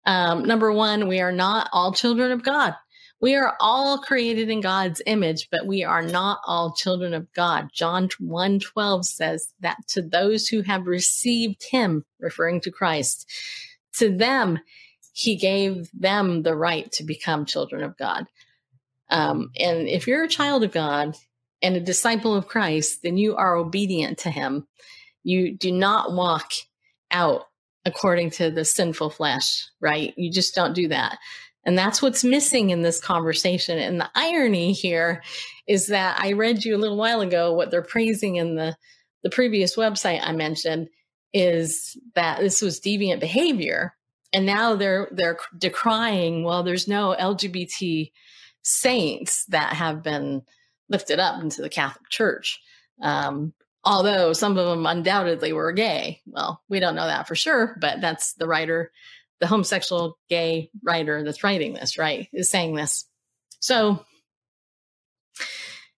Um, 0.05 0.43
number 0.43 0.73
one, 0.73 1.07
we 1.07 1.19
are 1.19 1.31
not 1.31 1.69
all 1.71 1.93
children 1.93 2.31
of 2.31 2.43
God. 2.43 2.73
We 3.21 3.35
are 3.35 3.55
all 3.59 3.99
created 3.99 4.49
in 4.49 4.61
God's 4.61 5.01
image, 5.05 5.49
but 5.51 5.67
we 5.67 5.83
are 5.83 6.01
not 6.01 6.39
all 6.45 6.73
children 6.73 7.13
of 7.13 7.31
God. 7.33 7.69
John 7.73 8.07
1:12 8.19 9.05
says 9.05 9.53
that 9.59 9.77
to 9.89 10.01
those 10.01 10.47
who 10.47 10.61
have 10.61 10.87
received 10.87 11.65
him, 11.69 12.05
referring 12.19 12.61
to 12.61 12.71
Christ, 12.71 13.29
to 13.97 14.15
them, 14.15 14.59
he 15.13 15.35
gave 15.35 15.89
them 15.93 16.43
the 16.43 16.55
right 16.55 16.91
to 16.93 17.03
become 17.03 17.45
children 17.45 17.83
of 17.83 17.97
God. 17.97 18.25
Um, 19.09 19.51
and 19.59 19.87
if 19.87 20.07
you're 20.07 20.23
a 20.23 20.29
child 20.29 20.63
of 20.63 20.71
God 20.71 21.15
and 21.61 21.75
a 21.75 21.81
disciple 21.81 22.35
of 22.35 22.47
Christ, 22.47 22.99
then 23.03 23.17
you 23.17 23.35
are 23.35 23.55
obedient 23.55 24.19
to 24.19 24.31
him. 24.31 24.67
You 25.23 25.57
do 25.57 25.71
not 25.71 26.13
walk 26.13 26.51
out 27.11 27.45
according 27.85 28.29
to 28.29 28.51
the 28.51 28.63
sinful 28.63 29.09
flesh, 29.09 29.67
right? 29.81 30.13
You 30.15 30.31
just 30.31 30.55
don't 30.55 30.73
do 30.73 30.87
that. 30.89 31.17
And 31.65 31.77
that's 31.77 32.01
what's 32.01 32.23
missing 32.23 32.69
in 32.69 32.81
this 32.81 33.01
conversation. 33.01 33.77
And 33.77 33.99
the 33.99 34.09
irony 34.15 34.71
here 34.71 35.21
is 35.67 35.87
that 35.87 36.19
I 36.19 36.31
read 36.33 36.63
you 36.63 36.75
a 36.75 36.79
little 36.79 36.97
while 36.97 37.21
ago 37.21 37.53
what 37.53 37.71
they're 37.71 37.81
praising 37.81 38.37
in 38.37 38.55
the, 38.55 38.75
the 39.23 39.29
previous 39.29 39.75
website 39.75 40.21
I 40.23 40.31
mentioned 40.31 40.89
is 41.33 41.97
that 42.15 42.39
this 42.39 42.61
was 42.61 42.79
deviant 42.79 43.19
behavior. 43.19 43.95
And 44.33 44.45
now 44.45 44.75
they're 44.75 45.07
they're 45.11 45.37
decrying 45.57 46.43
well 46.43 46.63
there's 46.63 46.87
no 46.87 47.15
lgbt 47.19 48.11
saints 48.61 49.45
that 49.45 49.73
have 49.73 50.03
been 50.03 50.43
lifted 50.87 51.19
up 51.19 51.41
into 51.41 51.61
the 51.61 51.69
catholic 51.69 52.09
church. 52.09 52.61
Um, 53.01 53.53
although 53.83 54.33
some 54.33 54.57
of 54.57 54.67
them 54.67 54.85
undoubtedly 54.85 55.53
were 55.53 55.71
gay. 55.71 56.21
Well 56.27 56.61
we 56.69 56.79
don't 56.79 56.95
know 56.95 57.07
that 57.07 57.27
for 57.27 57.35
sure 57.35 57.75
but 57.79 58.01
that's 58.01 58.33
the 58.33 58.47
writer 58.47 58.91
the 59.39 59.47
homosexual 59.47 60.17
gay 60.29 60.69
writer 60.83 61.23
that's 61.23 61.43
writing 61.43 61.73
this 61.73 61.97
right 61.97 62.27
is 62.33 62.49
saying 62.49 62.75
this. 62.75 63.05
So 63.59 64.05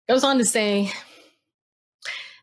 goes 0.09 0.25
on 0.25 0.39
to 0.39 0.45
say 0.45 0.93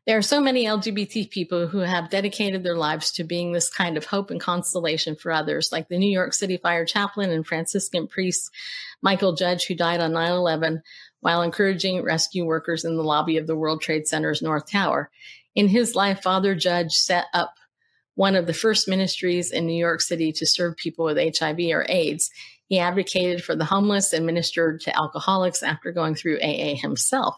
There 0.08 0.18
are 0.18 0.22
so 0.22 0.40
many 0.40 0.64
LGBT 0.64 1.30
people 1.30 1.68
who 1.68 1.80
have 1.80 2.10
dedicated 2.10 2.64
their 2.64 2.78
lives 2.78 3.12
to 3.12 3.26
being 3.26 3.52
this 3.52 3.70
kind 3.70 3.98
of 3.98 4.06
hope 4.06 4.32
and 4.32 4.40
consolation 4.40 5.18
for 5.18 5.34
others, 5.34 5.70
like 5.74 5.90
the 5.90 5.98
New 5.98 6.10
York 6.10 6.34
City 6.34 6.56
fire 6.56 6.86
chaplain 6.86 7.30
and 7.30 7.46
Franciscan 7.46 8.08
priest 8.08 8.50
Michael 9.02 9.36
Judge, 9.36 9.66
who 9.66 9.76
died 9.76 10.00
on 10.00 10.14
9 10.14 10.32
11 10.32 10.82
while 11.20 11.42
encouraging 11.42 12.04
rescue 12.04 12.46
workers 12.46 12.86
in 12.86 12.96
the 12.96 13.04
lobby 13.04 13.36
of 13.36 13.48
the 13.48 13.56
World 13.58 13.82
Trade 13.82 14.08
Center's 14.08 14.42
North 14.42 14.72
Tower. 14.72 15.12
In 15.56 15.68
his 15.68 15.94
life, 15.94 16.22
Father 16.22 16.56
Judge 16.56 16.94
set 16.94 17.26
up 17.34 17.56
one 18.16 18.38
of 18.38 18.48
the 18.48 18.54
first 18.54 18.88
ministries 18.88 19.52
in 19.52 19.68
New 19.68 19.78
York 19.78 20.00
City 20.00 20.32
to 20.32 20.46
serve 20.46 20.78
people 20.78 21.04
with 21.04 21.38
HIV 21.38 21.60
or 21.72 21.86
AIDS. 21.90 22.32
He 22.68 22.80
advocated 22.80 23.44
for 23.44 23.58
the 23.58 23.66
homeless 23.66 24.14
and 24.14 24.26
ministered 24.26 24.80
to 24.82 24.96
alcoholics 24.96 25.64
after 25.64 25.92
going 25.92 26.16
through 26.16 26.40
AA 26.40 26.76
himself. 26.76 27.36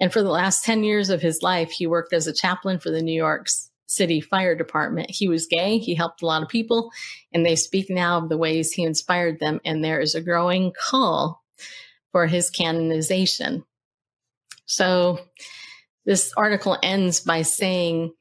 And 0.00 0.12
for 0.12 0.22
the 0.22 0.30
last 0.30 0.64
10 0.64 0.84
years 0.84 1.10
of 1.10 1.22
his 1.22 1.42
life, 1.42 1.70
he 1.70 1.86
worked 1.86 2.12
as 2.12 2.26
a 2.26 2.32
chaplain 2.32 2.78
for 2.78 2.90
the 2.90 3.02
New 3.02 3.12
York 3.12 3.46
City 3.86 4.20
Fire 4.20 4.54
Department. 4.54 5.10
He 5.10 5.28
was 5.28 5.46
gay, 5.46 5.78
he 5.78 5.94
helped 5.94 6.22
a 6.22 6.26
lot 6.26 6.42
of 6.42 6.48
people, 6.48 6.90
and 7.32 7.44
they 7.44 7.56
speak 7.56 7.88
now 7.90 8.18
of 8.18 8.28
the 8.28 8.38
ways 8.38 8.72
he 8.72 8.82
inspired 8.82 9.38
them. 9.38 9.60
And 9.64 9.84
there 9.84 10.00
is 10.00 10.14
a 10.14 10.20
growing 10.20 10.72
call 10.72 11.42
for 12.12 12.26
his 12.26 12.50
canonization. 12.50 13.64
So 14.66 15.20
this 16.04 16.32
article 16.36 16.76
ends 16.82 17.20
by 17.20 17.42
saying, 17.42 18.12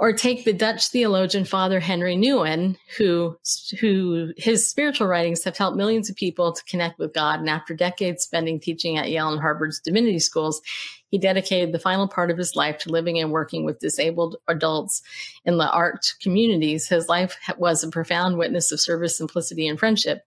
or 0.00 0.14
take 0.14 0.46
the 0.46 0.52
Dutch 0.54 0.88
theologian 0.88 1.44
Father 1.44 1.78
Henry 1.78 2.16
Nouwen, 2.16 2.76
who, 2.96 3.36
who 3.80 4.32
his 4.38 4.68
spiritual 4.68 5.06
writings 5.06 5.44
have 5.44 5.58
helped 5.58 5.76
millions 5.76 6.08
of 6.08 6.16
people 6.16 6.52
to 6.52 6.64
connect 6.64 6.98
with 6.98 7.12
God. 7.12 7.38
And 7.38 7.50
after 7.50 7.74
decades 7.74 8.22
spending 8.22 8.60
teaching 8.60 8.96
at 8.96 9.10
Yale 9.10 9.30
and 9.30 9.40
Harvard's 9.40 9.78
divinity 9.78 10.18
schools, 10.18 10.62
he 11.10 11.18
dedicated 11.18 11.72
the 11.72 11.78
final 11.78 12.08
part 12.08 12.30
of 12.30 12.38
his 12.38 12.56
life 12.56 12.78
to 12.78 12.88
living 12.88 13.18
and 13.18 13.30
working 13.30 13.64
with 13.64 13.78
disabled 13.78 14.36
adults 14.48 15.02
in 15.44 15.58
the 15.58 15.70
art 15.70 16.14
communities. 16.22 16.88
His 16.88 17.08
life 17.08 17.36
was 17.58 17.84
a 17.84 17.90
profound 17.90 18.38
witness 18.38 18.72
of 18.72 18.80
service, 18.80 19.18
simplicity, 19.18 19.68
and 19.68 19.78
friendship. 19.78 20.22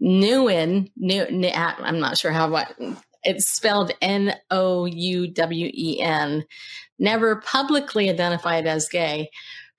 New, 0.00 0.48
I'm 0.48 2.00
not 2.00 2.18
sure 2.18 2.32
how 2.32 2.50
what 2.50 2.76
it's 3.24 3.48
spelled 3.48 3.92
N 4.00 4.34
O 4.50 4.84
U 4.84 5.28
W 5.28 5.70
E 5.72 6.00
N, 6.00 6.44
never 6.98 7.36
publicly 7.36 8.10
identified 8.10 8.66
as 8.66 8.88
gay. 8.88 9.30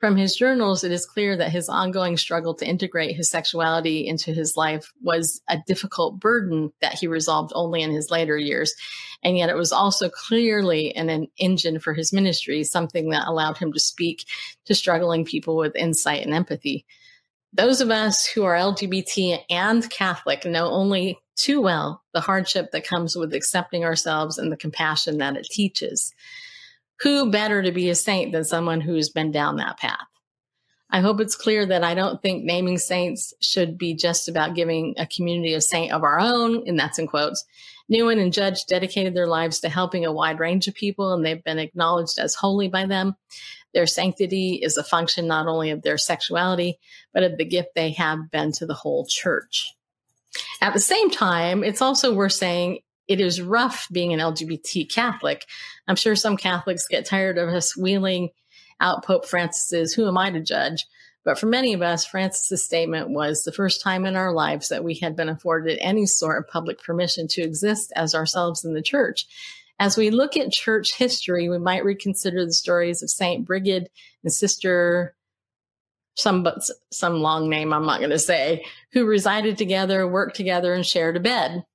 From 0.04 0.18
his 0.18 0.36
journals, 0.36 0.84
it 0.84 0.92
is 0.92 1.06
clear 1.06 1.38
that 1.38 1.54
his 1.54 1.70
ongoing 1.70 2.18
struggle 2.18 2.54
to 2.56 2.68
integrate 2.68 3.16
his 3.16 3.30
sexuality 3.30 4.06
into 4.06 4.34
his 4.34 4.58
life 4.58 4.92
was 5.02 5.42
a 5.48 5.60
difficult 5.66 6.20
burden 6.20 6.74
that 6.82 6.96
he 6.96 7.08
resolved 7.08 7.54
only 7.56 7.82
in 7.82 7.92
his 7.92 8.12
later 8.12 8.38
years. 8.38 8.74
And 9.24 9.38
yet 9.38 9.50
it 9.50 9.56
was 9.56 9.72
also 9.72 10.10
clearly 10.10 10.94
an, 10.94 11.10
an 11.10 11.28
engine 11.38 11.80
for 11.80 11.94
his 11.94 12.12
ministry, 12.12 12.66
something 12.66 13.12
that 13.12 13.30
allowed 13.30 13.58
him 13.58 13.72
to 13.72 13.80
speak 13.80 14.26
to 14.66 14.76
struggling 14.76 15.24
people 15.24 15.56
with 15.56 15.74
insight 15.74 16.26
and 16.26 16.34
empathy. 16.34 16.86
Those 17.54 17.80
of 17.80 17.90
us 17.90 18.26
who 18.26 18.44
are 18.44 18.56
LGBT 18.56 19.46
and 19.50 19.90
Catholic 19.90 20.44
know 20.44 20.68
only 20.68 21.18
too 21.36 21.62
well 21.62 22.04
the 22.14 22.22
hardship 22.22 22.72
that 22.72 22.88
comes 22.88 23.16
with 23.16 23.34
accepting 23.34 23.84
ourselves 23.84 24.38
and 24.38 24.52
the 24.52 24.58
compassion 24.58 25.18
that 25.18 25.36
it 25.36 25.48
teaches. 25.50 26.14
Who 27.02 27.32
better 27.32 27.62
to 27.62 27.72
be 27.72 27.90
a 27.90 27.96
saint 27.96 28.32
than 28.32 28.46
someone 28.46 28.82
who's 28.82 29.10
been 29.10 29.32
down 29.32 29.58
that 29.58 29.78
path? 29.78 30.08
I 30.90 31.00
hope 31.00 31.20
it's 31.20 31.36
clear 31.36 31.66
that 31.66 31.84
I 31.84 31.96
don't 31.96 32.22
think 32.22 32.44
naming 32.44 32.78
saints 32.78 33.34
should 33.42 33.80
be 33.80 33.96
just 33.96 34.30
about 34.30 34.54
giving 34.54 34.94
a 34.98 35.08
community 35.08 35.56
a 35.56 35.62
saint 35.62 35.92
of 35.92 36.04
our 36.04 36.20
own, 36.20 36.68
and 36.68 36.80
that's 36.80 37.00
in 37.00 37.08
quotes. 37.08 37.44
Newman 37.90 38.20
and 38.20 38.32
Judge 38.32 38.66
dedicated 38.66 39.16
their 39.16 39.28
lives 39.28 39.60
to 39.62 39.70
helping 39.70 40.06
a 40.06 40.14
wide 40.14 40.40
range 40.40 40.68
of 40.68 40.76
people, 40.76 41.14
and 41.14 41.26
they've 41.26 41.44
been 41.44 41.58
acknowledged 41.58 42.20
as 42.20 42.36
holy 42.36 42.68
by 42.68 42.86
them. 42.86 43.16
Their 43.74 43.88
sanctity 43.88 44.60
is 44.62 44.78
a 44.78 44.84
function 44.84 45.28
not 45.28 45.48
only 45.48 45.72
of 45.72 45.82
their 45.82 45.98
sexuality, 45.98 46.80
but 47.12 47.24
of 47.24 47.38
the 47.38 47.46
gift 47.46 47.70
they 47.74 47.92
have 47.94 48.30
been 48.30 48.52
to 48.54 48.68
the 48.68 48.76
whole 48.76 49.08
church. 49.08 49.74
At 50.62 50.74
the 50.74 50.80
same 50.80 51.10
time, 51.10 51.64
it's 51.64 51.82
also 51.82 52.14
worth 52.14 52.34
saying 52.34 52.80
it 53.08 53.20
is 53.20 53.42
rough 53.42 53.88
being 53.92 54.14
an 54.14 54.20
LGBT 54.20 54.92
Catholic. 54.92 55.46
I'm 55.88 55.96
sure 55.96 56.16
some 56.16 56.38
Catholics 56.38 56.88
get 56.88 57.06
tired 57.06 57.38
of 57.38 57.50
us 57.50 57.76
wheeling 57.76 58.30
out 58.80 59.06
Pope 59.06 59.26
Francis's 59.26 59.94
Who 59.94 60.08
Am 60.08 60.18
I 60.18 60.32
to 60.32 60.42
Judge? 60.42 60.86
But 61.26 61.40
for 61.40 61.46
many 61.46 61.74
of 61.74 61.82
us, 61.82 62.06
Francis's 62.06 62.66
statement 62.66 63.10
was 63.10 63.44
the 63.44 63.52
first 63.52 63.82
time 63.82 64.06
in 64.06 64.16
our 64.16 64.34
lives 64.34 64.70
that 64.70 64.84
we 64.84 64.96
had 64.96 65.16
been 65.16 65.30
afforded 65.30 65.78
any 65.80 66.06
sort 66.06 66.38
of 66.38 66.52
public 66.52 66.84
permission 66.84 67.28
to 67.30 67.42
exist 67.42 67.94
as 67.96 68.14
ourselves 68.14 68.66
in 68.66 68.74
the 68.74 68.82
church. 68.82 69.26
As 69.80 69.98
we 69.98 70.12
look 70.12 70.38
at 70.38 70.52
church 70.52 70.96
history, 70.96 71.50
we 71.50 71.60
might 71.60 71.86
reconsider 71.86 72.46
the 72.46 72.54
stories 72.54 73.02
of 73.02 73.10
Saint 73.10 73.46
Brigid 73.46 73.90
and 74.24 74.32
Sister 74.32 75.16
some 76.16 76.44
but 76.44 76.64
some 76.92 77.16
long 77.16 77.50
name 77.50 77.74
I'm 77.74 77.86
not 77.86 78.00
going 78.00 78.12
to 78.12 78.20
say, 78.20 78.66
who 78.92 79.06
resided 79.06 79.58
together, 79.58 80.08
worked 80.08 80.36
together, 80.36 80.74
and 80.74 80.86
shared 80.86 81.18
a 81.18 81.20
bed. 81.20 81.66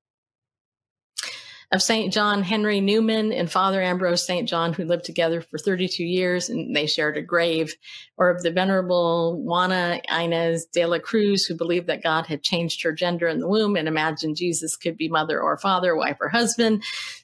Of 1.70 1.82
St. 1.82 2.10
John 2.14 2.42
Henry 2.42 2.80
Newman 2.80 3.30
and 3.30 3.50
Father 3.50 3.82
Ambrose 3.82 4.24
St. 4.24 4.48
John, 4.48 4.72
who 4.72 4.86
lived 4.86 5.04
together 5.04 5.42
for 5.42 5.58
32 5.58 6.02
years 6.02 6.48
and 6.48 6.74
they 6.74 6.86
shared 6.86 7.18
a 7.18 7.22
grave, 7.22 7.74
or 8.16 8.30
of 8.30 8.42
the 8.42 8.50
Venerable 8.50 9.38
Juana 9.42 10.00
Inez 10.10 10.64
de 10.72 10.86
la 10.86 10.98
Cruz, 10.98 11.44
who 11.44 11.54
believed 11.54 11.86
that 11.88 12.02
God 12.02 12.24
had 12.24 12.42
changed 12.42 12.82
her 12.82 12.92
gender 12.92 13.28
in 13.28 13.40
the 13.40 13.48
womb 13.48 13.76
and 13.76 13.86
imagined 13.86 14.36
Jesus 14.36 14.76
could 14.76 14.96
be 14.96 15.10
mother 15.10 15.42
or 15.42 15.58
father, 15.58 15.94
wife 15.94 16.16
or 16.22 16.30
husband, 16.30 16.82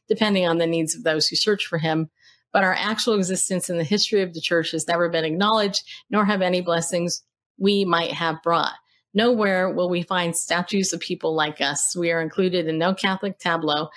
depending 0.09 0.47
on 0.47 0.59
the 0.59 0.67
needs 0.67 0.95
of 0.95 1.05
those 1.05 1.27
who 1.27 1.37
search 1.37 1.65
for 1.65 1.79
him 1.79 2.11
but 2.55 2.63
our 2.63 2.73
actual 2.73 3.15
existence 3.15 3.69
in 3.69 3.77
the 3.77 3.85
history 3.85 4.23
of 4.23 4.33
the 4.33 4.41
church 4.41 4.71
has 4.71 4.87
never 4.87 5.09
been 5.09 5.25
acknowledged, 5.25 5.83
nor 6.09 6.25
have 6.25 6.41
any 6.41 6.61
blessings 6.61 7.23
we 7.59 7.85
might 7.85 8.13
have 8.13 8.43
brought. 8.45 8.73
Nowhere 9.13 9.71
will 9.71 9.91
we 9.91 10.03
find 10.03 10.37
statues 10.37 10.93
of 10.93 11.01
people 11.01 11.35
like 11.35 11.61
us. 11.61 11.97
We 11.97 12.13
are 12.13 12.23
included 12.23 12.69
in 12.69 12.79
no 12.79 12.95
Catholic 12.95 13.41
tableau. 13.41 13.89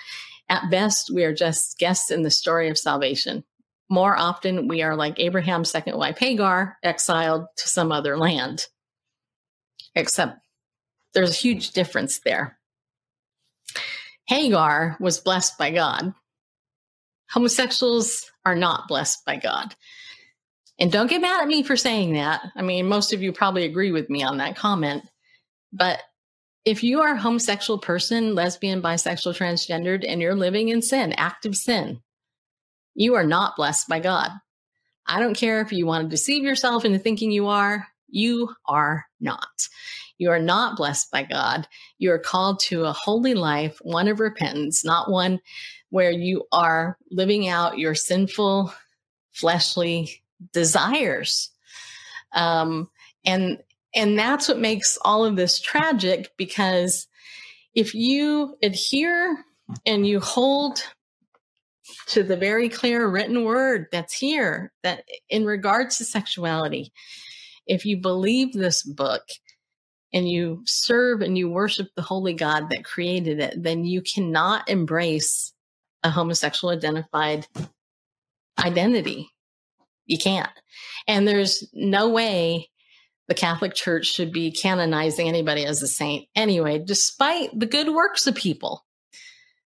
At 0.48 0.70
best, 0.72 1.08
we 1.14 1.22
are 1.22 1.32
just 1.32 1.78
guests 1.78 2.10
in 2.10 2.24
the 2.24 2.30
story 2.30 2.68
of 2.68 2.76
salvation. 2.76 3.44
More 3.88 4.18
often, 4.18 4.66
we 4.66 4.82
are 4.82 4.96
like 4.96 5.20
Abraham's 5.20 5.70
second 5.70 5.96
wife 5.96 6.18
Hagar, 6.18 6.78
exiled 6.82 7.46
to 7.58 7.68
some 7.68 7.92
other 7.92 8.18
land. 8.18 8.66
Except 9.94 10.36
there's 11.14 11.30
a 11.30 11.34
huge 11.40 11.70
difference 11.70 12.20
there. 12.24 12.58
Hagar 14.26 14.96
was 14.98 15.20
blessed 15.20 15.56
by 15.58 15.70
God. 15.70 16.12
Homosexuals 17.30 18.30
are 18.44 18.54
not 18.54 18.88
blessed 18.88 19.24
by 19.24 19.36
God. 19.36 19.74
And 20.78 20.92
don't 20.92 21.10
get 21.10 21.20
mad 21.20 21.42
at 21.42 21.48
me 21.48 21.62
for 21.62 21.76
saying 21.76 22.14
that. 22.14 22.40
I 22.56 22.62
mean, 22.62 22.86
most 22.86 23.12
of 23.12 23.22
you 23.22 23.32
probably 23.32 23.64
agree 23.64 23.90
with 23.90 24.08
me 24.08 24.22
on 24.22 24.38
that 24.38 24.56
comment. 24.56 25.02
But 25.72 26.00
if 26.64 26.82
you 26.82 27.00
are 27.00 27.14
a 27.14 27.20
homosexual 27.20 27.78
person, 27.78 28.34
lesbian, 28.34 28.80
bisexual, 28.80 29.36
transgendered, 29.36 30.04
and 30.06 30.20
you're 30.20 30.34
living 30.34 30.68
in 30.68 30.82
sin, 30.82 31.12
active 31.14 31.56
sin, 31.56 32.00
you 32.94 33.14
are 33.14 33.24
not 33.24 33.56
blessed 33.56 33.88
by 33.88 34.00
God. 34.00 34.30
I 35.06 35.20
don't 35.20 35.36
care 35.36 35.60
if 35.60 35.72
you 35.72 35.86
want 35.86 36.04
to 36.04 36.08
deceive 36.08 36.44
yourself 36.44 36.84
into 36.84 36.98
thinking 36.98 37.30
you 37.30 37.48
are, 37.48 37.86
you 38.08 38.54
are 38.66 39.06
not. 39.20 39.68
You 40.18 40.30
are 40.30 40.40
not 40.40 40.76
blessed 40.76 41.10
by 41.10 41.22
God. 41.22 41.66
You 41.98 42.12
are 42.12 42.18
called 42.18 42.60
to 42.60 42.84
a 42.84 42.92
holy 42.92 43.34
life, 43.34 43.78
one 43.82 44.08
of 44.08 44.20
repentance, 44.20 44.84
not 44.84 45.10
one 45.10 45.40
where 45.90 46.10
you 46.10 46.44
are 46.52 46.98
living 47.10 47.48
out 47.48 47.78
your 47.78 47.94
sinful 47.94 48.72
fleshly 49.32 50.22
desires. 50.52 51.50
Um, 52.32 52.90
and, 53.24 53.58
and 53.94 54.18
that's 54.18 54.48
what 54.48 54.58
makes 54.58 54.98
all 55.02 55.24
of 55.24 55.36
this 55.36 55.60
tragic 55.60 56.32
because 56.36 57.06
if 57.74 57.94
you 57.94 58.56
adhere 58.62 59.44
and 59.86 60.06
you 60.06 60.20
hold 60.20 60.82
to 62.06 62.22
the 62.22 62.36
very 62.36 62.68
clear 62.68 63.08
written 63.08 63.44
word 63.44 63.86
that's 63.90 64.12
here 64.12 64.72
that 64.82 65.04
in 65.30 65.44
regards 65.44 65.98
to 65.98 66.04
sexuality, 66.04 66.92
if 67.66 67.84
you 67.84 67.96
believe 67.98 68.52
this 68.52 68.82
book 68.82 69.22
and 70.12 70.28
you 70.28 70.62
serve 70.66 71.20
and 71.20 71.36
you 71.36 71.50
worship 71.50 71.88
the 71.94 72.02
holy 72.02 72.34
God 72.34 72.70
that 72.70 72.84
created 72.84 73.40
it, 73.40 73.62
then 73.62 73.84
you 73.84 74.02
cannot 74.02 74.68
embrace 74.68 75.52
a 76.02 76.10
homosexual 76.10 76.72
identified 76.72 77.46
identity. 78.58 79.30
You 80.06 80.18
can't. 80.18 80.50
And 81.06 81.26
there's 81.26 81.64
no 81.72 82.08
way 82.08 82.70
the 83.28 83.34
Catholic 83.34 83.74
Church 83.74 84.06
should 84.06 84.32
be 84.32 84.50
canonizing 84.50 85.28
anybody 85.28 85.64
as 85.64 85.82
a 85.82 85.88
saint 85.88 86.28
anyway, 86.34 86.78
despite 86.78 87.58
the 87.58 87.66
good 87.66 87.88
works 87.88 88.26
of 88.26 88.34
people. 88.34 88.84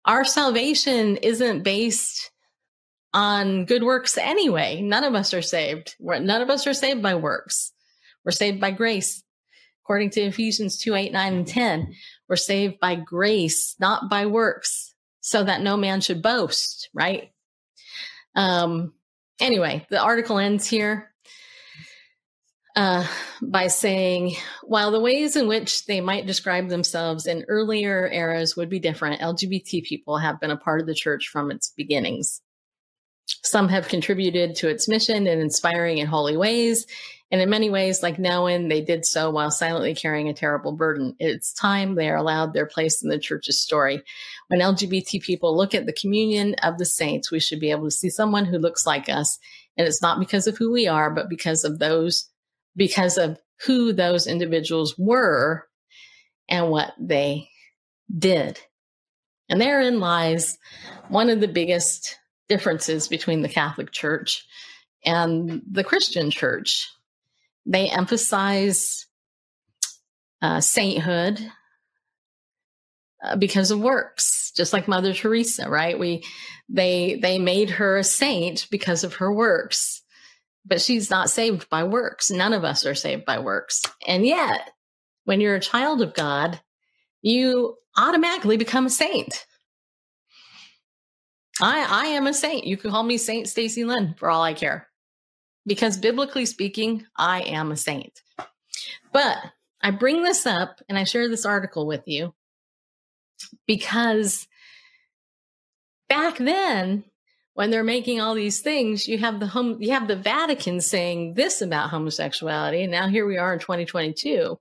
Our 0.05 0.25
salvation 0.25 1.16
isn't 1.16 1.62
based 1.62 2.31
on 3.14 3.64
good 3.64 3.83
works 3.83 4.19
anyway. 4.19 4.83
None 4.83 5.05
of 5.05 5.14
us 5.14 5.33
are 5.33 5.43
saved. 5.43 5.97
None 5.99 6.43
of 6.43 6.51
us 6.51 6.66
are 6.66 6.75
saved 6.75 7.03
by 7.03 7.14
works. 7.14 7.73
We're 8.25 8.33
saved 8.33 8.61
by 8.61 8.71
grace. 8.71 9.23
According 9.85 10.11
to 10.11 10.21
Ephesians 10.21 10.79
2 10.79 10.95
8, 10.95 11.12
9, 11.12 11.33
and 11.33 11.47
10, 11.47 11.95
we're 12.29 12.37
saved 12.37 12.79
by 12.81 12.95
grace, 12.95 13.75
not 13.81 14.11
by 14.11 14.27
works 14.27 14.88
so 15.29 15.45
that 15.45 15.61
no 15.61 15.76
man 15.76 16.01
should 16.01 16.22
boast, 16.22 16.89
right? 16.95 17.31
Um, 18.35 18.95
anyway, 19.39 19.87
the 19.91 20.01
article 20.01 20.39
ends 20.39 20.66
here 20.66 21.12
uh, 22.74 23.07
by 23.43 23.66
saying 23.66 24.37
while 24.62 24.91
the 24.91 25.01
ways 25.01 25.37
in 25.37 25.47
which 25.47 25.85
they 25.85 26.01
might 26.01 26.26
describe 26.26 26.68
themselves 26.68 27.26
in 27.26 27.45
earlier 27.47 28.09
eras 28.09 28.57
would 28.57 28.70
be 28.70 28.79
different, 28.79 29.20
LGBT 29.20 29.85
people 29.85 30.16
have 30.16 30.41
been 30.41 30.51
a 30.51 30.57
part 30.57 30.81
of 30.81 30.87
the 30.87 30.95
church 30.95 31.29
from 31.29 31.51
its 31.51 31.74
beginnings. 31.76 32.41
Some 33.26 33.68
have 33.68 33.89
contributed 33.89 34.55
to 34.57 34.68
its 34.68 34.89
mission 34.89 35.26
in 35.26 35.41
inspiring 35.41 36.01
and 36.01 36.09
holy 36.09 36.39
ways, 36.39 36.87
and 37.31 37.43
in 37.43 37.51
many 37.51 37.68
ways, 37.68 38.03
like 38.03 38.16
Nouwen, 38.16 38.70
they 38.70 38.81
did 38.81 39.05
so 39.05 39.31
while 39.31 39.51
silently 39.51 39.95
carrying 39.95 40.29
a 40.29 40.35
terrible 40.35 40.72
burden. 40.72 41.14
It's 41.18 41.53
time 41.53 41.95
they 41.95 42.09
are 42.09 42.16
allowed 42.16 42.55
their 42.55 42.64
place 42.64 43.03
in 43.03 43.11
the 43.11 43.18
church's 43.18 43.61
story. 43.61 44.03
When 44.49 44.61
LGBT 44.61 45.22
people 45.22 45.55
look 45.55 45.74
at 45.74 45.85
the 45.85 45.93
communion 45.93 46.55
of 46.62 46.79
the 46.79 46.87
saints, 46.87 47.31
we 47.31 47.41
should 47.41 47.61
be 47.61 47.70
able 47.70 47.85
to 47.85 47.91
see 47.91 48.09
someone 48.09 48.47
who 48.47 48.59
looks 48.59 48.87
like 48.87 49.11
us. 49.11 49.39
And 49.76 49.87
it's 49.87 50.01
not 50.01 50.18
because 50.18 50.47
of 50.47 50.57
who 50.57 50.72
we 50.72 50.89
are, 50.89 51.11
but 51.11 51.29
because 51.29 51.64
of 51.64 51.79
those, 51.79 52.31
because 52.74 53.18
of 53.18 53.39
who 53.66 53.93
those 53.93 54.26
individuals 54.26 54.97
were 54.97 55.66
and 56.49 56.70
what 56.70 56.95
they 56.99 57.51
did. 58.16 58.59
And 59.51 59.61
therein 59.61 60.01
lies 60.01 60.59
one 61.09 61.29
of 61.29 61.41
the 61.41 61.49
biggest 61.49 62.18
differences 62.49 63.07
between 63.07 63.43
the 63.43 63.49
Catholic 63.51 63.93
Church 63.93 64.47
and 65.05 65.61
the 65.70 65.85
Christian 65.85 66.31
Church 66.31 66.89
they 67.69 67.91
emphasize 67.91 69.07
uh, 70.41 70.61
sainthood 70.61 71.39
uh, 73.23 73.37
because 73.37 73.71
of 73.71 73.79
works, 73.79 74.53
just 74.57 74.73
like 74.73 74.89
Mother 74.89 75.12
Teresa, 75.12 75.69
right? 75.69 75.99
We 75.99 76.25
they 76.69 77.19
they 77.21 77.39
made 77.39 77.71
her 77.71 77.99
a 77.99 78.05
saint 78.05 78.66
because 78.71 79.05
of 79.05 79.14
her 79.14 79.33
works, 79.33 80.03
but 80.64 80.81
she's 80.81 81.11
not 81.11 81.31
saved 81.31 81.69
by 81.69 81.85
works. 81.85 82.31
None 82.31 82.55
of 82.55 82.64
us 82.64 82.87
are 82.87 82.95
saved 82.95 83.27
by 83.27 83.39
works, 83.39 83.83
and 84.07 84.27
yet, 84.27 84.71
when 85.25 85.41
you're 85.41 85.57
a 85.57 85.61
child 85.61 86.01
of 86.01 86.14
God, 86.14 86.59
you 87.21 87.77
automatically 87.99 88.57
become 88.57 88.87
a 88.87 88.91
saint. 88.91 89.45
I 91.61 91.87
I 91.89 92.07
am 92.07 92.27
a 92.27 92.33
saint. 92.33 92.64
You 92.66 92.79
can 92.79 92.91
call 92.91 93.03
me 93.03 93.19
Saint 93.19 93.47
Stacy 93.47 93.85
Lynn 93.85 94.14
for 94.16 94.31
all 94.31 94.43
I 94.43 94.55
care 94.55 94.88
because 95.69 95.99
biblically 95.99 96.47
speaking, 96.47 97.07
I 97.16 97.43
am 97.43 97.71
a 97.71 97.77
saint. 97.77 98.23
But 99.12 99.37
I 99.81 99.93
bring 99.93 100.23
this 100.23 100.47
up 100.47 100.81
and 100.89 100.99
I 100.99 101.05
share 101.05 101.29
this 101.29 101.47
article 101.47 101.87
with 101.87 102.03
you 102.07 102.35
because 103.66 104.49
back 106.09 106.39
then, 106.39 107.05
when 107.55 107.71
they're 107.71 107.85
making 107.85 108.21
all 108.21 108.35
these 108.35 108.61
things, 108.61 109.09
you 109.09 109.19
have 109.19 109.41
the 109.41 109.47
home, 109.47 109.79
you 109.81 109.91
have 109.91 110.09
the 110.09 110.16
Vatican 110.16 110.81
saying 110.81 111.35
this 111.35 111.61
about 111.61 111.91
homosexuality, 111.91 112.83
and 112.83 112.93
now 112.93 113.09
here 113.09 113.27
we 113.27 113.37
are 113.37 113.53
in 113.53 113.59
2022, 113.59 114.57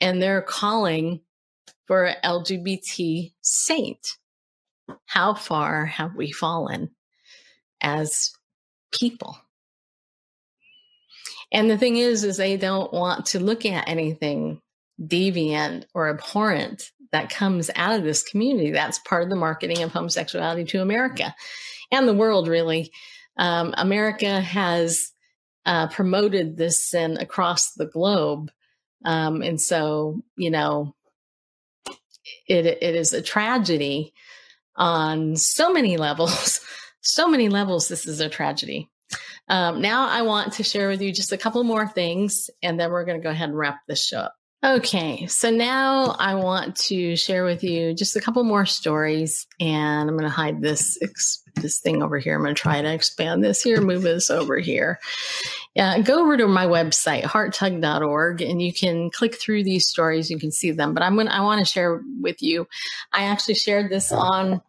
and 0.00 0.22
they're 0.22 0.40
calling 0.40 1.20
for 1.86 2.04
an 2.04 2.16
LGBT 2.24 3.32
saint. 3.42 4.16
How 5.04 5.34
far 5.34 5.84
have 5.84 6.14
we 6.14 6.32
fallen 6.32 6.90
as 7.82 8.32
people? 8.90 9.36
And 11.54 11.70
the 11.70 11.78
thing 11.78 11.96
is, 11.96 12.24
is 12.24 12.36
they 12.36 12.56
don't 12.56 12.92
want 12.92 13.26
to 13.26 13.38
look 13.38 13.64
at 13.64 13.88
anything 13.88 14.60
deviant 15.00 15.84
or 15.94 16.08
abhorrent 16.08 16.90
that 17.12 17.30
comes 17.30 17.70
out 17.76 17.94
of 17.94 18.02
this 18.02 18.24
community. 18.24 18.72
That's 18.72 18.98
part 18.98 19.22
of 19.22 19.30
the 19.30 19.36
marketing 19.36 19.82
of 19.82 19.92
homosexuality 19.92 20.64
to 20.64 20.82
America 20.82 21.32
and 21.92 22.08
the 22.08 22.12
world, 22.12 22.48
really. 22.48 22.90
Um, 23.36 23.72
America 23.76 24.40
has 24.40 25.12
uh, 25.64 25.86
promoted 25.88 26.56
this 26.56 26.84
sin 26.84 27.18
across 27.18 27.72
the 27.74 27.86
globe. 27.86 28.50
Um, 29.04 29.40
and 29.40 29.60
so, 29.60 30.22
you 30.36 30.50
know, 30.50 30.96
it, 32.48 32.66
it 32.66 32.96
is 32.96 33.12
a 33.12 33.22
tragedy 33.22 34.12
on 34.74 35.36
so 35.36 35.72
many 35.72 35.98
levels. 35.98 36.60
so 37.00 37.28
many 37.28 37.48
levels, 37.48 37.86
this 37.86 38.06
is 38.06 38.18
a 38.18 38.28
tragedy. 38.28 38.90
Um, 39.48 39.80
now 39.80 40.08
I 40.08 40.22
want 40.22 40.54
to 40.54 40.62
share 40.62 40.88
with 40.88 41.02
you 41.02 41.12
just 41.12 41.32
a 41.32 41.36
couple 41.36 41.62
more 41.64 41.86
things, 41.86 42.50
and 42.62 42.78
then 42.78 42.90
we're 42.90 43.04
going 43.04 43.20
to 43.20 43.22
go 43.22 43.30
ahead 43.30 43.48
and 43.48 43.58
wrap 43.58 43.80
this 43.86 44.04
show 44.04 44.20
up. 44.20 44.34
Okay, 44.64 45.26
so 45.26 45.50
now 45.50 46.16
I 46.18 46.36
want 46.36 46.76
to 46.76 47.16
share 47.16 47.44
with 47.44 47.62
you 47.62 47.92
just 47.92 48.16
a 48.16 48.20
couple 48.20 48.42
more 48.44 48.64
stories, 48.64 49.46
and 49.60 50.08
I'm 50.08 50.16
going 50.16 50.22
to 50.22 50.34
hide 50.34 50.62
this 50.62 50.98
this 51.56 51.80
thing 51.80 52.02
over 52.02 52.18
here. 52.18 52.34
I'm 52.34 52.42
going 52.42 52.54
to 52.54 52.60
try 52.60 52.80
to 52.80 52.92
expand 52.92 53.44
this 53.44 53.62
here, 53.62 53.82
move 53.82 54.02
this 54.02 54.30
over 54.30 54.58
here. 54.58 54.98
Yeah, 55.74 55.98
go 56.00 56.22
over 56.22 56.38
to 56.38 56.48
my 56.48 56.66
website, 56.66 57.24
hearttug.org, 57.24 58.40
and 58.40 58.62
you 58.62 58.72
can 58.72 59.10
click 59.10 59.34
through 59.34 59.64
these 59.64 59.86
stories. 59.86 60.30
You 60.30 60.38
can 60.38 60.50
see 60.50 60.70
them, 60.70 60.94
but 60.94 61.02
I'm 61.02 61.14
going 61.14 61.26
to, 61.26 61.34
I 61.34 61.40
want 61.40 61.58
to 61.58 61.70
share 61.70 62.00
with 62.20 62.40
you. 62.42 62.66
I 63.12 63.24
actually 63.24 63.56
shared 63.56 63.90
this 63.90 64.12
on 64.12 64.62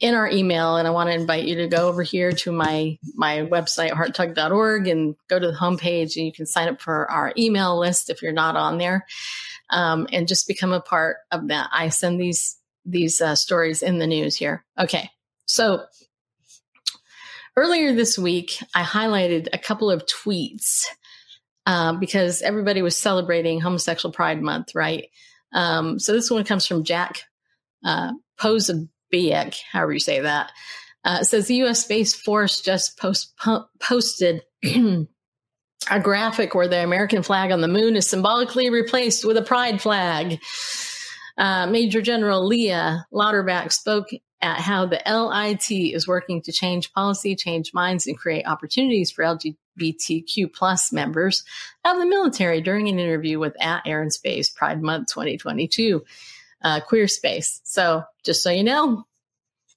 in 0.00 0.14
our 0.14 0.28
email 0.28 0.76
and 0.76 0.86
i 0.86 0.90
want 0.90 1.08
to 1.08 1.14
invite 1.14 1.44
you 1.44 1.56
to 1.56 1.66
go 1.66 1.88
over 1.88 2.02
here 2.02 2.30
to 2.30 2.52
my 2.52 2.96
my 3.14 3.38
website 3.38 3.90
hearttug.org 3.90 4.86
and 4.86 5.16
go 5.28 5.38
to 5.38 5.48
the 5.48 5.56
homepage 5.56 6.16
and 6.16 6.26
you 6.26 6.32
can 6.32 6.46
sign 6.46 6.68
up 6.68 6.80
for 6.80 7.10
our 7.10 7.32
email 7.36 7.78
list 7.78 8.10
if 8.10 8.22
you're 8.22 8.32
not 8.32 8.56
on 8.56 8.78
there. 8.78 9.06
Um, 9.70 10.06
and 10.12 10.26
just 10.26 10.48
become 10.48 10.72
a 10.72 10.80
part 10.80 11.18
of 11.30 11.48
that. 11.48 11.68
I 11.72 11.90
send 11.90 12.18
these 12.18 12.56
these 12.86 13.20
uh, 13.20 13.34
stories 13.34 13.82
in 13.82 13.98
the 13.98 14.06
news 14.06 14.36
here. 14.36 14.64
Okay 14.78 15.10
so 15.46 15.84
earlier 17.56 17.92
this 17.94 18.18
week 18.18 18.62
i 18.74 18.82
highlighted 18.82 19.48
a 19.52 19.58
couple 19.58 19.90
of 19.90 20.04
tweets 20.06 20.84
uh, 21.66 21.92
because 21.94 22.40
everybody 22.42 22.82
was 22.82 22.96
celebrating 22.96 23.60
homosexual 23.60 24.12
pride 24.12 24.40
month 24.40 24.74
right? 24.74 25.08
Um, 25.52 25.98
so 25.98 26.12
this 26.12 26.30
one 26.30 26.44
comes 26.44 26.66
from 26.66 26.84
jack 26.84 27.22
uh, 27.84 28.12
Biek, 29.12 29.58
however 29.70 29.92
you 29.92 30.00
say 30.00 30.20
that, 30.20 30.52
uh, 31.04 31.22
says 31.22 31.46
the 31.46 31.56
U.S. 31.56 31.84
Space 31.84 32.14
Force 32.14 32.60
just 32.60 32.98
post, 32.98 33.36
po- 33.36 33.66
posted 33.80 34.42
a 35.90 36.00
graphic 36.02 36.54
where 36.54 36.68
the 36.68 36.82
American 36.82 37.22
flag 37.22 37.50
on 37.50 37.60
the 37.60 37.68
moon 37.68 37.96
is 37.96 38.06
symbolically 38.06 38.70
replaced 38.70 39.24
with 39.24 39.36
a 39.36 39.42
pride 39.42 39.80
flag. 39.80 40.40
Uh, 41.36 41.66
Major 41.66 42.02
General 42.02 42.44
Leah 42.44 43.06
Louderback 43.12 43.72
spoke 43.72 44.08
at 44.40 44.60
how 44.60 44.86
the 44.86 45.00
LIT 45.06 45.70
is 45.70 46.06
working 46.06 46.42
to 46.42 46.52
change 46.52 46.92
policy, 46.92 47.34
change 47.34 47.72
minds, 47.74 48.06
and 48.06 48.18
create 48.18 48.46
opportunities 48.46 49.10
for 49.10 49.24
LGBTQ 49.24 50.52
plus 50.52 50.92
members 50.92 51.44
of 51.84 51.98
the 51.98 52.06
military 52.06 52.60
during 52.60 52.88
an 52.88 52.98
interview 52.98 53.38
with 53.38 53.56
at 53.60 53.86
Air 53.86 54.02
and 54.02 54.12
Space 54.12 54.50
Pride 54.50 54.82
Month 54.82 55.08
2022 55.08 56.04
uh, 56.62 56.80
queer 56.80 57.08
space. 57.08 57.60
So 57.64 58.02
just 58.24 58.42
so 58.42 58.50
you 58.50 58.64
know, 58.64 59.04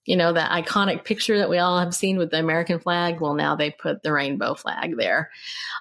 you 0.05 0.15
know, 0.15 0.33
that 0.33 0.51
iconic 0.51 1.05
picture 1.05 1.37
that 1.37 1.49
we 1.49 1.59
all 1.59 1.79
have 1.79 1.93
seen 1.93 2.17
with 2.17 2.31
the 2.31 2.39
American 2.39 2.79
flag. 2.79 3.21
Well, 3.21 3.35
now 3.35 3.55
they 3.55 3.69
put 3.71 4.01
the 4.01 4.11
rainbow 4.11 4.55
flag 4.55 4.97
there. 4.97 5.29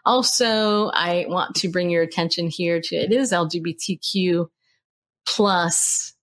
Also, 0.05 0.89
I 0.89 1.25
want 1.29 1.57
to 1.57 1.69
bring 1.69 1.91
your 1.91 2.03
attention 2.03 2.49
here 2.49 2.81
to 2.83 2.97
it 2.97 3.13
is 3.13 3.33
LGBTQ 3.33 4.47
plus, 5.27 6.15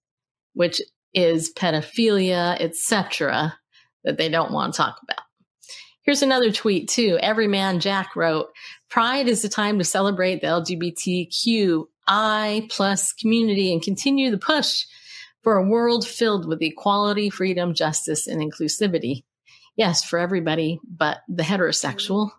which 0.53 0.81
is 1.13 1.51
pedophilia, 1.53 2.59
etc., 2.59 3.57
that 4.03 4.17
they 4.17 4.29
don't 4.29 4.51
want 4.51 4.73
to 4.73 4.77
talk 4.77 4.99
about. 5.01 5.21
Here's 6.03 6.21
another 6.21 6.51
tweet 6.51 6.87
too. 6.87 7.17
Every 7.21 7.47
man 7.47 7.79
Jack 7.79 8.15
wrote, 8.15 8.47
Pride 8.89 9.27
is 9.27 9.41
the 9.41 9.49
time 9.49 9.77
to 9.79 9.83
celebrate 9.83 10.39
the 10.39 10.47
LGBTQ 10.47 11.85
I 12.07 12.67
plus 12.69 13.13
community 13.13 13.73
and 13.73 13.81
continue 13.81 14.31
the 14.31 14.37
push 14.37 14.85
for 15.43 15.57
a 15.57 15.67
world 15.67 16.05
filled 16.05 16.47
with 16.47 16.61
equality, 16.61 17.29
freedom, 17.29 17.73
justice, 17.73 18.27
and 18.27 18.41
inclusivity. 18.41 19.23
Yes, 19.75 20.03
for 20.03 20.19
everybody, 20.19 20.79
but 20.83 21.19
the 21.27 21.43
heterosexual. 21.43 22.31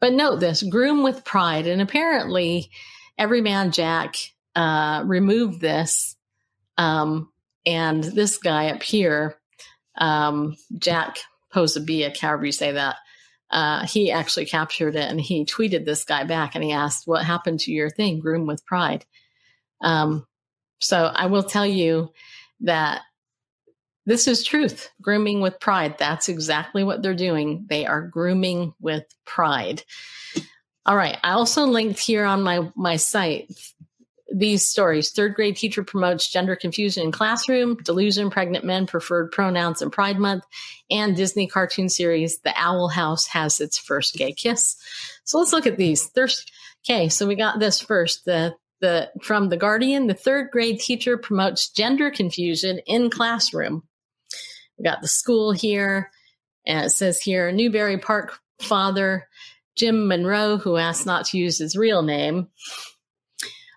But 0.00 0.14
note 0.14 0.40
this 0.40 0.62
groom 0.62 1.02
with 1.02 1.24
pride. 1.24 1.66
And 1.66 1.80
apparently, 1.80 2.70
Everyman 3.18 3.70
Jack 3.70 4.16
uh, 4.56 5.02
removed 5.06 5.60
this. 5.60 6.16
Um, 6.76 7.30
and 7.66 8.02
this 8.02 8.38
guy 8.38 8.70
up 8.70 8.82
here, 8.82 9.36
um, 9.96 10.56
Jack 10.78 11.18
Posobiec, 11.54 12.18
however 12.18 12.46
you 12.46 12.52
say 12.52 12.72
that, 12.72 12.96
uh, 13.54 13.86
he 13.86 14.10
actually 14.10 14.46
captured 14.46 14.96
it 14.96 15.08
and 15.08 15.20
he 15.20 15.44
tweeted 15.44 15.84
this 15.84 16.04
guy 16.04 16.24
back 16.24 16.54
and 16.54 16.64
he 16.64 16.72
asked, 16.72 17.06
What 17.06 17.24
happened 17.24 17.60
to 17.60 17.72
your 17.72 17.88
thing, 17.88 18.18
Groom 18.18 18.46
with 18.46 18.66
Pride? 18.66 19.06
Um, 19.80 20.26
so 20.80 21.04
I 21.04 21.26
will 21.26 21.44
tell 21.44 21.66
you 21.66 22.10
that 22.62 23.02
this 24.06 24.26
is 24.26 24.44
truth. 24.44 24.90
Grooming 25.00 25.40
with 25.40 25.60
pride. 25.60 25.96
That's 25.98 26.28
exactly 26.28 26.82
what 26.82 27.00
they're 27.00 27.14
doing. 27.14 27.64
They 27.68 27.86
are 27.86 28.02
grooming 28.02 28.74
with 28.80 29.04
pride. 29.24 29.84
All 30.84 30.96
right. 30.96 31.16
I 31.22 31.30
also 31.30 31.64
linked 31.64 32.00
here 32.00 32.24
on 32.24 32.42
my, 32.42 32.70
my 32.74 32.96
site 32.96 33.50
these 34.36 34.66
stories. 34.66 35.10
Third 35.10 35.34
grade 35.34 35.56
teacher 35.56 35.84
promotes 35.84 36.28
gender 36.28 36.56
confusion 36.56 37.04
in 37.04 37.12
classroom, 37.12 37.76
delusion, 37.76 38.30
pregnant 38.30 38.64
men, 38.64 38.86
preferred 38.86 39.30
pronouns, 39.30 39.80
and 39.80 39.92
Pride 39.92 40.18
Month, 40.18 40.44
and 40.90 41.16
Disney 41.16 41.46
cartoon 41.46 41.88
series 41.88 42.40
The 42.40 42.52
Owl 42.56 42.88
House 42.88 43.28
has 43.28 43.60
its 43.60 43.78
first 43.78 44.14
gay 44.14 44.32
kiss. 44.32 44.76
So 45.22 45.38
let's 45.38 45.52
look 45.52 45.66
at 45.66 45.76
these. 45.76 46.10
There's 46.10 46.44
okay. 46.84 47.08
So 47.08 47.26
we 47.26 47.36
got 47.36 47.60
this 47.60 47.80
first. 47.80 48.24
The 48.24 48.54
the 48.80 49.10
from 49.22 49.48
the 49.48 49.56
Guardian. 49.56 50.08
The 50.08 50.14
third 50.14 50.50
grade 50.50 50.80
teacher 50.80 51.16
promotes 51.16 51.70
gender 51.70 52.10
confusion 52.10 52.80
in 52.86 53.10
classroom. 53.10 53.84
We 54.76 54.84
got 54.84 55.00
the 55.00 55.08
school 55.08 55.52
here, 55.52 56.10
and 56.66 56.86
it 56.86 56.90
says 56.90 57.20
here 57.20 57.52
Newbury 57.52 57.98
Park 57.98 58.38
father 58.60 59.28
Jim 59.76 60.08
Monroe, 60.08 60.56
who 60.56 60.76
asked 60.76 61.06
not 61.06 61.26
to 61.26 61.38
use 61.38 61.58
his 61.58 61.76
real 61.76 62.02
name, 62.02 62.48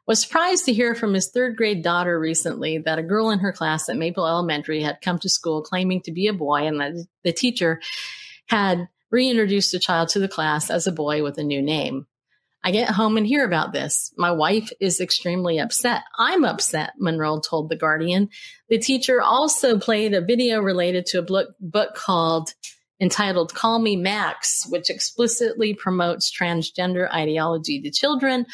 was 0.07 0.21
surprised 0.21 0.65
to 0.65 0.73
hear 0.73 0.95
from 0.95 1.13
his 1.13 1.29
third 1.29 1.57
grade 1.57 1.83
daughter 1.83 2.17
recently 2.19 2.77
that 2.79 2.99
a 2.99 3.03
girl 3.03 3.29
in 3.29 3.39
her 3.39 3.51
class 3.51 3.89
at 3.89 3.97
Maple 3.97 4.25
Elementary 4.25 4.81
had 4.81 5.01
come 5.01 5.19
to 5.19 5.29
school 5.29 5.61
claiming 5.61 6.01
to 6.01 6.11
be 6.11 6.27
a 6.27 6.33
boy 6.33 6.65
and 6.65 6.79
that 6.79 6.93
the 7.23 7.33
teacher 7.33 7.81
had 8.47 8.87
reintroduced 9.11 9.71
the 9.71 9.79
child 9.79 10.09
to 10.09 10.19
the 10.19 10.27
class 10.27 10.69
as 10.69 10.87
a 10.87 10.91
boy 10.91 11.23
with 11.23 11.37
a 11.37 11.43
new 11.43 11.61
name. 11.61 12.07
I 12.63 12.71
get 12.71 12.89
home 12.89 13.17
and 13.17 13.27
hear 13.27 13.45
about 13.45 13.71
this. 13.71 14.13
My 14.17 14.31
wife 14.31 14.71
is 14.79 14.99
extremely 14.99 15.59
upset. 15.59 16.03
I'm 16.17 16.43
upset, 16.43 16.93
Monroe 16.97 17.39
told 17.39 17.69
The 17.69 17.75
Guardian. 17.75 18.29
The 18.69 18.79
teacher 18.79 19.21
also 19.21 19.77
played 19.77 20.13
a 20.13 20.21
video 20.21 20.59
related 20.59 21.05
to 21.07 21.19
a 21.19 21.21
book, 21.21 21.49
book 21.59 21.95
called 21.95 22.53
entitled 22.99 23.53
Call 23.53 23.79
Me 23.79 23.95
Max, 23.95 24.65
which 24.69 24.89
explicitly 24.89 25.75
promotes 25.75 26.35
transgender 26.35 27.11
ideology 27.13 27.79
to 27.81 27.91
children, 27.91 28.45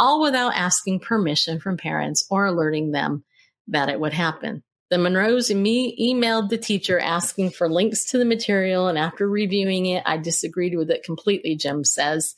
all 0.00 0.22
without 0.22 0.54
asking 0.54 0.98
permission 0.98 1.60
from 1.60 1.76
parents 1.76 2.26
or 2.30 2.46
alerting 2.46 2.90
them 2.90 3.22
that 3.68 3.90
it 3.90 4.00
would 4.00 4.14
happen. 4.14 4.62
The 4.88 4.98
Monroes 4.98 5.50
and 5.50 5.62
me 5.62 5.94
emailed 6.00 6.48
the 6.48 6.58
teacher 6.58 6.98
asking 6.98 7.50
for 7.50 7.68
links 7.68 8.06
to 8.06 8.18
the 8.18 8.24
material, 8.24 8.88
and 8.88 8.98
after 8.98 9.28
reviewing 9.28 9.86
it, 9.86 10.02
I 10.04 10.16
disagreed 10.16 10.76
with 10.76 10.90
it 10.90 11.04
completely, 11.04 11.54
Jim 11.54 11.84
says. 11.84 12.34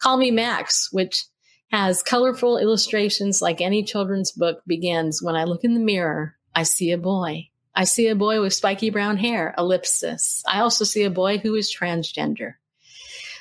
Call 0.00 0.16
Me 0.16 0.32
Max, 0.32 0.88
which 0.90 1.24
has 1.70 2.02
colorful 2.02 2.58
illustrations 2.58 3.40
like 3.40 3.60
any 3.60 3.84
children's 3.84 4.32
book, 4.32 4.62
begins 4.66 5.22
When 5.22 5.36
I 5.36 5.44
look 5.44 5.62
in 5.62 5.74
the 5.74 5.80
mirror, 5.80 6.34
I 6.54 6.64
see 6.64 6.90
a 6.90 6.98
boy. 6.98 7.50
I 7.74 7.84
see 7.84 8.08
a 8.08 8.16
boy 8.16 8.40
with 8.40 8.54
spiky 8.54 8.90
brown 8.90 9.18
hair, 9.18 9.54
ellipsis. 9.58 10.42
I 10.48 10.60
also 10.60 10.84
see 10.84 11.04
a 11.04 11.10
boy 11.10 11.38
who 11.38 11.54
is 11.54 11.74
transgender. 11.74 12.54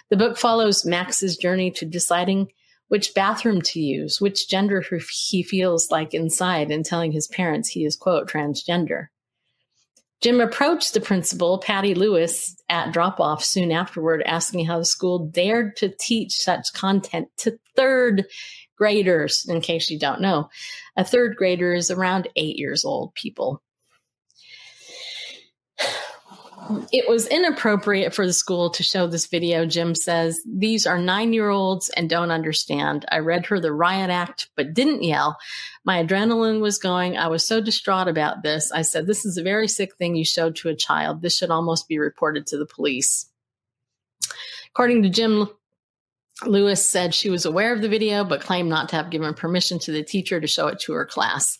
The 0.09 0.17
book 0.17 0.37
follows 0.37 0.85
Max's 0.85 1.37
journey 1.37 1.71
to 1.71 1.85
deciding 1.85 2.51
which 2.93 3.15
bathroom 3.15 3.59
to 3.59 3.79
use, 3.79 4.21
which 4.21 4.47
gender 4.47 4.85
he 5.27 5.41
feels 5.41 5.89
like 5.89 6.13
inside, 6.13 6.69
and 6.69 6.85
telling 6.85 7.11
his 7.11 7.27
parents 7.27 7.67
he 7.67 7.85
is, 7.85 7.95
quote, 7.95 8.29
transgender. 8.29 9.07
Jim 10.21 10.39
approached 10.39 10.93
the 10.93 11.01
principal, 11.01 11.57
Patty 11.57 11.95
Lewis, 11.95 12.55
at 12.69 12.93
drop 12.93 13.19
off 13.19 13.43
soon 13.43 13.71
afterward, 13.71 14.21
asking 14.27 14.67
how 14.67 14.77
the 14.77 14.85
school 14.85 15.25
dared 15.25 15.75
to 15.77 15.89
teach 15.89 16.33
such 16.35 16.71
content 16.73 17.29
to 17.37 17.57
third 17.75 18.27
graders. 18.77 19.43
In 19.49 19.59
case 19.59 19.89
you 19.89 19.97
don't 19.97 20.21
know, 20.21 20.47
a 20.95 21.03
third 21.03 21.35
grader 21.35 21.73
is 21.73 21.89
around 21.89 22.27
eight 22.35 22.57
years 22.57 22.85
old, 22.85 23.15
people 23.15 23.63
it 26.91 27.09
was 27.09 27.27
inappropriate 27.27 28.13
for 28.13 28.25
the 28.25 28.33
school 28.33 28.69
to 28.71 28.83
show 28.83 29.07
this 29.07 29.27
video, 29.27 29.65
Jim 29.65 29.95
says. 29.95 30.41
These 30.45 30.85
are 30.85 30.99
nine 30.99 31.33
year 31.33 31.49
olds 31.49 31.89
and 31.89 32.09
don't 32.09 32.31
understand. 32.31 33.05
I 33.11 33.19
read 33.19 33.45
her 33.47 33.59
the 33.59 33.73
riot 33.73 34.09
act, 34.09 34.49
but 34.55 34.73
didn't 34.73 35.03
yell. 35.03 35.37
My 35.83 36.03
adrenaline 36.03 36.61
was 36.61 36.77
going. 36.77 37.17
I 37.17 37.27
was 37.27 37.45
so 37.45 37.61
distraught 37.61 38.07
about 38.07 38.43
this. 38.43 38.71
I 38.71 38.81
said, 38.81 39.07
This 39.07 39.25
is 39.25 39.37
a 39.37 39.43
very 39.43 39.67
sick 39.67 39.95
thing 39.95 40.15
you 40.15 40.25
showed 40.25 40.55
to 40.57 40.69
a 40.69 40.75
child. 40.75 41.21
This 41.21 41.35
should 41.35 41.51
almost 41.51 41.87
be 41.87 41.99
reported 41.99 42.47
to 42.47 42.57
the 42.57 42.65
police. 42.65 43.27
According 44.69 45.03
to 45.03 45.09
Jim, 45.09 45.49
Lewis 46.45 46.87
said 46.87 47.13
she 47.13 47.29
was 47.29 47.45
aware 47.45 47.73
of 47.73 47.81
the 47.81 47.89
video, 47.89 48.23
but 48.23 48.41
claimed 48.41 48.69
not 48.69 48.89
to 48.89 48.95
have 48.95 49.11
given 49.11 49.33
permission 49.33 49.79
to 49.79 49.91
the 49.91 50.03
teacher 50.03 50.41
to 50.41 50.47
show 50.47 50.67
it 50.67 50.79
to 50.81 50.93
her 50.93 51.05
class. 51.05 51.57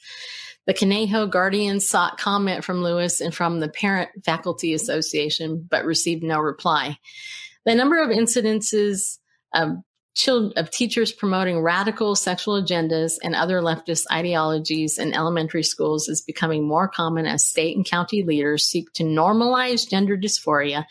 The 0.65 0.73
Conejo 0.73 1.27
Guardian 1.27 1.79
sought 1.79 2.17
comment 2.17 2.63
from 2.63 2.83
Lewis 2.83 3.19
and 3.19 3.33
from 3.33 3.59
the 3.59 3.69
Parent 3.69 4.09
Faculty 4.23 4.73
Association, 4.73 5.67
but 5.69 5.85
received 5.85 6.23
no 6.23 6.39
reply. 6.39 6.97
The 7.65 7.75
number 7.75 8.01
of 8.01 8.09
incidences 8.09 9.17
of, 9.53 9.77
children, 10.15 10.53
of 10.57 10.69
teachers 10.71 11.11
promoting 11.11 11.61
radical 11.61 12.15
sexual 12.15 12.61
agendas 12.61 13.13
and 13.23 13.35
other 13.35 13.59
leftist 13.59 14.05
ideologies 14.11 14.97
in 14.97 15.13
elementary 15.13 15.63
schools 15.63 16.07
is 16.07 16.21
becoming 16.21 16.67
more 16.67 16.87
common 16.87 17.25
as 17.25 17.45
state 17.45 17.75
and 17.75 17.85
county 17.85 18.23
leaders 18.23 18.65
seek 18.65 18.91
to 18.93 19.03
normalize 19.03 19.89
gender 19.89 20.17
dysphoria 20.17 20.85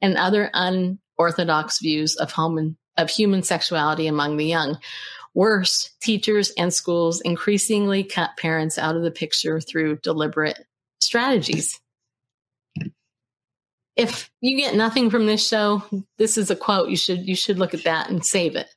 and 0.00 0.16
other 0.16 0.50
unorthodox 0.54 1.80
views 1.80 2.16
of, 2.16 2.32
home, 2.32 2.76
of 2.96 3.10
human 3.10 3.42
sexuality 3.42 4.06
among 4.06 4.36
the 4.36 4.46
young. 4.46 4.78
Worse, 5.34 5.90
teachers 6.00 6.52
and 6.58 6.72
schools 6.72 7.20
increasingly 7.22 8.04
cut 8.04 8.36
parents 8.36 8.78
out 8.78 8.96
of 8.96 9.02
the 9.02 9.10
picture 9.10 9.60
through 9.60 9.96
deliberate 9.98 10.58
strategies. 11.00 11.80
If 13.96 14.30
you 14.40 14.56
get 14.56 14.74
nothing 14.74 15.10
from 15.10 15.26
this 15.26 15.46
show, 15.46 15.82
this 16.18 16.38
is 16.38 16.50
a 16.50 16.56
quote. 16.56 16.88
You 16.88 16.96
should 16.96 17.26
you 17.26 17.36
should 17.36 17.58
look 17.58 17.74
at 17.74 17.84
that 17.84 18.10
and 18.10 18.24
save 18.24 18.56
it. 18.56 18.68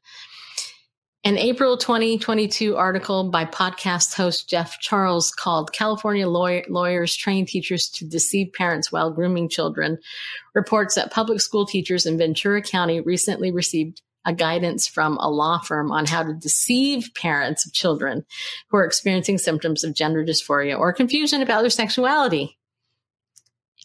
An 1.26 1.40
April 1.40 1.76
2022 1.76 2.76
article 2.78 3.32
by 3.32 3.46
podcast 3.46 4.14
host 4.14 4.48
Jeff 4.48 4.80
Charles 4.80 5.32
called 5.32 5.74
California 5.74 6.28
lawyer, 6.28 6.64
Lawyers 6.70 7.16
Train 7.16 7.48
Teachers 7.48 7.90
to 7.90 8.06
Deceive 8.06 8.54
Parents 8.54 8.92
While 8.92 9.10
Grooming 9.10 9.50
Children 9.50 9.98
reports 10.54 10.94
that 10.94 11.12
public 11.12 11.42
school 11.42 11.66
teachers 11.66 12.06
in 12.06 12.20
Ventura 12.20 12.62
County 12.62 13.02
recently 13.02 13.52
received 13.52 14.04
a 14.26 14.34
guidance 14.34 14.88
from 14.88 15.18
a 15.18 15.30
law 15.30 15.60
firm 15.60 15.92
on 15.92 16.06
how 16.06 16.24
to 16.24 16.34
deceive 16.34 17.12
parents 17.16 17.66
of 17.66 17.74
children 17.74 18.26
who 18.70 18.78
are 18.78 18.86
experiencing 18.86 19.38
symptoms 19.38 19.84
of 19.84 19.94
gender 19.94 20.26
dysphoria 20.26 20.78
or 20.78 20.92
confusion 20.94 21.42
about 21.42 21.62
their 21.62 21.70
sexuality. 21.70 22.58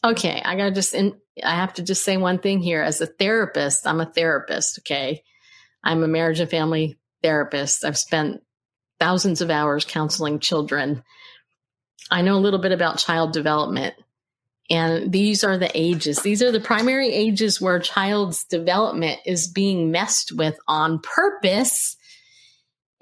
Okay, 0.02 0.40
I 0.42 0.56
gotta 0.56 0.70
just, 0.70 0.94
in, 0.94 1.14
I 1.44 1.54
have 1.56 1.74
to 1.74 1.82
just 1.82 2.02
say 2.02 2.16
one 2.16 2.38
thing 2.38 2.60
here. 2.60 2.82
As 2.82 3.00
a 3.02 3.06
therapist, 3.06 3.86
I'm 3.86 4.00
a 4.00 4.06
therapist, 4.06 4.78
okay? 4.80 5.22
I'm 5.84 6.02
a 6.02 6.08
marriage 6.08 6.40
and 6.40 6.50
family 6.50 6.98
therapist. 7.22 7.84
I've 7.84 7.98
spent 7.98 8.42
thousands 8.98 9.42
of 9.42 9.50
hours 9.50 9.84
counseling 9.84 10.38
children. 10.38 11.02
I 12.10 12.22
know 12.22 12.36
a 12.36 12.40
little 12.40 12.60
bit 12.60 12.72
about 12.72 12.98
child 12.98 13.32
development. 13.32 13.94
And 14.70 15.10
these 15.10 15.42
are 15.42 15.58
the 15.58 15.70
ages. 15.74 16.22
These 16.22 16.42
are 16.42 16.52
the 16.52 16.60
primary 16.60 17.12
ages 17.12 17.60
where 17.60 17.76
a 17.76 17.82
child's 17.82 18.44
development 18.44 19.18
is 19.26 19.48
being 19.48 19.90
messed 19.90 20.30
with 20.32 20.56
on 20.68 21.00
purpose. 21.00 21.96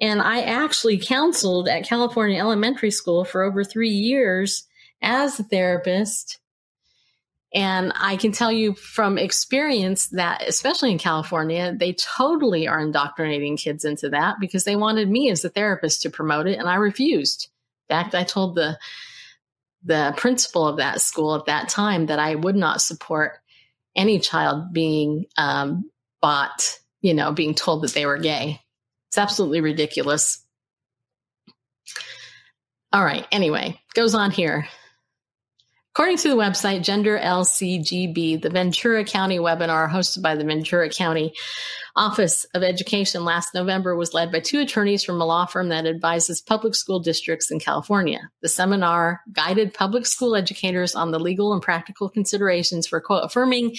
And 0.01 0.23
I 0.23 0.41
actually 0.41 0.99
counseled 0.99 1.69
at 1.69 1.87
California 1.87 2.39
Elementary 2.39 2.91
School 2.91 3.25
for 3.25 3.43
over 3.43 3.65
three 3.65 3.91
years 3.91 4.67
as 5.03 5.39
a 5.39 5.45
therapist. 5.45 6.41
And 7.55 7.93
I 7.97 8.17
can 8.17 8.33
tell 8.33 8.53
you 8.53 8.75
from 8.75 9.19
experience 9.19 10.09
that, 10.09 10.47
especially 10.47 10.91
in 10.91 10.99
California, 10.99 11.75
they 11.75 11.95
totally 11.95 12.69
are 12.69 12.81
indoctrinating 12.81 13.57
kids 13.57 13.85
into 13.85 14.11
that 14.11 14.37
because 14.41 14.65
they 14.65 14.77
wanted 14.77 15.09
me 15.09 15.31
as 15.31 15.45
a 15.45 15.49
therapist 15.49 16.03
to 16.03 16.11
promote 16.11 16.47
it, 16.47 16.59
and 16.59 16.69
I 16.69 16.75
refused. 16.75 17.49
In 17.89 17.97
fact, 17.97 18.15
I 18.15 18.23
told 18.23 18.55
the 18.55 18.79
the 19.85 20.15
principal 20.17 20.67
of 20.67 20.79
that 20.79 21.01
school 21.01 21.35
at 21.35 21.47
that 21.47 21.69
time 21.69 22.07
that 22.07 22.19
I 22.19 22.35
would 22.35 22.57
not 22.57 22.81
support 22.83 23.39
any 23.97 24.19
child 24.19 24.73
being 24.73 25.27
um, 25.37 25.91
bought, 26.21 26.79
you 27.01 27.15
know, 27.15 27.33
being 27.33 27.55
told 27.55 27.83
that 27.83 27.93
they 27.93 28.07
were 28.07 28.19
gay. 28.19 28.61
It's 29.09 29.19
absolutely 29.19 29.61
ridiculous. 29.61 30.45
All 32.93 33.05
right. 33.05 33.27
Anyway, 33.33 33.81
goes 33.95 34.15
on 34.15 34.31
here. 34.31 34.67
According 35.99 36.19
to 36.19 36.29
the 36.29 36.37
website 36.37 36.85
Gender 36.85 37.19
LCGB, 37.19 38.41
the 38.41 38.51
Ventura 38.51 39.05
County 39.05 39.39
webinar 39.39 39.91
hosted 39.91 40.23
by 40.23 40.37
the 40.37 40.45
Ventura 40.45 40.89
County 40.89 41.35
Office 41.97 42.47
of 42.55 42.63
Education 42.63 43.25
last 43.25 43.53
November 43.53 43.97
was 43.97 44.15
led 44.15 44.31
by 44.31 44.39
two 44.39 44.61
attorneys 44.61 45.03
from 45.03 45.21
a 45.21 45.27
law 45.27 45.45
firm 45.45 45.71
that 45.71 45.87
advises 45.87 46.41
public 46.41 46.77
school 46.77 47.01
districts 47.01 47.51
in 47.51 47.59
California. 47.59 48.31
The 48.43 48.49
seminar 48.49 49.23
guided 49.33 49.75
public 49.75 50.07
school 50.07 50.37
educators 50.37 50.95
on 50.95 51.11
the 51.11 51.19
legal 51.19 51.53
and 51.53 51.61
practical 51.61 52.09
considerations 52.09 52.87
for 52.87 53.01
quote 53.01 53.25
affirming 53.25 53.75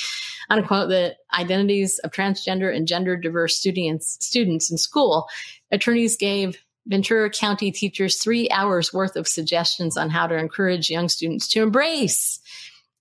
unquote 0.49 0.89
the 0.89 1.15
identities 1.33 1.99
of 1.99 2.11
transgender 2.11 2.75
and 2.75 2.85
gender 2.85 3.15
diverse 3.15 3.55
students 3.55 4.17
students 4.19 4.69
in 4.69 4.77
school. 4.77 5.29
Attorneys 5.71 6.17
gave 6.17 6.61
Ventura 6.87 7.29
County 7.29 7.71
teachers 7.71 8.21
three 8.21 8.49
hours 8.49 8.93
worth 8.93 9.15
of 9.15 9.27
suggestions 9.27 9.97
on 9.97 10.09
how 10.09 10.27
to 10.27 10.37
encourage 10.37 10.89
young 10.89 11.09
students 11.09 11.47
to 11.49 11.61
embrace 11.61 12.39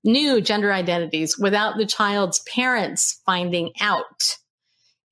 new 0.05 0.41
gender 0.41 0.73
identities 0.73 1.39
without 1.39 1.77
the 1.77 1.87
child's 1.87 2.41
parents 2.41 3.21
finding 3.25 3.73
out. 3.81 4.37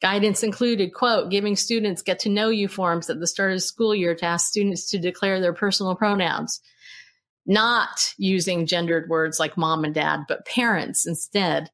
Guidance 0.03 0.43
included, 0.43 0.93
quote, 0.93 1.31
giving 1.31 1.57
students 1.57 2.03
get 2.03 2.19
to 2.21 2.29
know 2.29 2.51
you 2.51 2.69
forms 2.69 3.09
at 3.09 3.19
the 3.19 3.27
start 3.27 3.53
of 3.53 3.57
the 3.57 3.61
school 3.61 3.95
year 3.95 4.15
to 4.15 4.27
ask 4.27 4.49
students 4.49 4.91
to 4.91 4.99
declare 4.99 5.41
their 5.41 5.55
personal 5.55 5.97
pronouns, 5.97 6.61
not 7.47 8.13
using 8.19 8.67
gendered 8.67 9.09
words 9.09 9.41
like 9.41 9.57
mom 9.57 9.85
and 9.85 9.95
dad, 9.95 10.21
but 10.29 10.45
parents 10.45 11.07
instead. 11.07 11.71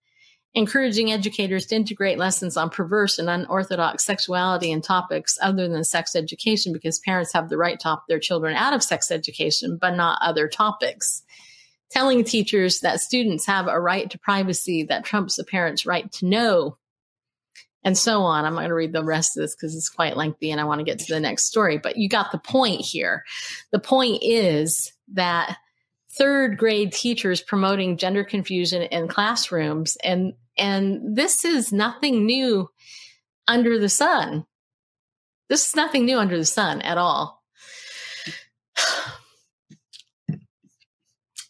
Encouraging 0.55 1.11
educators 1.11 1.65
to 1.67 1.77
integrate 1.77 2.19
lessons 2.19 2.59
on 2.59 2.69
perverse 2.69 3.19
and 3.19 3.31
unorthodox 3.31 4.05
sexuality 4.05 4.71
and 4.71 4.85
topics 4.85 5.39
other 5.41 5.67
than 5.67 5.83
sex 5.83 6.15
education 6.15 6.75
because 6.75 6.99
parents 6.99 7.33
have 7.33 7.49
the 7.49 7.57
right 7.57 7.81
to 7.81 7.89
opt 7.89 8.07
their 8.07 8.19
children 8.19 8.55
out 8.55 8.75
of 8.75 8.83
sex 8.83 9.11
education, 9.11 9.79
but 9.81 9.97
not 9.97 10.19
other 10.21 10.49
topics. 10.49 11.23
Telling 11.91 12.23
teachers 12.23 12.81
that 12.81 13.01
students 13.01 13.47
have 13.47 13.67
a 13.67 13.81
right 13.81 14.11
to 14.11 14.19
privacy 14.19 14.83
that 14.85 15.05
trumps 15.05 15.39
a 15.39 15.45
parent's 15.45 15.87
right 15.87 16.11
to 16.13 16.27
know 16.27 16.77
and 17.85 17.97
so 17.97 18.21
on. 18.23 18.45
I'm 18.45 18.55
going 18.55 18.69
to 18.69 18.75
read 18.75 18.93
the 18.93 19.05
rest 19.05 19.37
of 19.37 19.43
this 19.43 19.55
because 19.55 19.75
it's 19.75 19.89
quite 19.89 20.17
lengthy 20.17 20.51
and 20.51 20.61
I 20.61 20.65
want 20.65 20.81
to 20.81 20.85
get 20.85 20.99
to 21.01 21.15
the 21.15 21.21
next 21.21 21.45
story, 21.45 21.79
but 21.79 21.97
you 21.97 22.09
got 22.09 22.31
the 22.31 22.39
point 22.39 22.81
here. 22.81 23.25
The 23.71 23.79
point 23.79 24.23
is 24.23 24.93
that 25.15 25.57
third 26.11 26.59
grade 26.59 26.93
teachers 26.93 27.41
promoting 27.41 27.97
gender 27.97 28.23
confusion 28.23 28.83
in 28.83 29.09
classrooms 29.09 29.97
and 30.05 30.35
and 30.59 31.17
this 31.17 31.45
is 31.45 31.73
nothing 31.73 32.27
new 32.27 32.69
under 33.49 33.79
the 33.79 33.89
sun. 33.89 34.45
This 35.49 35.69
is 35.69 35.77
nothing 35.77 36.05
new 36.05 36.19
under 36.19 36.37
the 36.37 36.45
sun 36.45 36.83
at 36.83 36.99
all. 36.99 37.43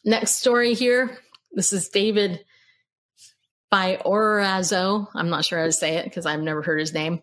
Next 0.04 0.36
story 0.36 0.74
here. 0.74 1.18
This 1.52 1.72
is 1.72 1.88
David 1.88 2.44
by 3.70 3.96
Orazo. 4.04 5.08
I'm 5.14 5.30
not 5.30 5.44
sure 5.44 5.58
how 5.58 5.66
to 5.66 5.72
say 5.72 5.96
it 5.96 6.04
because 6.04 6.26
I've 6.26 6.40
never 6.40 6.62
heard 6.62 6.80
his 6.80 6.92
name. 6.92 7.22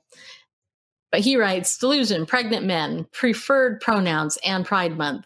But 1.12 1.22
he 1.22 1.38
writes 1.38 1.78
Delusion, 1.78 2.26
pregnant 2.26 2.66
men, 2.66 3.08
preferred 3.12 3.82
pronouns, 3.82 4.38
and 4.46 4.66
Pride 4.66 4.98
Month. 4.98 5.26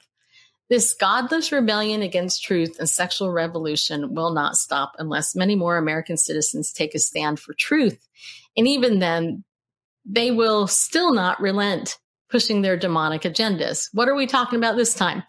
This 0.73 0.95
godless 0.95 1.51
rebellion 1.51 2.01
against 2.01 2.43
truth 2.43 2.79
and 2.79 2.89
sexual 2.89 3.31
revolution 3.31 4.15
will 4.15 4.33
not 4.33 4.55
stop 4.55 4.95
unless 4.97 5.35
many 5.35 5.53
more 5.55 5.77
American 5.77 6.17
citizens 6.17 6.73
take 6.73 6.95
a 6.95 6.99
stand 6.99 7.39
for 7.39 7.53
truth. 7.53 8.07
And 8.57 8.67
even 8.67 8.97
then, 8.97 9.43
they 10.03 10.31
will 10.31 10.65
still 10.65 11.13
not 11.13 11.39
relent 11.39 11.99
pushing 12.27 12.63
their 12.63 12.75
demonic 12.75 13.21
agendas. 13.21 13.89
What 13.93 14.09
are 14.09 14.15
we 14.15 14.25
talking 14.25 14.57
about 14.57 14.75
this 14.75 14.95
time? 14.95 15.21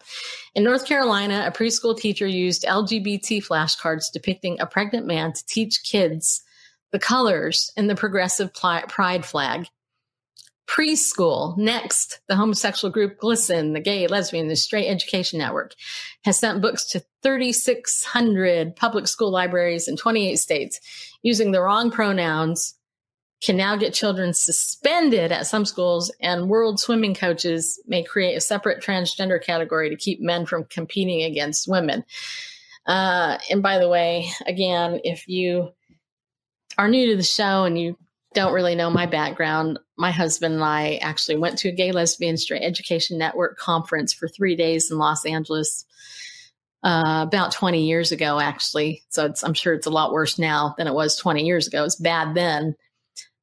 In 0.55 0.63
North 0.63 0.87
Carolina, 0.87 1.43
a 1.45 1.51
preschool 1.51 1.95
teacher 1.95 2.25
used 2.25 2.63
LGBT 2.63 3.45
flashcards 3.45 4.05
depicting 4.11 4.59
a 4.59 4.65
pregnant 4.65 5.05
man 5.05 5.31
to 5.31 5.45
teach 5.45 5.83
kids 5.83 6.41
the 6.91 6.97
colors 6.97 7.71
in 7.77 7.85
the 7.85 7.93
progressive 7.93 8.51
pride 8.51 9.23
flag. 9.23 9.67
Preschool, 10.67 11.57
next, 11.57 12.19
the 12.27 12.35
homosexual 12.35 12.91
group 12.91 13.19
GLSEN, 13.19 13.73
the 13.73 13.79
Gay, 13.79 14.07
Lesbian, 14.07 14.47
the 14.47 14.55
Straight 14.55 14.89
Education 14.89 15.39
Network, 15.39 15.73
has 16.23 16.39
sent 16.39 16.61
books 16.61 16.85
to 16.85 17.03
3,600 17.21 18.75
public 18.75 19.07
school 19.07 19.31
libraries 19.31 19.87
in 19.87 19.95
28 19.95 20.35
states 20.37 20.79
using 21.21 21.51
the 21.51 21.61
wrong 21.61 21.91
pronouns 21.91 22.75
can 23.41 23.57
now 23.57 23.75
get 23.75 23.93
children 23.93 24.33
suspended 24.33 25.31
at 25.31 25.45
some 25.45 25.65
schools, 25.65 26.11
and 26.19 26.49
world 26.49 26.79
swimming 26.79 27.13
coaches 27.13 27.79
may 27.85 28.03
create 28.03 28.35
a 28.35 28.41
separate 28.41 28.81
transgender 28.81 29.41
category 29.41 29.89
to 29.89 29.95
keep 29.95 30.19
men 30.19 30.45
from 30.45 30.63
competing 30.65 31.21
against 31.23 31.67
women. 31.67 32.03
Uh, 32.87 33.37
and 33.51 33.61
by 33.61 33.77
the 33.77 33.89
way, 33.89 34.29
again, 34.47 34.99
if 35.03 35.27
you 35.27 35.69
are 36.77 36.87
new 36.87 37.07
to 37.11 37.17
the 37.17 37.23
show 37.23 37.65
and 37.65 37.79
you 37.79 37.97
don't 38.35 38.53
really 38.53 38.75
know 38.75 38.91
my 38.91 39.07
background, 39.07 39.79
my 39.97 40.11
husband 40.11 40.53
and 40.53 40.63
I 40.63 40.97
actually 40.97 41.37
went 41.37 41.57
to 41.59 41.69
a 41.69 41.71
gay, 41.71 41.91
lesbian, 41.91 42.37
straight 42.37 42.61
education 42.61 43.17
network 43.17 43.57
conference 43.57 44.13
for 44.13 44.27
three 44.27 44.55
days 44.55 44.91
in 44.91 44.99
Los 44.99 45.25
Angeles. 45.25 45.85
Uh, 46.83 47.23
about 47.23 47.51
20 47.51 47.83
years 47.83 48.11
ago, 48.11 48.39
actually. 48.39 49.01
So 49.09 49.33
I'm 49.43 49.55
sure 49.55 49.73
it's 49.73 49.87
a 49.87 49.89
lot 49.89 50.13
worse 50.13 50.37
now 50.37 50.75
than 50.77 50.85
it 50.85 50.93
was 50.93 51.17
20 51.17 51.43
years 51.43 51.65
ago. 51.65 51.83
It's 51.83 51.95
bad 51.95 52.35
then. 52.35 52.75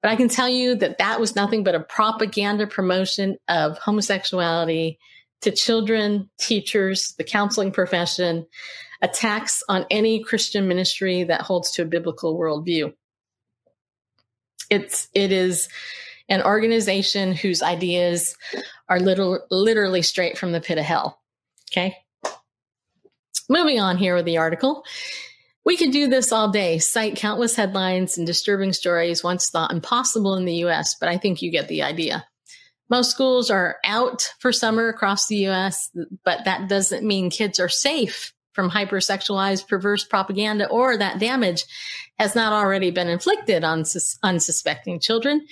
But 0.01 0.12
I 0.12 0.16
can 0.16 0.28
tell 0.28 0.49
you 0.49 0.76
that 0.76 0.99
that 0.99 1.18
was 1.18 1.34
nothing 1.34 1.64
but 1.64 1.74
a 1.74 1.80
propaganda 1.80 2.68
promotion 2.68 3.38
of 3.49 3.78
homosexuality 3.78 4.97
to 5.40 5.51
children, 5.51 6.30
teachers, 6.38 7.14
the 7.18 7.24
counseling 7.24 7.72
profession, 7.72 8.47
attacks 9.01 9.64
on 9.68 9.86
any 9.90 10.22
Christian 10.22 10.68
ministry 10.68 11.24
that 11.24 11.43
holds 11.43 11.72
to 11.72 11.82
a 11.82 11.86
biblical 11.86 12.38
worldview. 12.38 12.93
It's 14.73 15.09
it 15.12 15.33
is 15.33 15.68
an 16.31 16.43
organization 16.43 17.35
whose 17.35 17.62
ideas 17.62 18.35
are 18.89 18.99
little, 18.99 19.41
literally 19.51 20.01
straight 20.01 20.39
from 20.39 20.53
the 20.53 20.62
pit 20.62 20.79
of 20.79 20.85
hell. 20.85 21.20
Okay. 21.70 21.95
Moving 23.51 23.81
on 23.81 23.99
here 23.99 24.14
with 24.14 24.25
the 24.25 24.39
article. 24.39 24.83
We 25.66 25.77
could 25.77 25.91
do 25.91 26.09
this 26.09 26.33
all 26.33 26.51
day, 26.51 26.79
cite 26.79 27.16
countless 27.16 27.55
headlines 27.55 28.16
and 28.16 28.27
disturbing 28.27 28.73
stories 28.73 29.23
once 29.23 29.51
thought 29.51 29.73
impossible 29.73 30.37
in 30.37 30.47
the 30.47 30.64
US, 30.64 30.97
but 30.99 31.11
I 31.11 31.18
think 31.18 31.43
you 31.43 31.51
get 31.51 31.68
the 31.68 31.83
idea. 31.83 32.25
Most 32.89 33.11
schools 33.11 33.51
are 33.51 33.77
out 33.85 34.27
for 34.39 34.53
summer 34.53 34.89
across 34.89 35.27
the 35.27 35.49
US, 35.49 35.91
but 36.25 36.47
that 36.47 36.70
doesn't 36.70 37.07
mean 37.07 37.29
kids 37.29 37.61
are 37.61 37.68
safe 37.68 38.33
from 38.53 38.71
hypersexualized 38.71 39.69
perverse 39.69 40.05
propaganda 40.05 40.69
or 40.69 40.97
that 40.97 41.19
damage 41.19 41.65
has 42.19 42.35
not 42.35 42.53
already 42.53 42.91
been 42.91 43.09
inflicted 43.09 43.65
on 43.65 43.85
sus- 43.85 44.19
unsuspecting 44.23 45.01
children. 45.01 45.47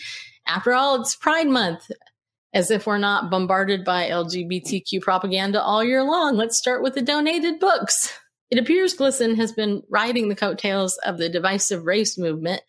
After 0.47 0.73
all, 0.73 1.01
it's 1.01 1.17
Pride 1.17 1.49
Month, 1.49 1.91
as 2.53 2.71
if 2.71 2.87
we're 2.87 2.99
not 2.99 3.31
bombarded 3.31 3.85
by 3.85 4.09
LGBTQ 4.09 5.01
propaganda 5.01 5.63
all 5.63 5.85
year 5.85 6.03
long. 6.03 6.37
Let's 6.37 6.59
start 6.59 6.83
with 6.83 6.95
the 6.95 7.03
donated 7.03 7.61
books. 7.61 8.13
It 8.51 8.59
appears 8.59 8.97
GLSEN 8.97 9.37
has 9.37 9.53
been 9.53 9.83
riding 9.89 10.29
the 10.29 10.35
coattails 10.35 10.99
of 11.05 11.19
the 11.19 11.29
divisive 11.29 11.85
race 11.85 12.19
movement 12.19 12.63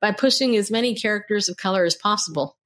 by 0.00 0.10
pushing 0.10 0.56
as 0.56 0.70
many 0.70 0.94
characters 0.94 1.48
of 1.48 1.56
color 1.56 1.84
as 1.84 1.94
possible. 1.94 2.56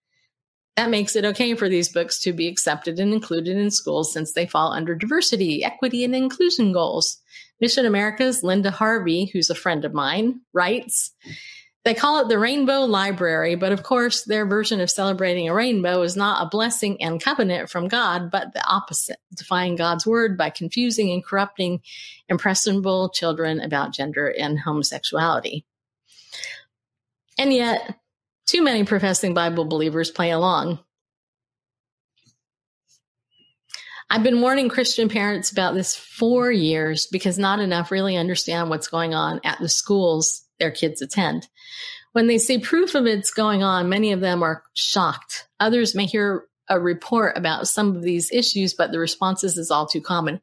That 0.78 0.90
makes 0.90 1.16
it 1.16 1.24
okay 1.24 1.56
for 1.56 1.68
these 1.68 1.88
books 1.88 2.20
to 2.20 2.32
be 2.32 2.46
accepted 2.46 3.00
and 3.00 3.12
included 3.12 3.56
in 3.56 3.72
schools 3.72 4.12
since 4.12 4.32
they 4.32 4.46
fall 4.46 4.70
under 4.70 4.94
diversity, 4.94 5.64
equity, 5.64 6.04
and 6.04 6.14
inclusion 6.14 6.72
goals. 6.72 7.20
Mission 7.60 7.84
America's 7.84 8.44
Linda 8.44 8.70
Harvey, 8.70 9.28
who's 9.32 9.50
a 9.50 9.56
friend 9.56 9.84
of 9.84 9.92
mine, 9.92 10.40
writes 10.52 11.10
they 11.84 11.94
call 11.94 12.20
it 12.20 12.28
the 12.28 12.38
Rainbow 12.38 12.82
Library, 12.82 13.56
but 13.56 13.72
of 13.72 13.82
course, 13.82 14.22
their 14.22 14.46
version 14.46 14.80
of 14.80 14.88
celebrating 14.88 15.48
a 15.48 15.54
rainbow 15.54 16.02
is 16.02 16.16
not 16.16 16.46
a 16.46 16.48
blessing 16.48 17.02
and 17.02 17.20
covenant 17.20 17.70
from 17.70 17.88
God, 17.88 18.30
but 18.30 18.52
the 18.52 18.64
opposite, 18.64 19.18
defying 19.34 19.74
God's 19.74 20.06
word 20.06 20.38
by 20.38 20.48
confusing 20.48 21.10
and 21.10 21.24
corrupting 21.24 21.80
impressionable 22.28 23.08
children 23.08 23.58
about 23.58 23.94
gender 23.94 24.28
and 24.28 24.60
homosexuality. 24.60 25.64
And 27.36 27.52
yet, 27.52 27.96
too 28.48 28.62
many 28.62 28.82
professing 28.84 29.34
Bible 29.34 29.66
believers 29.66 30.10
play 30.10 30.30
along. 30.30 30.78
I've 34.10 34.22
been 34.22 34.40
warning 34.40 34.70
Christian 34.70 35.10
parents 35.10 35.52
about 35.52 35.74
this 35.74 35.94
for 35.94 36.50
years 36.50 37.06
because 37.06 37.38
not 37.38 37.60
enough 37.60 37.90
really 37.90 38.16
understand 38.16 38.70
what's 38.70 38.88
going 38.88 39.14
on 39.14 39.40
at 39.44 39.58
the 39.60 39.68
schools 39.68 40.44
their 40.58 40.70
kids 40.70 41.02
attend. 41.02 41.46
When 42.12 42.26
they 42.26 42.38
see 42.38 42.58
proof 42.58 42.94
of 42.94 43.06
it's 43.06 43.30
going 43.30 43.62
on, 43.62 43.90
many 43.90 44.12
of 44.12 44.20
them 44.20 44.42
are 44.42 44.62
shocked. 44.74 45.46
Others 45.60 45.94
may 45.94 46.06
hear 46.06 46.47
a 46.68 46.80
report 46.80 47.36
about 47.36 47.68
some 47.68 47.96
of 47.96 48.02
these 48.02 48.30
issues, 48.32 48.74
but 48.74 48.92
the 48.92 48.98
responses 48.98 49.56
is 49.56 49.70
all 49.70 49.86
too 49.86 50.00
common. 50.00 50.40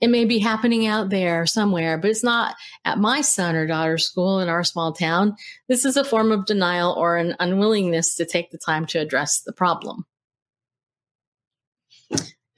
It 0.00 0.08
may 0.08 0.24
be 0.24 0.38
happening 0.38 0.86
out 0.86 1.10
there 1.10 1.46
somewhere, 1.46 1.98
but 1.98 2.10
it's 2.10 2.24
not 2.24 2.56
at 2.84 2.98
my 2.98 3.20
son 3.20 3.54
or 3.54 3.66
daughter's 3.66 4.06
school 4.06 4.40
in 4.40 4.48
our 4.48 4.64
small 4.64 4.92
town. 4.92 5.36
This 5.68 5.84
is 5.84 5.96
a 5.96 6.04
form 6.04 6.32
of 6.32 6.46
denial 6.46 6.92
or 6.92 7.16
an 7.16 7.36
unwillingness 7.38 8.16
to 8.16 8.24
take 8.24 8.50
the 8.50 8.58
time 8.58 8.86
to 8.86 8.98
address 8.98 9.42
the 9.42 9.52
problem. 9.52 10.04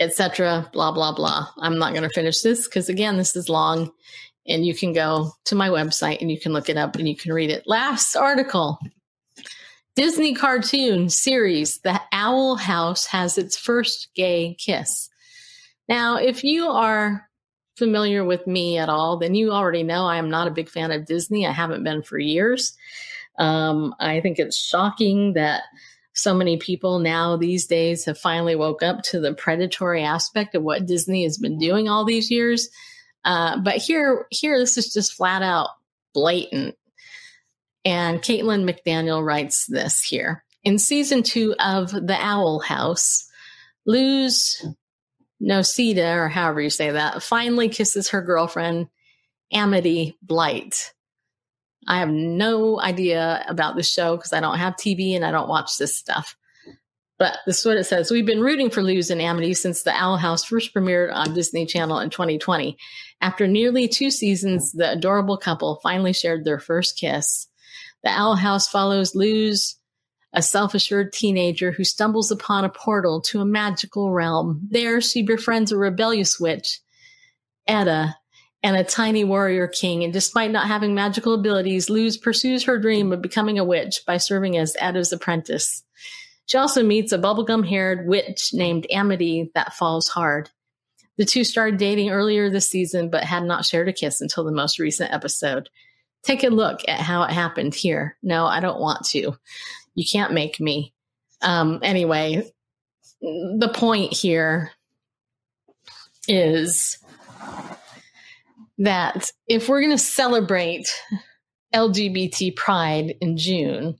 Etc. 0.00 0.68
Blah 0.72 0.92
blah 0.92 1.14
blah. 1.14 1.46
I'm 1.58 1.78
not 1.78 1.92
going 1.92 2.02
to 2.02 2.14
finish 2.14 2.40
this 2.40 2.66
because 2.66 2.88
again, 2.88 3.16
this 3.16 3.36
is 3.36 3.48
long 3.48 3.92
and 4.46 4.66
you 4.66 4.74
can 4.74 4.92
go 4.92 5.32
to 5.46 5.54
my 5.54 5.68
website 5.68 6.20
and 6.20 6.30
you 6.30 6.38
can 6.38 6.52
look 6.52 6.68
it 6.68 6.76
up 6.76 6.96
and 6.96 7.08
you 7.08 7.16
can 7.16 7.32
read 7.32 7.50
it. 7.50 7.64
Last 7.66 8.16
article 8.16 8.78
Disney 9.96 10.34
cartoon 10.34 11.08
series 11.08 11.78
The 11.78 12.00
Owl 12.10 12.56
House 12.56 13.06
has 13.06 13.38
its 13.38 13.56
first 13.56 14.08
gay 14.16 14.56
kiss. 14.58 15.08
Now, 15.88 16.16
if 16.16 16.42
you 16.42 16.68
are 16.68 17.28
familiar 17.76 18.24
with 18.24 18.44
me 18.46 18.76
at 18.78 18.88
all, 18.88 19.18
then 19.18 19.36
you 19.36 19.52
already 19.52 19.84
know 19.84 20.06
I 20.06 20.16
am 20.16 20.30
not 20.30 20.48
a 20.48 20.52
big 20.52 20.68
fan 20.68 20.90
of 20.90 21.06
Disney. 21.06 21.46
I 21.46 21.52
haven't 21.52 21.84
been 21.84 22.02
for 22.02 22.18
years. 22.18 22.76
Um, 23.38 23.94
I 24.00 24.20
think 24.20 24.38
it's 24.38 24.56
shocking 24.56 25.34
that 25.34 25.62
so 26.12 26.34
many 26.34 26.56
people 26.56 26.98
now 26.98 27.36
these 27.36 27.66
days 27.66 28.04
have 28.04 28.18
finally 28.18 28.56
woke 28.56 28.82
up 28.82 29.02
to 29.02 29.20
the 29.20 29.34
predatory 29.34 30.02
aspect 30.02 30.56
of 30.56 30.62
what 30.62 30.86
Disney 30.86 31.22
has 31.24 31.38
been 31.38 31.58
doing 31.58 31.88
all 31.88 32.04
these 32.04 32.30
years. 32.30 32.68
Uh, 33.24 33.58
but 33.58 33.76
here, 33.76 34.26
here, 34.30 34.58
this 34.58 34.76
is 34.76 34.92
just 34.92 35.14
flat 35.14 35.42
out 35.42 35.70
blatant. 36.12 36.76
And 37.84 38.20
Caitlin 38.20 38.68
McDaniel 38.68 39.24
writes 39.24 39.66
this 39.66 40.02
here. 40.02 40.44
In 40.62 40.78
season 40.78 41.22
two 41.22 41.54
of 41.58 41.90
The 41.90 42.16
Owl 42.18 42.60
House, 42.60 43.28
Luz 43.86 44.64
Noceda, 45.42 46.16
or 46.16 46.28
however 46.28 46.62
you 46.62 46.70
say 46.70 46.92
that, 46.92 47.22
finally 47.22 47.68
kisses 47.68 48.10
her 48.10 48.22
girlfriend, 48.22 48.88
Amity 49.52 50.16
Blight. 50.22 50.92
I 51.86 51.98
have 51.98 52.08
no 52.08 52.80
idea 52.80 53.44
about 53.46 53.76
this 53.76 53.92
show 53.92 54.16
because 54.16 54.32
I 54.32 54.40
don't 54.40 54.58
have 54.58 54.74
TV 54.74 55.14
and 55.14 55.24
I 55.24 55.30
don't 55.30 55.48
watch 55.48 55.76
this 55.76 55.96
stuff. 55.96 56.36
But 57.18 57.38
this 57.46 57.60
is 57.60 57.66
what 57.66 57.76
it 57.76 57.84
says. 57.84 58.10
We've 58.10 58.26
been 58.26 58.40
rooting 58.40 58.70
for 58.70 58.82
Luz 58.82 59.10
and 59.10 59.20
Amity 59.20 59.54
since 59.54 59.82
The 59.82 59.92
Owl 59.92 60.16
House 60.16 60.44
first 60.44 60.74
premiered 60.74 61.14
on 61.14 61.34
Disney 61.34 61.64
Channel 61.66 62.00
in 62.00 62.10
2020. 62.10 62.76
After 63.20 63.46
nearly 63.46 63.86
two 63.86 64.10
seasons, 64.10 64.72
the 64.72 64.90
adorable 64.90 65.36
couple 65.36 65.78
finally 65.82 66.12
shared 66.12 66.44
their 66.44 66.58
first 66.58 66.98
kiss. 66.98 67.46
The 68.04 68.10
Owl 68.10 68.36
House 68.36 68.68
follows 68.68 69.14
Luz, 69.14 69.76
a 70.34 70.42
self 70.42 70.74
assured 70.74 71.12
teenager 71.12 71.72
who 71.72 71.84
stumbles 71.84 72.30
upon 72.30 72.64
a 72.64 72.68
portal 72.68 73.22
to 73.22 73.40
a 73.40 73.46
magical 73.46 74.10
realm. 74.12 74.68
There, 74.70 75.00
she 75.00 75.22
befriends 75.22 75.72
a 75.72 75.78
rebellious 75.78 76.38
witch, 76.38 76.80
Eda, 77.68 78.14
and 78.62 78.76
a 78.76 78.84
tiny 78.84 79.24
warrior 79.24 79.68
king. 79.68 80.04
And 80.04 80.12
despite 80.12 80.50
not 80.50 80.66
having 80.66 80.94
magical 80.94 81.34
abilities, 81.34 81.88
Luz 81.88 82.18
pursues 82.18 82.64
her 82.64 82.78
dream 82.78 83.10
of 83.10 83.22
becoming 83.22 83.58
a 83.58 83.64
witch 83.64 84.02
by 84.06 84.18
serving 84.18 84.58
as 84.58 84.76
Eda's 84.80 85.12
apprentice. 85.12 85.82
She 86.46 86.58
also 86.58 86.82
meets 86.82 87.12
a 87.12 87.18
bubblegum 87.18 87.66
haired 87.66 88.06
witch 88.06 88.50
named 88.52 88.86
Amity 88.90 89.50
that 89.54 89.72
falls 89.72 90.08
hard. 90.08 90.50
The 91.16 91.24
two 91.24 91.44
started 91.44 91.78
dating 91.78 92.10
earlier 92.10 92.50
this 92.50 92.68
season, 92.68 93.08
but 93.08 93.24
had 93.24 93.44
not 93.44 93.64
shared 93.64 93.88
a 93.88 93.94
kiss 93.94 94.20
until 94.20 94.44
the 94.44 94.52
most 94.52 94.78
recent 94.78 95.12
episode. 95.12 95.70
Take 96.24 96.42
a 96.42 96.48
look 96.48 96.80
at 96.88 97.00
how 97.00 97.22
it 97.24 97.30
happened 97.30 97.74
here. 97.74 98.16
No, 98.22 98.46
I 98.46 98.60
don't 98.60 98.80
want 98.80 99.04
to. 99.08 99.36
You 99.94 100.04
can't 100.10 100.32
make 100.32 100.58
me. 100.58 100.92
Um, 101.42 101.80
anyway, 101.82 102.50
the 103.20 103.70
point 103.72 104.12
here 104.14 104.70
is 106.26 106.98
that 108.78 109.30
if 109.46 109.68
we're 109.68 109.80
going 109.80 109.90
to 109.90 109.98
celebrate 109.98 110.90
LGBT 111.74 112.56
pride 112.56 113.14
in 113.20 113.36
June, 113.36 113.98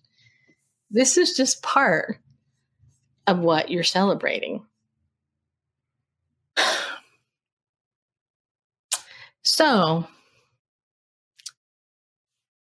this 0.90 1.18
is 1.18 1.36
just 1.36 1.62
part 1.62 2.18
of 3.26 3.38
what 3.38 3.70
you're 3.70 3.82
celebrating. 3.82 4.64
So, 9.46 10.08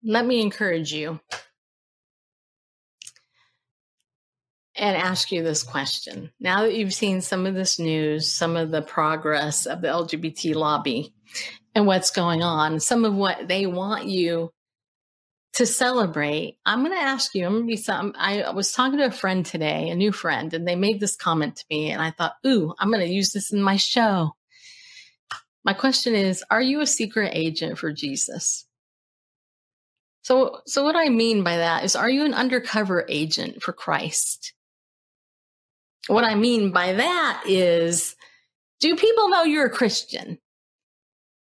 let 0.04 0.26
me 0.26 0.42
encourage 0.42 0.94
you 0.94 1.20
and 4.76 4.98
ask 4.98 5.32
you 5.32 5.44
this 5.44 5.64
question. 5.64 6.32
Now 6.40 6.64
that 6.64 6.76
you've 6.76 6.94
seen 6.94 7.22
some 7.22 7.46
of 7.46 7.54
this 7.54 7.80
news, 7.80 8.28
some 8.28 8.58
of 8.58 8.72
the 8.72 8.82
progress 8.82 9.66
of 9.66 9.82
the 9.82 9.88
LGBT 9.88 10.56
lobby 10.56 11.14
and 11.76 11.86
what's 11.86 12.12
going 12.12 12.42
on, 12.42 12.80
some 12.80 13.06
of 13.06 13.14
what 13.14 13.48
they 13.48 13.66
want 13.66 14.08
you 14.08 14.52
to 15.54 15.68
celebrate, 15.68 16.58
I'm 16.66 16.84
going 16.84 16.98
to 16.98 17.04
ask 17.04 17.36
you, 17.36 17.46
I'm 17.46 17.52
going 17.52 17.64
to 17.64 17.68
be 17.68 17.78
some, 17.78 18.14
I 18.18 18.50
was 18.52 18.72
talking 18.72 18.98
to 18.98 19.06
a 19.06 19.12
friend 19.12 19.46
today, 19.46 19.90
a 19.90 19.96
new 19.96 20.12
friend, 20.12 20.52
and 20.54 20.68
they 20.68 20.76
made 20.76 21.00
this 21.00 21.16
comment 21.16 21.58
to 21.58 21.66
me 21.70 21.92
and 21.92 22.02
I 22.02 22.10
thought, 22.10 22.34
ooh, 22.46 22.74
I'm 22.80 22.90
going 22.90 23.06
to 23.06 23.14
use 23.14 23.32
this 23.32 23.54
in 23.54 23.62
my 23.62 23.78
show. 23.78 24.32
My 25.64 25.74
question 25.74 26.16
is, 26.16 26.44
are 26.50 26.62
you 26.62 26.82
a 26.82 26.88
secret 26.88 27.32
agent 27.36 27.78
for 27.78 27.94
Jesus? 27.94 28.66
So, 30.24 30.62
so 30.66 30.84
what 30.84 30.96
I 30.96 31.10
mean 31.10 31.44
by 31.44 31.58
that 31.58 31.84
is, 31.84 31.96
are 31.96 32.10
you 32.10 32.26
an 32.26 32.34
undercover 32.34 33.06
agent 33.10 33.62
for 33.62 33.74
Christ? 33.74 34.54
What 36.08 36.24
I 36.24 36.36
mean 36.36 36.72
by 36.72 36.94
that 36.94 37.44
is, 37.46 38.16
do 38.80 38.96
people 38.96 39.30
know 39.30 39.44
you're 39.44 39.66
a 39.66 39.70
Christian? 39.70 40.40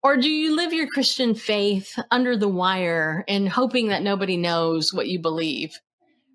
Or 0.02 0.16
do 0.16 0.30
you 0.30 0.56
live 0.56 0.72
your 0.72 0.88
Christian 0.88 1.36
faith 1.36 2.00
under 2.10 2.38
the 2.38 2.48
wire 2.48 3.26
and 3.28 3.50
hoping 3.50 3.90
that 3.90 4.02
nobody 4.02 4.38
knows 4.38 4.94
what 4.94 5.08
you 5.08 5.20
believe? 5.20 5.78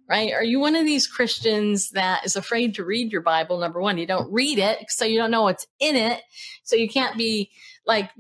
Right? 0.07 0.35
Are 0.35 0.45
you 0.45 0.61
one 0.61 0.77
of 0.77 0.85
these 0.85 1.07
Christians 1.07 1.91
that 1.91 2.27
is 2.27 2.37
afraid 2.37 2.75
to 2.75 2.85
read 2.85 3.11
your 3.11 3.23
Bible? 3.23 3.59
Number 3.59 3.81
one, 3.81 3.97
you 3.97 4.07
don't 4.07 4.31
read 4.31 4.59
it, 4.59 4.85
so 4.91 5.07
you 5.07 5.17
don't 5.17 5.31
know 5.31 5.43
what's 5.43 5.67
in 5.81 5.97
it. 5.97 6.21
So 6.63 6.77
you 6.77 6.91
can't 6.91 7.17
be 7.17 7.51
like, 7.87 8.11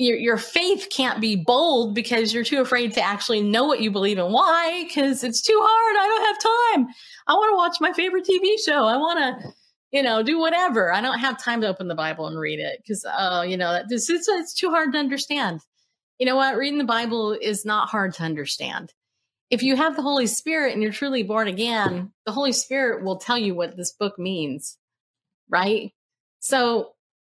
your, 0.00 0.16
your 0.16 0.36
faith 0.38 0.88
can't 0.90 1.20
be 1.20 1.36
bold 1.36 1.94
because 1.94 2.32
you're 2.32 2.42
too 2.42 2.60
afraid 2.60 2.92
to 2.94 3.02
actually 3.02 3.42
know 3.42 3.66
what 3.66 3.80
you 3.80 3.90
believe 3.90 4.18
and 4.18 4.32
why, 4.32 4.84
because 4.86 5.22
it's 5.22 5.42
too 5.42 5.60
hard. 5.62 5.96
I 5.98 6.08
don't 6.08 6.26
have 6.26 6.86
time. 6.86 6.94
I 7.26 7.34
want 7.34 7.52
to 7.52 7.56
watch 7.56 7.76
my 7.80 7.92
favorite 7.92 8.26
TV 8.26 8.54
show. 8.64 8.86
I 8.86 8.96
want 8.96 9.18
to, 9.18 9.50
you 9.92 10.02
know, 10.02 10.22
do 10.22 10.38
whatever. 10.38 10.90
I 10.90 11.02
don't 11.02 11.18
have 11.18 11.42
time 11.42 11.60
to 11.60 11.68
open 11.68 11.86
the 11.86 11.94
Bible 11.94 12.26
and 12.26 12.38
read 12.38 12.60
it 12.60 12.80
because, 12.82 13.04
uh, 13.04 13.44
you 13.46 13.58
know, 13.58 13.82
this 13.88 14.08
it's, 14.08 14.26
it's 14.26 14.54
too 14.54 14.70
hard 14.70 14.92
to 14.92 14.98
understand. 14.98 15.60
You 16.18 16.24
know 16.24 16.36
what? 16.36 16.56
Reading 16.56 16.78
the 16.78 16.84
Bible 16.84 17.32
is 17.32 17.66
not 17.66 17.90
hard 17.90 18.14
to 18.14 18.22
understand. 18.22 18.94
If 19.50 19.62
you 19.62 19.76
have 19.76 19.96
the 19.96 20.02
Holy 20.02 20.26
Spirit 20.26 20.72
and 20.72 20.82
you're 20.82 20.92
truly 20.92 21.24
born 21.24 21.46
again, 21.46 22.12
the 22.24 22.32
Holy 22.32 22.52
Spirit 22.52 23.04
will 23.04 23.18
tell 23.18 23.38
you 23.38 23.54
what 23.54 23.76
this 23.76 23.92
book 23.92 24.18
means, 24.18 24.78
right? 25.50 25.92
So, 26.38 26.92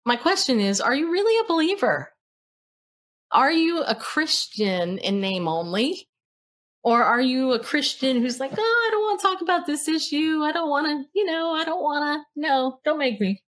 my 0.04 0.16
question 0.16 0.60
is 0.60 0.80
Are 0.80 0.94
you 0.94 1.10
really 1.10 1.40
a 1.42 1.48
believer? 1.48 2.10
Are 3.32 3.52
you 3.52 3.82
a 3.82 3.94
Christian 3.94 4.98
in 4.98 5.20
name 5.20 5.46
only? 5.46 6.08
Or 6.82 7.02
are 7.02 7.20
you 7.20 7.52
a 7.52 7.62
Christian 7.62 8.20
who's 8.20 8.40
like, 8.40 8.52
oh, 8.56 8.86
I 8.86 8.90
don't 8.90 9.02
want 9.02 9.20
to 9.20 9.26
talk 9.26 9.42
about 9.42 9.66
this 9.66 9.86
issue. 9.86 10.40
I 10.42 10.52
don't 10.52 10.70
want 10.70 10.86
to, 10.86 11.08
you 11.14 11.26
know, 11.26 11.52
I 11.52 11.64
don't 11.64 11.82
want 11.82 12.24
to. 12.24 12.40
No, 12.40 12.80
don't 12.84 12.98
make 12.98 13.20
me. 13.20 13.42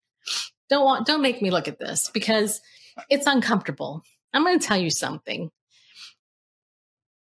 Don't 0.69 0.85
want, 0.85 1.07
don't 1.07 1.23
make 1.23 1.41
me 1.41 1.51
look 1.51 1.67
at 1.67 1.79
this 1.79 2.11
because 2.13 2.61
it's 3.09 3.27
uncomfortable. 3.27 4.03
I'm 4.35 4.45
going 4.45 4.59
to 4.59 4.67
tell 4.67 4.77
you 4.77 4.91
something. 4.91 5.51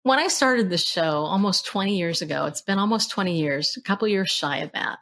When 0.02 0.18
I 0.18 0.28
started 0.28 0.70
the 0.70 0.78
show 0.78 1.24
almost 1.24 1.66
20 1.66 1.98
years 1.98 2.22
ago, 2.22 2.46
it's 2.46 2.62
been 2.62 2.78
almost 2.78 3.10
20 3.10 3.38
years, 3.38 3.76
a 3.76 3.82
couple 3.82 4.08
years 4.08 4.30
shy 4.30 4.58
of 4.58 4.72
that. 4.72 4.98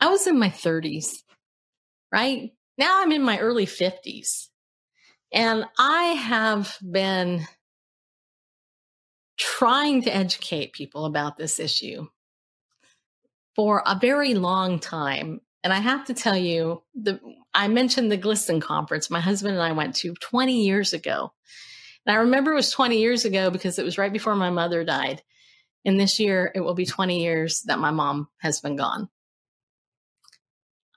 I 0.00 0.08
was 0.08 0.26
in 0.26 0.38
my 0.38 0.50
30s, 0.50 1.16
right? 2.12 2.52
Now 2.78 3.02
I'm 3.02 3.12
in 3.12 3.22
my 3.22 3.38
early 3.38 3.66
50s. 3.66 4.48
And 5.32 5.64
I 5.78 6.04
have 6.04 6.76
been 6.88 7.46
trying 9.38 10.02
to 10.02 10.14
educate 10.14 10.72
people 10.72 11.06
about 11.06 11.36
this 11.36 11.58
issue 11.58 12.06
for 13.56 13.82
a 13.86 13.98
very 13.98 14.34
long 14.34 14.78
time. 14.78 15.40
And 15.64 15.72
I 15.72 15.78
have 15.78 16.04
to 16.06 16.14
tell 16.14 16.36
you, 16.36 16.82
the 16.94 17.20
I 17.54 17.68
mentioned 17.68 18.10
the 18.10 18.18
GLSEN 18.18 18.60
conference 18.60 19.10
my 19.10 19.20
husband 19.20 19.54
and 19.54 19.62
I 19.62 19.72
went 19.72 19.94
to 19.96 20.14
20 20.14 20.64
years 20.64 20.92
ago. 20.92 21.32
And 22.06 22.16
I 22.16 22.20
remember 22.20 22.52
it 22.52 22.56
was 22.56 22.70
20 22.70 22.98
years 22.98 23.24
ago 23.24 23.50
because 23.50 23.78
it 23.78 23.84
was 23.84 23.98
right 23.98 24.12
before 24.12 24.34
my 24.34 24.50
mother 24.50 24.84
died. 24.84 25.22
And 25.84 25.98
this 25.98 26.18
year 26.20 26.50
it 26.54 26.60
will 26.60 26.74
be 26.74 26.86
20 26.86 27.22
years 27.22 27.62
that 27.62 27.78
my 27.78 27.90
mom 27.90 28.28
has 28.38 28.60
been 28.60 28.76
gone. 28.76 29.08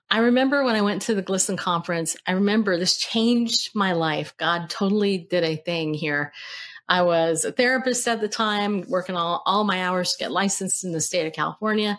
I 0.08 0.18
remember 0.18 0.62
when 0.62 0.76
I 0.76 0.82
went 0.82 1.02
to 1.02 1.14
the 1.14 1.22
GLSEN 1.22 1.58
conference, 1.58 2.16
I 2.26 2.32
remember 2.32 2.78
this 2.78 2.96
changed 2.96 3.74
my 3.74 3.92
life. 3.92 4.36
God 4.36 4.70
totally 4.70 5.18
did 5.18 5.42
a 5.42 5.56
thing 5.56 5.94
here. 5.94 6.32
I 6.88 7.02
was 7.02 7.44
a 7.44 7.50
therapist 7.50 8.06
at 8.06 8.20
the 8.20 8.28
time, 8.28 8.84
working 8.88 9.16
all, 9.16 9.42
all 9.44 9.64
my 9.64 9.82
hours 9.82 10.12
to 10.12 10.18
get 10.18 10.30
licensed 10.30 10.84
in 10.84 10.92
the 10.92 11.00
state 11.00 11.26
of 11.26 11.32
California. 11.32 11.98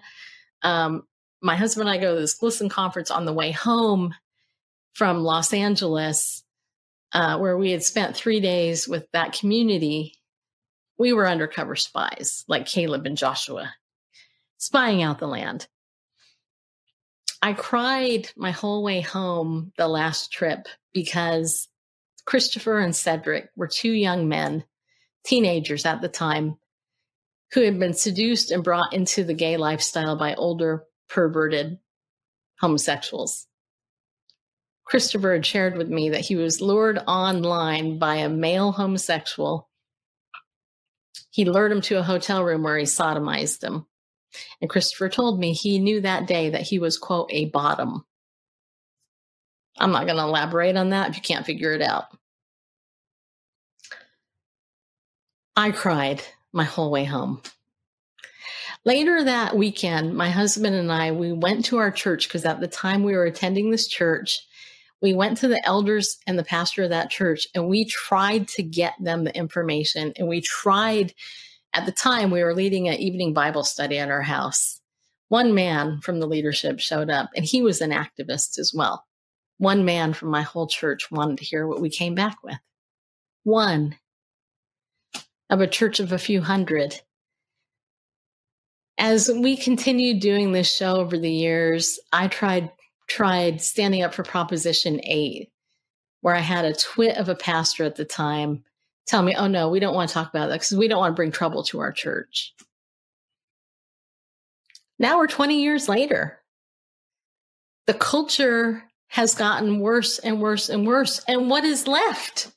Um, 0.61 1.05
my 1.41 1.57
husband 1.57 1.89
and 1.89 1.97
I 1.97 2.01
go 2.01 2.15
to 2.15 2.21
this 2.21 2.39
GLSEN 2.39 2.69
conference 2.69 3.11
on 3.11 3.25
the 3.25 3.33
way 3.33 3.51
home 3.51 4.15
from 4.93 5.19
Los 5.19 5.53
Angeles, 5.53 6.43
uh, 7.11 7.37
where 7.37 7.57
we 7.57 7.71
had 7.71 7.83
spent 7.83 8.15
three 8.15 8.39
days 8.39 8.87
with 8.87 9.05
that 9.11 9.33
community. 9.33 10.13
We 10.97 11.11
were 11.11 11.27
undercover 11.27 11.75
spies, 11.75 12.45
like 12.47 12.65
Caleb 12.65 13.05
and 13.05 13.17
Joshua, 13.17 13.73
spying 14.57 15.03
out 15.03 15.19
the 15.19 15.27
land. 15.27 15.67
I 17.41 17.53
cried 17.53 18.29
my 18.35 18.51
whole 18.51 18.83
way 18.83 19.01
home 19.01 19.71
the 19.77 19.87
last 19.87 20.31
trip 20.31 20.67
because 20.93 21.67
Christopher 22.25 22.79
and 22.79 22.95
Cedric 22.95 23.49
were 23.55 23.67
two 23.67 23.91
young 23.91 24.27
men 24.27 24.65
teenagers 25.25 25.85
at 25.85 26.01
the 26.01 26.09
time 26.09 26.57
who 27.53 27.61
had 27.61 27.79
been 27.79 27.93
seduced 27.93 28.51
and 28.51 28.63
brought 28.63 28.93
into 28.93 29.23
the 29.23 29.33
gay 29.33 29.57
lifestyle 29.57 30.17
by 30.17 30.35
older, 30.35 30.83
perverted 31.09 31.77
homosexuals. 32.59 33.47
Christopher 34.85 35.33
had 35.33 35.45
shared 35.45 35.77
with 35.77 35.89
me 35.89 36.09
that 36.09 36.21
he 36.21 36.35
was 36.35 36.61
lured 36.61 36.99
online 37.07 37.99
by 37.99 38.17
a 38.17 38.29
male 38.29 38.71
homosexual. 38.71 39.69
He 41.29 41.45
lured 41.45 41.71
him 41.71 41.81
to 41.81 41.99
a 41.99 42.03
hotel 42.03 42.43
room 42.43 42.63
where 42.63 42.77
he 42.77 42.85
sodomized 42.85 43.63
him. 43.63 43.85
And 44.61 44.69
Christopher 44.69 45.09
told 45.09 45.39
me 45.39 45.53
he 45.53 45.79
knew 45.79 46.01
that 46.01 46.27
day 46.27 46.49
that 46.49 46.61
he 46.61 46.79
was, 46.79 46.97
quote, 46.97 47.29
a 47.31 47.45
bottom. 47.45 48.05
I'm 49.79 49.91
not 49.91 50.05
going 50.05 50.17
to 50.17 50.23
elaborate 50.23 50.75
on 50.75 50.89
that 50.89 51.09
if 51.09 51.15
you 51.15 51.21
can't 51.21 51.45
figure 51.45 51.73
it 51.73 51.81
out. 51.81 52.05
I 55.55 55.71
cried 55.71 56.21
my 56.51 56.63
whole 56.63 56.91
way 56.91 57.03
home. 57.03 57.41
Later 58.85 59.23
that 59.23 59.57
weekend, 59.57 60.15
my 60.15 60.29
husband 60.29 60.75
and 60.75 60.91
I, 60.91 61.11
we 61.11 61.33
went 61.33 61.65
to 61.65 61.77
our 61.77 61.91
church 61.91 62.27
because 62.27 62.45
at 62.45 62.59
the 62.59 62.67
time 62.67 63.03
we 63.03 63.13
were 63.13 63.25
attending 63.25 63.69
this 63.69 63.87
church, 63.87 64.47
we 65.01 65.13
went 65.13 65.37
to 65.39 65.47
the 65.47 65.63
elders 65.65 66.17
and 66.25 66.39
the 66.39 66.43
pastor 66.43 66.83
of 66.83 66.91
that 66.91 67.09
church 67.09 67.47
and 67.53 67.67
we 67.67 67.85
tried 67.85 68.47
to 68.49 68.63
get 68.63 68.93
them 68.99 69.23
the 69.23 69.35
information. 69.35 70.13
And 70.15 70.27
we 70.27 70.41
tried, 70.41 71.13
at 71.77 71.85
the 71.85 71.91
time, 71.91 72.31
we 72.31 72.43
were 72.43 72.55
leading 72.55 72.87
an 72.87 72.95
evening 72.95 73.33
Bible 73.33 73.63
study 73.63 73.99
at 73.99 74.09
our 74.09 74.23
house. 74.23 74.81
One 75.29 75.53
man 75.53 76.01
from 76.01 76.19
the 76.19 76.25
leadership 76.25 76.79
showed 76.79 77.11
up 77.11 77.29
and 77.35 77.45
he 77.45 77.61
was 77.61 77.81
an 77.81 77.91
activist 77.91 78.57
as 78.57 78.73
well. 78.73 79.05
One 79.59 79.85
man 79.85 80.13
from 80.13 80.29
my 80.29 80.41
whole 80.41 80.65
church 80.65 81.11
wanted 81.11 81.37
to 81.37 81.45
hear 81.45 81.67
what 81.67 81.79
we 81.79 81.91
came 81.91 82.15
back 82.15 82.37
with. 82.43 82.57
One 83.43 83.95
of 85.51 85.61
a 85.61 85.67
church 85.67 85.99
of 85.99 86.11
a 86.11 86.17
few 86.17 86.41
hundred. 86.41 86.99
As 88.97 89.29
we 89.29 89.55
continued 89.55 90.19
doing 90.19 90.53
this 90.53 90.73
show 90.73 90.95
over 90.95 91.15
the 91.15 91.31
years, 91.31 91.99
I 92.11 92.27
tried 92.27 92.71
tried 93.07 93.61
standing 93.61 94.01
up 94.01 94.15
for 94.15 94.23
Proposition 94.23 94.99
8, 95.03 95.49
where 96.21 96.35
I 96.35 96.39
had 96.39 96.65
a 96.65 96.73
twit 96.73 97.17
of 97.17 97.29
a 97.29 97.35
pastor 97.35 97.83
at 97.83 97.95
the 97.95 98.03
time 98.03 98.63
tell 99.07 99.23
me, 99.23 99.35
oh 99.35 99.47
no, 99.47 99.69
we 99.69 99.79
don't 99.79 99.95
want 99.95 100.09
to 100.09 100.13
talk 100.13 100.29
about 100.29 100.47
that 100.49 100.55
because 100.55 100.77
we 100.77 100.87
don't 100.87 100.99
want 100.99 101.13
to 101.13 101.15
bring 101.15 101.31
trouble 101.31 101.63
to 101.63 101.79
our 101.79 101.91
church. 101.91 102.53
Now 104.99 105.17
we're 105.17 105.27
20 105.27 105.61
years 105.61 105.87
later. 105.87 106.39
The 107.85 107.93
culture 107.93 108.83
has 109.07 109.35
gotten 109.35 109.79
worse 109.79 110.19
and 110.19 110.41
worse 110.41 110.69
and 110.69 110.85
worse. 110.85 111.23
And 111.27 111.49
what 111.49 111.63
is 111.63 111.87
left? 111.87 112.51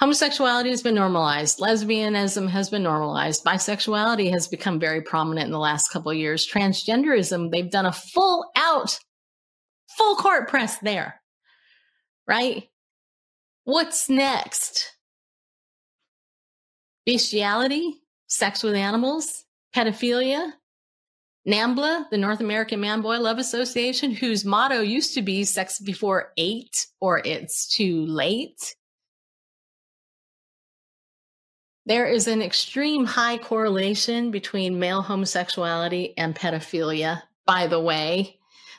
Homosexuality 0.00 0.70
has 0.70 0.82
been 0.82 0.96
normalized. 0.96 1.60
Lesbianism 1.60 2.48
has 2.48 2.68
been 2.68 2.82
normalized. 2.82 3.44
Bisexuality 3.44 4.32
has 4.32 4.48
become 4.48 4.80
very 4.80 5.00
prominent 5.00 5.46
in 5.46 5.52
the 5.52 5.60
last 5.60 5.92
couple 5.92 6.10
of 6.10 6.16
years. 6.16 6.48
Transgenderism, 6.50 7.52
they've 7.52 7.70
done 7.70 7.86
a 7.86 7.92
full 7.92 8.50
out, 8.56 8.98
full 9.96 10.16
court 10.16 10.48
press 10.48 10.78
there. 10.78 11.20
Right? 12.26 12.64
What's 13.62 14.08
next? 14.08 14.91
Bestiality, 17.04 18.00
sex 18.28 18.62
with 18.62 18.74
animals, 18.74 19.44
pedophilia, 19.74 20.52
NAMBLA, 21.46 22.06
the 22.10 22.18
North 22.18 22.40
American 22.40 22.80
Man 22.80 23.00
Boy 23.00 23.18
Love 23.18 23.38
Association, 23.38 24.12
whose 24.12 24.44
motto 24.44 24.80
used 24.80 25.14
to 25.14 25.22
be 25.22 25.42
sex 25.42 25.80
before 25.80 26.32
eight 26.36 26.86
or 27.00 27.18
it's 27.24 27.66
too 27.66 28.06
late. 28.06 28.76
There 31.84 32.06
is 32.06 32.28
an 32.28 32.42
extreme 32.42 33.04
high 33.04 33.38
correlation 33.38 34.30
between 34.30 34.78
male 34.78 35.02
homosexuality 35.02 36.14
and 36.16 36.36
pedophilia, 36.36 37.22
by 37.44 37.66
the 37.66 37.80
way, 37.80 38.38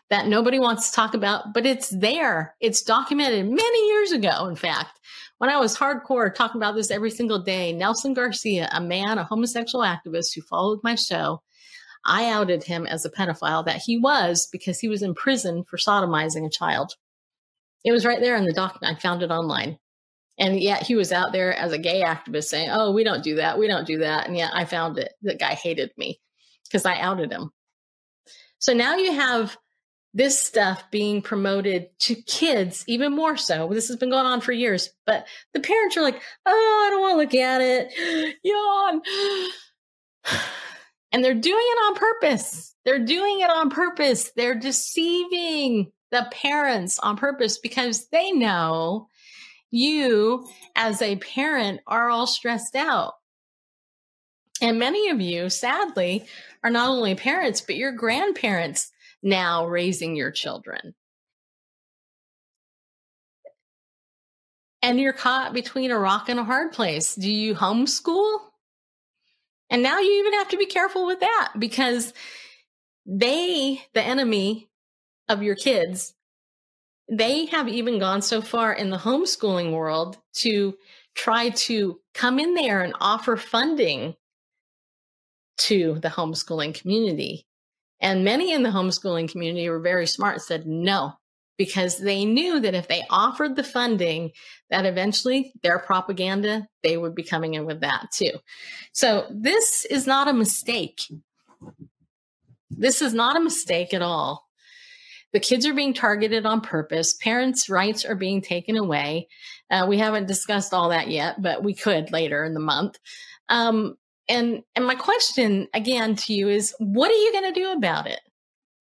that 0.09 0.27
nobody 0.27 0.57
wants 0.57 0.89
to 0.89 0.95
talk 0.95 1.13
about, 1.13 1.53
but 1.53 1.65
it's 1.65 1.89
there. 1.89 2.55
It's 2.61 2.81
documented 2.81 3.45
many 3.45 3.87
years 3.89 4.13
ago, 4.13 4.47
in 4.47 4.55
fact. 4.55 5.01
When 5.43 5.49
I 5.49 5.59
was 5.59 5.75
hardcore 5.75 6.33
talking 6.33 6.61
about 6.61 6.73
this 6.73 6.89
every 6.89 7.11
single 7.11 7.39
day, 7.39 7.73
Nelson 7.73 8.13
Garcia, 8.13 8.69
a 8.71 8.79
man, 8.79 9.17
a 9.17 9.25
homosexual 9.25 9.83
activist 9.83 10.33
who 10.33 10.41
followed 10.41 10.79
my 10.83 10.95
show, 10.95 11.41
I 12.05 12.29
outed 12.29 12.63
him 12.63 12.87
as 12.87 13.03
a 13.03 13.09
pedophile 13.09 13.65
that 13.65 13.81
he 13.85 13.97
was 13.97 14.47
because 14.53 14.79
he 14.79 14.87
was 14.87 15.01
in 15.01 15.13
prison 15.13 15.65
for 15.65 15.75
sodomizing 15.75 16.45
a 16.45 16.49
child. 16.49 16.93
It 17.83 17.91
was 17.91 18.05
right 18.05 18.21
there 18.21 18.37
in 18.37 18.45
the 18.45 18.53
document. 18.53 18.95
I 18.95 19.01
found 19.01 19.21
it 19.21 19.31
online. 19.31 19.77
And 20.39 20.61
yet 20.61 20.83
he 20.83 20.95
was 20.95 21.11
out 21.11 21.33
there 21.33 21.53
as 21.53 21.73
a 21.73 21.77
gay 21.77 22.03
activist 22.03 22.45
saying, 22.45 22.69
Oh, 22.71 22.93
we 22.93 23.03
don't 23.03 23.21
do 23.21 23.35
that. 23.35 23.59
We 23.59 23.67
don't 23.67 23.85
do 23.85 23.97
that. 23.97 24.27
And 24.27 24.37
yet 24.37 24.51
I 24.53 24.63
found 24.63 24.97
it. 24.97 25.11
The 25.23 25.35
guy 25.35 25.55
hated 25.55 25.91
me 25.97 26.21
because 26.63 26.85
I 26.85 27.01
outed 27.01 27.33
him. 27.33 27.51
So 28.59 28.71
now 28.71 28.95
you 28.95 29.11
have 29.11 29.57
this 30.13 30.39
stuff 30.39 30.83
being 30.91 31.21
promoted 31.21 31.87
to 31.99 32.15
kids 32.15 32.83
even 32.87 33.13
more 33.13 33.35
so. 33.35 33.69
This 33.69 33.87
has 33.87 33.97
been 33.97 34.11
going 34.11 34.25
on 34.25 34.41
for 34.41 34.51
years, 34.51 34.89
but 35.05 35.25
the 35.53 35.59
parents 35.59 35.97
are 35.97 36.03
like, 36.03 36.21
Oh, 36.45 36.85
I 36.87 36.89
don't 36.91 37.01
want 37.01 37.13
to 37.13 37.17
look 37.17 37.43
at 37.43 37.61
it. 37.61 38.35
Yawn. 38.43 39.01
And 41.11 41.23
they're 41.23 41.35
doing 41.35 41.63
it 41.63 41.77
on 41.85 41.93
purpose. 41.93 42.73
They're 42.85 43.05
doing 43.05 43.41
it 43.41 43.49
on 43.51 43.69
purpose. 43.69 44.31
They're 44.35 44.59
deceiving 44.59 45.91
the 46.09 46.27
parents 46.31 46.97
on 46.97 47.17
purpose 47.17 47.59
because 47.59 48.07
they 48.07 48.31
know 48.31 49.09
you, 49.69 50.47
as 50.75 51.03
a 51.03 51.17
parent, 51.17 51.81
are 51.85 52.09
all 52.09 52.25
stressed 52.25 52.75
out. 52.75 53.13
And 54.59 54.79
many 54.79 55.09
of 55.09 55.21
you, 55.21 55.49
sadly, 55.49 56.25
are 56.63 56.71
not 56.71 56.89
only 56.89 57.13
parents, 57.13 57.61
but 57.61 57.75
you're 57.75 57.91
grandparents 57.91 58.91
now 59.23 59.65
raising 59.65 60.15
your 60.15 60.31
children. 60.31 60.93
And 64.81 64.99
you're 64.99 65.13
caught 65.13 65.53
between 65.53 65.91
a 65.91 65.97
rock 65.97 66.27
and 66.27 66.39
a 66.39 66.43
hard 66.43 66.73
place. 66.73 67.15
Do 67.15 67.31
you 67.31 67.55
homeschool? 67.55 68.39
And 69.69 69.81
now 69.81 69.99
you 69.99 70.19
even 70.19 70.33
have 70.33 70.49
to 70.49 70.57
be 70.57 70.65
careful 70.65 71.05
with 71.05 71.21
that 71.21 71.53
because 71.57 72.13
they, 73.05 73.81
the 73.93 74.03
enemy 74.03 74.69
of 75.29 75.41
your 75.41 75.55
kids, 75.55 76.13
they 77.09 77.45
have 77.45 77.67
even 77.69 77.97
gone 77.97 78.21
so 78.21 78.41
far 78.41 78.73
in 78.73 78.89
the 78.89 78.97
homeschooling 78.97 79.73
world 79.73 80.17
to 80.33 80.75
try 81.15 81.49
to 81.49 81.99
come 82.13 82.39
in 82.39 82.53
there 82.53 82.81
and 82.81 82.93
offer 82.99 83.37
funding 83.37 84.15
to 85.57 85.99
the 86.01 86.09
homeschooling 86.09 86.73
community. 86.73 87.45
And 88.03 88.25
many 88.25 88.51
in 88.51 88.63
the 88.63 88.69
homeschooling 88.69 89.31
community 89.31 89.69
were 89.69 89.79
very 89.79 90.05
smart, 90.07 90.41
said 90.41 90.67
no, 90.67 91.13
because 91.57 91.97
they 91.97 92.25
knew 92.25 92.59
that 92.59 92.75
if 92.75 92.89
they 92.89 93.03
offered 93.09 93.55
the 93.55 93.63
funding, 93.63 94.31
that 94.69 94.85
eventually 94.85 95.53
their 95.63 95.79
propaganda, 95.79 96.67
they 96.83 96.97
would 96.97 97.15
be 97.15 97.23
coming 97.23 97.53
in 97.53 97.65
with 97.65 97.79
that 97.79 98.07
too. 98.13 98.31
So 98.91 99.25
this 99.31 99.85
is 99.89 100.05
not 100.05 100.27
a 100.27 100.33
mistake. 100.33 101.01
This 102.69 103.01
is 103.01 103.13
not 103.13 103.37
a 103.37 103.43
mistake 103.43 103.93
at 103.93 104.01
all. 104.01 104.49
The 105.31 105.39
kids 105.39 105.65
are 105.65 105.73
being 105.73 105.93
targeted 105.93 106.45
on 106.45 106.59
purpose. 106.59 107.13
Parents' 107.13 107.69
rights 107.69 108.03
are 108.03 108.15
being 108.15 108.41
taken 108.41 108.75
away. 108.75 109.29
Uh, 109.71 109.85
we 109.87 109.97
haven't 109.97 110.27
discussed 110.27 110.73
all 110.73 110.89
that 110.89 111.07
yet, 111.07 111.41
but 111.41 111.63
we 111.63 111.73
could 111.73 112.11
later 112.11 112.43
in 112.43 112.53
the 112.53 112.59
month. 112.59 112.99
Um, 113.47 113.95
and 114.27 114.63
and 114.75 114.85
my 114.85 114.95
question 114.95 115.67
again 115.73 116.15
to 116.15 116.33
you 116.33 116.49
is, 116.49 116.73
what 116.79 117.11
are 117.11 117.15
you 117.15 117.31
going 117.31 117.53
to 117.53 117.59
do 117.59 117.71
about 117.71 118.07
it 118.07 118.19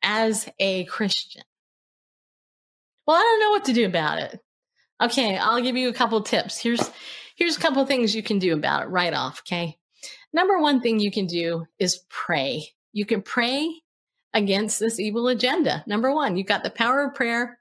as 0.03 0.49
a 0.59 0.85
Christian? 0.85 1.43
Well, 3.07 3.17
I 3.17 3.21
don't 3.21 3.41
know 3.41 3.51
what 3.51 3.65
to 3.67 3.73
do 3.73 3.87
about 3.87 4.19
it. 4.19 4.41
Okay, 5.03 5.37
I'll 5.37 5.63
give 5.63 5.77
you 5.77 5.89
a 5.89 5.95
couple 5.95 6.21
tips. 6.23 6.59
Here's 6.59 6.91
here's 7.37 7.57
a 7.57 7.61
couple 7.61 7.85
things 7.87 8.15
you 8.15 8.23
can 8.23 8.39
do 8.39 8.55
about 8.55 8.83
it 8.83 8.87
right 8.87 9.13
off, 9.13 9.43
okay? 9.47 9.79
Number 10.33 10.59
one 10.59 10.81
thing 10.81 11.01
you 11.01 11.11
can 11.11 11.27
do 11.27 11.67
is 11.79 12.01
pray. 12.09 12.65
You 12.93 13.05
can 13.05 13.23
pray 13.23 13.83
against 14.35 14.81
this 14.81 14.99
evil 14.99 15.29
agenda. 15.29 15.85
Number 15.87 16.15
1, 16.15 16.37
you've 16.37 16.47
got 16.47 16.63
the 16.63 16.71
power 16.71 17.05
of 17.05 17.15
prayer. 17.15 17.59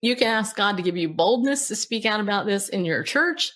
You 0.00 0.16
can 0.16 0.28
ask 0.28 0.56
God 0.56 0.76
to 0.76 0.82
give 0.82 0.96
you 0.96 1.08
boldness 1.08 1.68
to 1.68 1.76
speak 1.76 2.06
out 2.06 2.20
about 2.20 2.46
this 2.46 2.68
in 2.68 2.84
your 2.84 3.02
church 3.02 3.52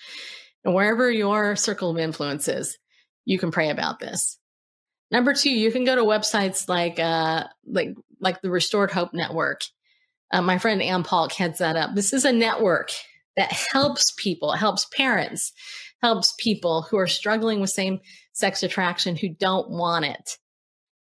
and 0.64 0.74
wherever 0.74 1.10
your 1.10 1.56
circle 1.56 1.90
of 1.90 1.98
influence 1.98 2.48
is. 2.48 2.78
You 3.28 3.38
can 3.38 3.50
pray 3.50 3.70
about 3.70 4.00
this. 4.00 4.38
Number 5.10 5.34
2, 5.34 5.50
you 5.50 5.72
can 5.72 5.84
go 5.84 5.96
to 5.96 6.02
websites 6.02 6.68
like 6.68 6.98
uh 6.98 7.44
like 7.66 7.94
like 8.20 8.40
the 8.42 8.50
Restored 8.50 8.90
Hope 8.90 9.12
Network 9.12 9.60
uh, 10.30 10.42
my 10.42 10.58
friend 10.58 10.82
Anne 10.82 11.04
Paulk 11.04 11.32
heads 11.32 11.58
that 11.58 11.76
up. 11.76 11.94
This 11.94 12.12
is 12.12 12.24
a 12.24 12.32
network 12.32 12.90
that 13.36 13.52
helps 13.52 14.12
people, 14.16 14.52
helps 14.52 14.86
parents, 14.86 15.52
helps 16.02 16.34
people 16.38 16.82
who 16.82 16.98
are 16.98 17.06
struggling 17.06 17.60
with 17.60 17.70
same 17.70 18.00
sex 18.32 18.62
attraction 18.62 19.16
who 19.16 19.28
don't 19.28 19.70
want 19.70 20.04
it. 20.04 20.38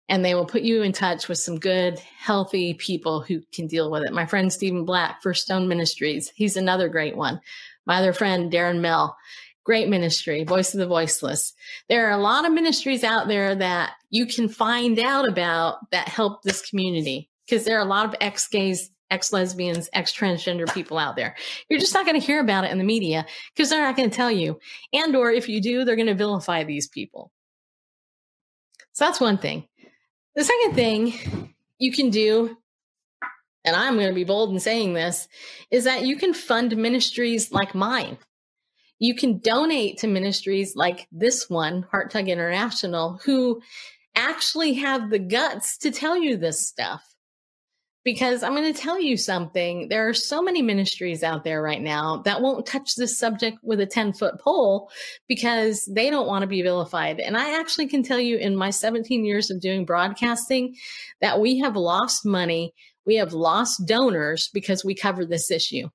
And 0.10 0.24
they 0.24 0.36
will 0.36 0.46
put 0.46 0.64
you 0.64 0.82
in 0.82 0.92
touch 0.92 1.28
with 1.28 1.38
some 1.38 1.60
good, 1.60 1.98
healthy 2.00 2.74
people 2.74 3.22
who 3.22 3.42
can 3.54 3.68
deal 3.68 3.90
with 3.90 4.04
it. 4.04 4.14
My 4.14 4.26
friend 4.26 4.52
Stephen 4.52 4.84
Black, 4.84 5.22
First 5.22 5.44
Stone 5.44 5.68
Ministries, 5.68 6.32
he's 6.36 6.58
another 6.58 6.90
great 6.90 7.16
one. 7.16 7.40
My 7.86 7.98
other 7.98 8.14
friend, 8.14 8.52
Darren 8.52 8.80
Mell, 8.80 9.16
great 9.64 9.90
ministry, 9.90 10.44
Voice 10.44 10.74
of 10.74 10.80
the 10.80 10.88
Voiceless. 10.88 11.54
There 11.90 12.08
are 12.08 12.18
a 12.18 12.22
lot 12.22 12.46
of 12.46 12.52
ministries 12.52 13.04
out 13.04 13.28
there 13.28 13.56
that 13.56 13.92
you 14.10 14.26
can 14.26 14.50
find 14.50 15.00
out 15.00 15.28
about 15.28 15.78
that 15.92 16.08
help 16.08 16.44
this 16.44 16.68
community 16.70 17.30
because 17.48 17.66
there 17.66 17.78
are 17.78 17.86
a 17.86 17.90
lot 17.90 18.06
of 18.06 18.16
ex 18.22 18.48
gays 18.48 18.92
ex 19.14 19.32
lesbians, 19.32 19.90
ex 19.94 20.12
transgender 20.12 20.72
people 20.74 20.98
out 20.98 21.16
there. 21.16 21.36
You're 21.70 21.80
just 21.80 21.94
not 21.94 22.06
going 22.06 22.20
to 22.20 22.26
hear 22.26 22.42
about 22.42 22.64
it 22.66 22.72
in 22.72 22.80
the 22.80 22.84
media 22.84 23.26
because 23.54 23.70
they're 23.70 23.84
not 23.84 23.96
going 23.96 24.10
to 24.10 24.16
tell 24.16 24.32
you. 24.32 24.60
And 24.92 25.16
or 25.16 25.32
if 25.32 25.48
you 25.48 25.62
do, 25.62 25.86
they're 25.86 25.96
going 25.96 26.08
to 26.08 26.16
vilify 26.16 26.64
these 26.64 26.88
people. 26.88 27.32
So 28.94 29.06
that's 29.06 29.22
one 29.22 29.38
thing. 29.38 29.68
The 30.36 30.44
second 30.44 30.74
thing 30.74 31.54
you 31.78 31.92
can 31.92 32.10
do, 32.10 32.58
and 33.64 33.76
I'm 33.76 33.96
going 33.96 34.08
to 34.08 34.16
be 34.16 34.24
bold 34.24 34.52
in 34.52 34.60
saying 34.60 34.94
this, 34.94 35.28
is 35.70 35.84
that 35.84 36.06
you 36.06 36.18
can 36.18 36.34
fund 36.34 36.76
ministries 36.76 37.52
like 37.52 37.76
mine. 37.76 38.18
You 39.04 39.14
can 39.14 39.40
donate 39.40 39.98
to 39.98 40.08
ministries 40.08 40.78
like 40.78 41.10
this 41.12 41.50
one, 41.50 41.82
Heart 41.92 42.12
Tug 42.12 42.30
International, 42.30 43.20
who 43.26 43.62
actually 44.16 44.76
have 44.76 45.10
the 45.10 45.20
guts 45.20 45.78
to 45.80 45.92
tell 45.92 46.16
you 46.16 46.38
this 46.38 46.66
stuff 46.66 47.04
because 48.06 48.44
I'm 48.44 48.56
going 48.56 48.74
to 48.74 48.82
tell 48.82 49.02
you 49.02 49.18
something. 49.18 49.90
There 49.90 50.08
are 50.08 50.14
so 50.14 50.42
many 50.42 50.62
ministries 50.62 51.22
out 51.22 51.44
there 51.44 51.62
right 51.62 51.82
now 51.82 52.22
that 52.24 52.42
won't 52.42 52.66
touch 52.66 52.96
this 52.96 53.20
subject 53.20 53.58
with 53.62 53.82
a 53.82 53.86
10 53.86 54.14
foot 54.14 54.40
pole 54.40 54.90
because 55.28 55.84
they 55.94 56.10
don't 56.10 56.28
want 56.28 56.44
to 56.44 56.48
be 56.48 56.62
vilified. 56.62 57.20
And 57.20 57.36
I 57.36 57.60
actually 57.60 57.88
can 57.88 58.04
tell 58.04 58.22
you 58.22 58.38
in 58.38 58.56
my 58.56 58.70
17 58.70 59.26
years 59.26 59.52
of 59.52 59.60
doing 59.60 59.84
broadcasting 59.84 60.76
that 61.20 61.42
we 61.42 61.60
have 61.60 61.76
lost 61.76 62.26
money. 62.26 62.74
We 63.06 63.16
have 63.16 63.34
lost 63.34 63.86
donors 63.86 64.50
because 64.54 64.86
we 64.86 64.96
covered 64.96 65.30
this 65.30 65.52
issue. 65.52 65.90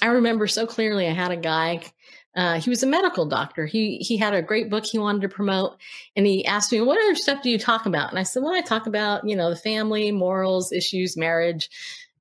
I 0.00 0.06
remember 0.06 0.46
so 0.46 0.64
clearly 0.64 1.08
I 1.08 1.12
had 1.12 1.32
a 1.32 1.36
guy 1.36 1.82
uh, 2.38 2.60
he 2.60 2.70
was 2.70 2.84
a 2.84 2.86
medical 2.86 3.26
doctor. 3.26 3.66
He 3.66 3.96
he 3.96 4.16
had 4.16 4.32
a 4.32 4.40
great 4.40 4.70
book 4.70 4.86
he 4.86 4.96
wanted 4.96 5.22
to 5.22 5.28
promote, 5.28 5.76
and 6.14 6.24
he 6.24 6.46
asked 6.46 6.70
me, 6.70 6.80
"What 6.80 6.96
other 6.96 7.16
stuff 7.16 7.42
do 7.42 7.50
you 7.50 7.58
talk 7.58 7.84
about?" 7.84 8.10
And 8.10 8.18
I 8.18 8.22
said, 8.22 8.44
"Well, 8.44 8.54
I 8.54 8.60
talk 8.60 8.86
about 8.86 9.28
you 9.28 9.34
know 9.34 9.50
the 9.50 9.56
family, 9.56 10.12
morals, 10.12 10.70
issues, 10.70 11.16
marriage, 11.16 11.68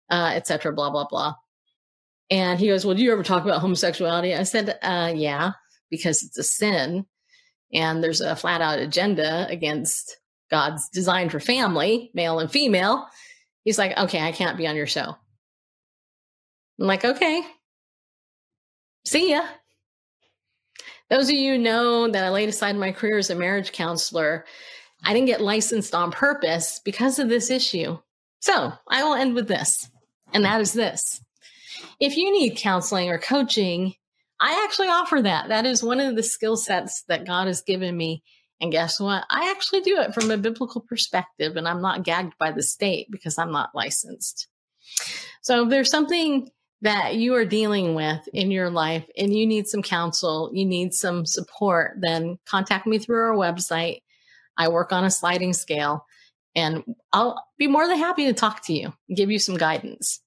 uh, 0.10 0.32
etc. 0.34 0.74
Blah 0.74 0.90
blah 0.90 1.06
blah." 1.06 1.36
And 2.32 2.60
he 2.60 2.66
goes, 2.66 2.84
"Well, 2.84 2.96
do 2.96 3.04
you 3.04 3.14
ever 3.14 3.22
talk 3.22 3.44
about 3.44 3.62
homosexuality?" 3.62 4.34
I 4.34 4.42
said, 4.42 4.80
uh, 4.82 5.14
"Yeah, 5.16 5.52
because 5.92 6.24
it's 6.24 6.40
a 6.40 6.44
sin, 6.44 7.06
and 7.72 8.04
there's 8.04 8.22
a 8.22 8.36
flat 8.36 8.60
out 8.60 8.80
agenda 8.80 9.46
against 9.52 10.18
God's 10.50 10.90
design 10.90 11.30
for 11.30 11.40
family, 11.40 12.10
male 12.16 12.40
and 12.40 12.52
female." 12.52 13.08
He's 13.66 13.78
like, 13.78 13.96
"Okay, 13.96 14.22
I 14.22 14.32
can't 14.32 14.58
be 14.58 14.68
on 14.68 14.76
your 14.76 14.88
show." 14.88 15.16
I'm 16.80 16.88
like, 16.88 17.06
"Okay, 17.06 17.44
see 19.06 19.30
ya." 19.30 19.46
Those 21.10 21.30
of 21.30 21.36
you 21.36 21.58
know 21.58 22.10
that 22.10 22.24
I 22.24 22.30
laid 22.30 22.50
aside 22.50 22.76
my 22.76 22.92
career 22.92 23.18
as 23.18 23.30
a 23.30 23.36
marriage 23.36 23.72
counselor. 23.72 24.46
I 25.04 25.14
didn't 25.14 25.28
get 25.28 25.42
licensed 25.42 25.96
on 25.96 26.12
purpose 26.12 26.82
because 26.84 27.20
of 27.20 27.30
this 27.30 27.50
issue. 27.50 27.98
So 28.40 28.74
I 28.90 29.04
will 29.04 29.16
end 29.16 29.36
with 29.36 29.48
this, 29.48 29.90
and 30.34 30.44
that 30.46 30.62
is 30.62 30.74
this. 30.74 31.22
If 32.00 32.18
you 32.18 32.32
need 32.32 32.58
counseling 32.58 33.10
or 33.10 33.18
coaching, 33.18 33.94
I 34.40 34.64
actually 34.66 34.90
offer 34.90 35.22
that. 35.22 35.50
That 35.50 35.66
is 35.66 35.84
one 35.84 36.00
of 36.00 36.16
the 36.16 36.24
skill 36.24 36.58
sets 36.58 37.04
that 37.08 37.26
God 37.26 37.48
has 37.48 37.62
given 37.62 37.96
me. 37.96 38.24
And 38.60 38.72
guess 38.72 39.00
what? 39.00 39.24
I 39.30 39.52
actually 39.52 39.82
do 39.82 40.00
it 40.00 40.14
from 40.14 40.32
a 40.32 40.38
biblical 40.38 40.82
perspective, 40.82 41.58
and 41.58 41.68
I'm 41.68 41.82
not 41.82 42.04
gagged 42.04 42.34
by 42.40 42.52
the 42.52 42.64
state 42.64 43.08
because 43.12 43.38
I'm 43.38 43.52
not 43.52 43.76
licensed. 43.76 44.48
So 45.42 45.64
if 45.64 45.70
there's 45.70 45.92
something 45.92 46.50
that 46.82 47.16
you 47.16 47.34
are 47.36 47.46
dealing 47.46 47.96
with 47.96 48.28
in 48.34 48.52
your 48.52 48.70
life 48.70 49.06
and 49.18 49.36
you 49.36 49.48
need 49.48 49.68
some 49.68 49.82
counsel, 49.82 50.52
you 50.54 50.66
need 50.66 50.94
some 50.94 51.26
support, 51.26 51.98
then 52.00 52.38
contact 52.46 52.86
me 52.86 53.00
through 53.00 53.18
our 53.18 53.36
website. 53.36 54.02
I 54.58 54.68
work 54.68 54.92
on 54.92 55.04
a 55.04 55.10
sliding 55.10 55.54
scale 55.54 56.06
and 56.56 56.84
I'll 57.14 57.44
be 57.58 57.68
more 57.68 57.88
than 57.88 57.98
happy 57.98 58.26
to 58.26 58.34
talk 58.34 58.66
to 58.66 58.74
you 58.74 58.94
give 59.14 59.32
you 59.32 59.40
some 59.40 59.58
guidance. 59.58 60.20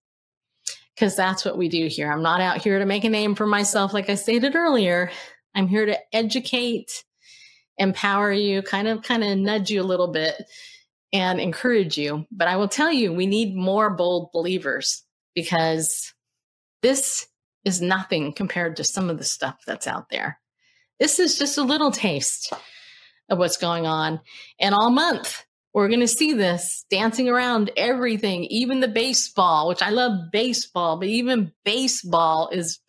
Because 0.94 1.16
that's 1.16 1.44
what 1.44 1.56
we 1.56 1.68
do 1.68 1.86
here. 1.86 2.12
I'm 2.12 2.22
not 2.22 2.42
out 2.42 2.62
here 2.62 2.78
to 2.78 2.84
make 2.84 3.04
a 3.04 3.08
name 3.08 3.34
for 3.34 3.46
myself, 3.46 3.94
like 3.94 4.10
I 4.10 4.16
stated 4.16 4.54
earlier. 4.54 5.10
I'm 5.54 5.66
here 5.66 5.86
to 5.86 5.98
educate, 6.14 7.04
empower 7.78 8.30
you, 8.32 8.60
kind 8.60 8.86
of 8.86 9.02
kind 9.02 9.24
of 9.24 9.38
nudge 9.38 9.70
you 9.70 9.80
a 9.80 9.82
little 9.82 10.08
bit 10.08 10.34
and 11.12 11.40
encourage 11.40 11.96
you. 11.96 12.26
But 12.30 12.48
I 12.48 12.56
will 12.56 12.68
tell 12.68 12.92
you, 12.92 13.12
we 13.12 13.26
need 13.26 13.56
more 13.56 13.88
bold 13.90 14.30
believers 14.32 15.02
because 15.34 16.12
this 16.82 17.26
is 17.64 17.80
nothing 17.80 18.32
compared 18.32 18.76
to 18.76 18.84
some 18.84 19.10
of 19.10 19.18
the 19.18 19.24
stuff 19.24 19.56
that's 19.66 19.86
out 19.86 20.08
there. 20.10 20.38
This 20.98 21.18
is 21.18 21.38
just 21.38 21.58
a 21.58 21.62
little 21.62 21.90
taste 21.90 22.52
of 23.28 23.38
what's 23.38 23.56
going 23.56 23.86
on. 23.86 24.20
And 24.58 24.74
all 24.74 24.90
month, 24.90 25.44
we're 25.72 25.88
going 25.88 26.00
to 26.00 26.08
see 26.08 26.32
this 26.32 26.84
dancing 26.90 27.28
around 27.28 27.70
everything, 27.76 28.44
even 28.44 28.80
the 28.80 28.88
baseball, 28.88 29.68
which 29.68 29.82
I 29.82 29.90
love 29.90 30.30
baseball, 30.32 30.98
but 30.98 31.08
even 31.08 31.52
baseball 31.64 32.50
is 32.52 32.80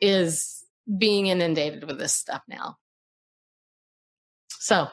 is 0.00 0.64
being 0.98 1.26
inundated 1.26 1.84
with 1.84 1.98
this 1.98 2.12
stuff 2.12 2.42
now. 2.48 2.76
So, 4.48 4.88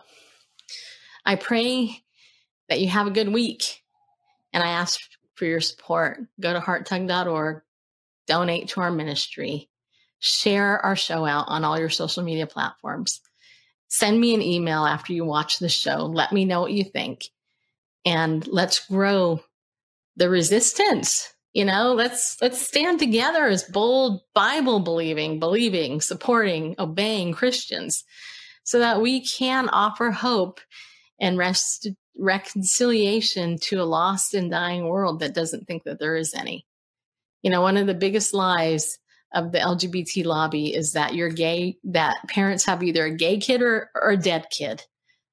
I 1.26 1.36
pray 1.36 2.03
that 2.69 2.80
you 2.80 2.90
have 2.90 3.07
a 3.07 3.11
good 3.11 3.30
week 3.30 3.81
and 4.53 4.64
I 4.64 4.69
ask 4.69 4.99
for 5.36 5.45
your 5.45 5.61
support. 5.61 6.19
Go 6.40 6.53
to 6.53 6.60
hearttug.org 6.60 7.61
donate 8.30 8.69
to 8.69 8.81
our 8.81 8.91
ministry, 8.91 9.69
share 10.19 10.80
our 10.85 10.95
show 10.95 11.26
out 11.26 11.45
on 11.47 11.65
all 11.65 11.77
your 11.77 11.89
social 11.89 12.23
media 12.23 12.47
platforms. 12.47 13.19
Send 13.88 14.22
me 14.22 14.35
an 14.35 14.41
email 14.41 14.85
after 14.85 15.11
you 15.11 15.26
watch 15.26 15.57
the 15.57 15.68
show. 15.68 16.06
Let 16.06 16.31
me 16.31 16.45
know 16.45 16.61
what 16.61 16.72
you 16.72 16.84
think. 16.84 17.26
And 18.06 18.47
let's 18.47 18.88
grow 18.88 19.41
the 20.15 20.30
resistance. 20.30 21.34
You 21.53 21.65
know, 21.65 21.93
let's 21.93 22.38
let's 22.41 22.61
stand 22.61 22.99
together 22.99 23.47
as 23.47 23.64
bold 23.64 24.22
Bible 24.35 24.80
believing, 24.80 25.39
believing, 25.39 25.99
supporting, 25.99 26.76
obeying 26.77 27.34
Christians 27.34 28.03
so 28.64 28.77
that 28.77 29.01
we 29.01 29.26
can 29.26 29.68
offer 29.69 30.11
hope 30.11 30.60
and 31.19 31.39
rest 31.39 31.88
reconciliation 32.19 33.57
to 33.57 33.81
a 33.81 33.84
lost 33.84 34.35
and 34.35 34.51
dying 34.51 34.88
world 34.88 35.22
that 35.22 35.34
doesn't 35.34 35.65
think 35.65 35.84
that 35.85 35.99
there 35.99 36.15
is 36.15 36.35
any. 36.35 36.68
You 37.41 37.49
know, 37.49 37.61
one 37.61 37.78
of 37.78 37.88
the 37.88 37.94
biggest 37.94 38.34
lies 38.34 38.98
of 39.34 39.52
the 39.52 39.60
LGBT 39.60 40.26
lobby 40.26 40.74
is 40.74 40.94
that 40.94 41.14
you're 41.14 41.30
gay, 41.30 41.78
that 41.86 42.18
parents 42.28 42.66
have 42.66 42.84
either 42.84 43.06
a 43.06 43.16
gay 43.16 43.38
kid 43.38 43.61
or, 43.61 43.90
or 43.95 44.11
a 44.11 44.18
dead 44.18 44.48
kid. 44.49 44.84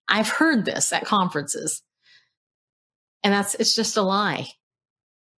I've 0.09 0.29
heard 0.29 0.65
this 0.65 0.93
at 0.93 1.05
conferences. 1.05 1.83
And 3.25 3.33
that's, 3.33 3.55
it's 3.57 3.75
just 3.75 3.97
a 3.97 4.03
lie. 4.03 4.49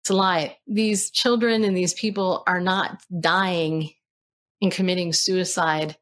It's 0.02 0.10
a 0.10 0.14
lie. 0.14 0.58
These 0.66 1.10
children 1.10 1.64
and 1.64 1.76
these 1.76 1.94
people 1.94 2.42
are 2.46 2.60
not 2.60 3.00
dying 3.20 3.90
and 4.60 4.72
committing 4.72 5.12
suicide 5.12 5.96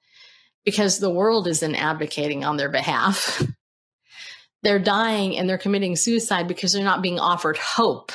because 0.65 0.99
the 0.99 1.11
world 1.11 1.47
isn't 1.47 1.75
advocating 1.77 2.45
on 2.45 2.57
their 2.57 2.71
behalf. 2.71 3.43
they're 4.63 4.79
dying 4.79 5.37
and 5.39 5.49
they're 5.49 5.59
committing 5.59 5.95
suicide 5.95 6.49
because 6.49 6.73
they're 6.73 6.83
not 6.83 7.03
being 7.03 7.21
offered 7.21 7.57
hope 7.57 8.13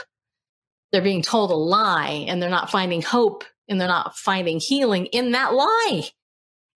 they're 0.91 1.01
being 1.01 1.21
told 1.21 1.51
a 1.51 1.55
lie 1.55 2.25
and 2.27 2.41
they're 2.41 2.49
not 2.49 2.69
finding 2.69 3.01
hope 3.01 3.43
and 3.67 3.79
they're 3.79 3.87
not 3.87 4.17
finding 4.17 4.59
healing 4.59 5.05
in 5.07 5.31
that 5.31 5.53
lie. 5.53 6.03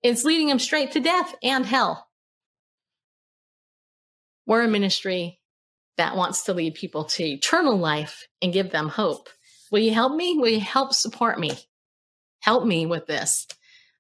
It's 0.04 0.24
leading 0.24 0.48
them 0.48 0.60
straight 0.60 0.92
to 0.92 1.00
death 1.00 1.36
and 1.44 1.66
hell. 1.66 2.08
We're 4.46 4.64
a 4.64 4.68
ministry 4.68 5.40
that 5.98 6.16
wants 6.16 6.44
to 6.44 6.54
lead 6.54 6.76
people 6.76 7.06
to 7.06 7.24
eternal 7.24 7.78
life 7.78 8.28
and 8.42 8.54
give 8.54 8.72
them 8.72 8.90
hope. 8.90 9.30
Will 9.72 9.80
you 9.80 9.94
help 9.94 10.16
me? 10.16 10.38
Will 10.38 10.50
you 10.50 10.60
help 10.60 10.94
support 10.94 11.40
me? 11.40 11.52
Help 12.42 12.66
me 12.66 12.86
with 12.86 13.08
this. 13.08 13.48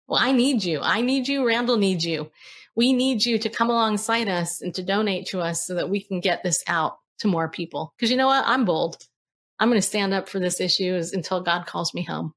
Well, 0.07 0.21
I 0.21 0.31
need 0.31 0.63
you. 0.63 0.79
I 0.81 1.01
need 1.01 1.27
you. 1.27 1.45
Randall 1.45 1.77
needs 1.77 2.05
you. 2.05 2.29
We 2.75 2.93
need 2.93 3.25
you 3.25 3.39
to 3.39 3.49
come 3.49 3.69
alongside 3.69 4.27
us 4.27 4.61
and 4.61 4.75
to 4.75 4.83
donate 4.83 5.27
to 5.27 5.39
us 5.39 5.65
so 5.65 5.75
that 5.75 5.89
we 5.89 6.01
can 6.01 6.19
get 6.19 6.43
this 6.43 6.63
out 6.67 6.99
to 7.19 7.27
more 7.27 7.49
people. 7.49 7.93
Because 7.97 8.11
you 8.11 8.17
know 8.17 8.27
what? 8.27 8.43
I'm 8.45 8.65
bold. 8.65 8.97
I'm 9.59 9.69
going 9.69 9.79
to 9.79 9.87
stand 9.87 10.13
up 10.13 10.27
for 10.27 10.39
this 10.39 10.59
issue 10.59 11.01
until 11.13 11.41
God 11.41 11.65
calls 11.65 11.93
me 11.93 12.03
home. 12.03 12.33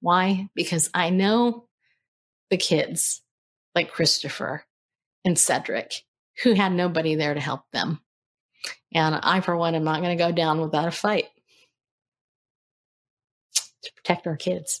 Why? 0.00 0.48
Because 0.54 0.90
I 0.94 1.10
know 1.10 1.66
the 2.50 2.56
kids 2.56 3.22
like 3.74 3.92
Christopher 3.92 4.64
and 5.24 5.38
Cedric 5.38 5.92
who 6.42 6.54
had 6.54 6.72
nobody 6.72 7.14
there 7.14 7.34
to 7.34 7.40
help 7.40 7.62
them. 7.72 8.00
And 8.94 9.14
I, 9.22 9.40
for 9.40 9.56
one, 9.56 9.74
am 9.74 9.84
not 9.84 10.00
going 10.00 10.16
to 10.16 10.22
go 10.22 10.32
down 10.32 10.60
without 10.60 10.88
a 10.88 10.92
fight 10.92 11.26
to 13.54 13.92
protect 13.94 14.26
our 14.26 14.36
kids. 14.36 14.80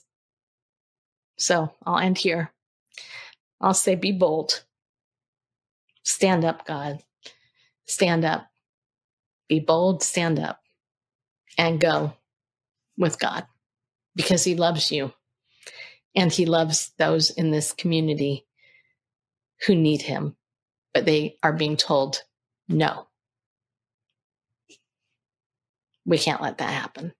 So 1.38 1.72
I'll 1.84 1.98
end 1.98 2.18
here. 2.18 2.52
I'll 3.60 3.74
say, 3.74 3.94
be 3.94 4.12
bold. 4.12 4.64
Stand 6.02 6.44
up, 6.44 6.66
God. 6.66 7.02
Stand 7.86 8.24
up. 8.24 8.46
Be 9.48 9.60
bold, 9.60 10.02
stand 10.02 10.38
up, 10.38 10.60
and 11.58 11.80
go 11.80 12.14
with 12.98 13.18
God 13.18 13.46
because 14.14 14.44
He 14.44 14.54
loves 14.56 14.90
you 14.90 15.12
and 16.14 16.32
He 16.32 16.46
loves 16.46 16.92
those 16.98 17.30
in 17.30 17.50
this 17.50 17.72
community 17.72 18.46
who 19.66 19.74
need 19.74 20.02
Him, 20.02 20.36
but 20.92 21.04
they 21.04 21.36
are 21.42 21.52
being 21.52 21.76
told 21.76 22.22
no. 22.68 23.06
We 26.04 26.18
can't 26.18 26.42
let 26.42 26.58
that 26.58 26.70
happen. 26.70 27.12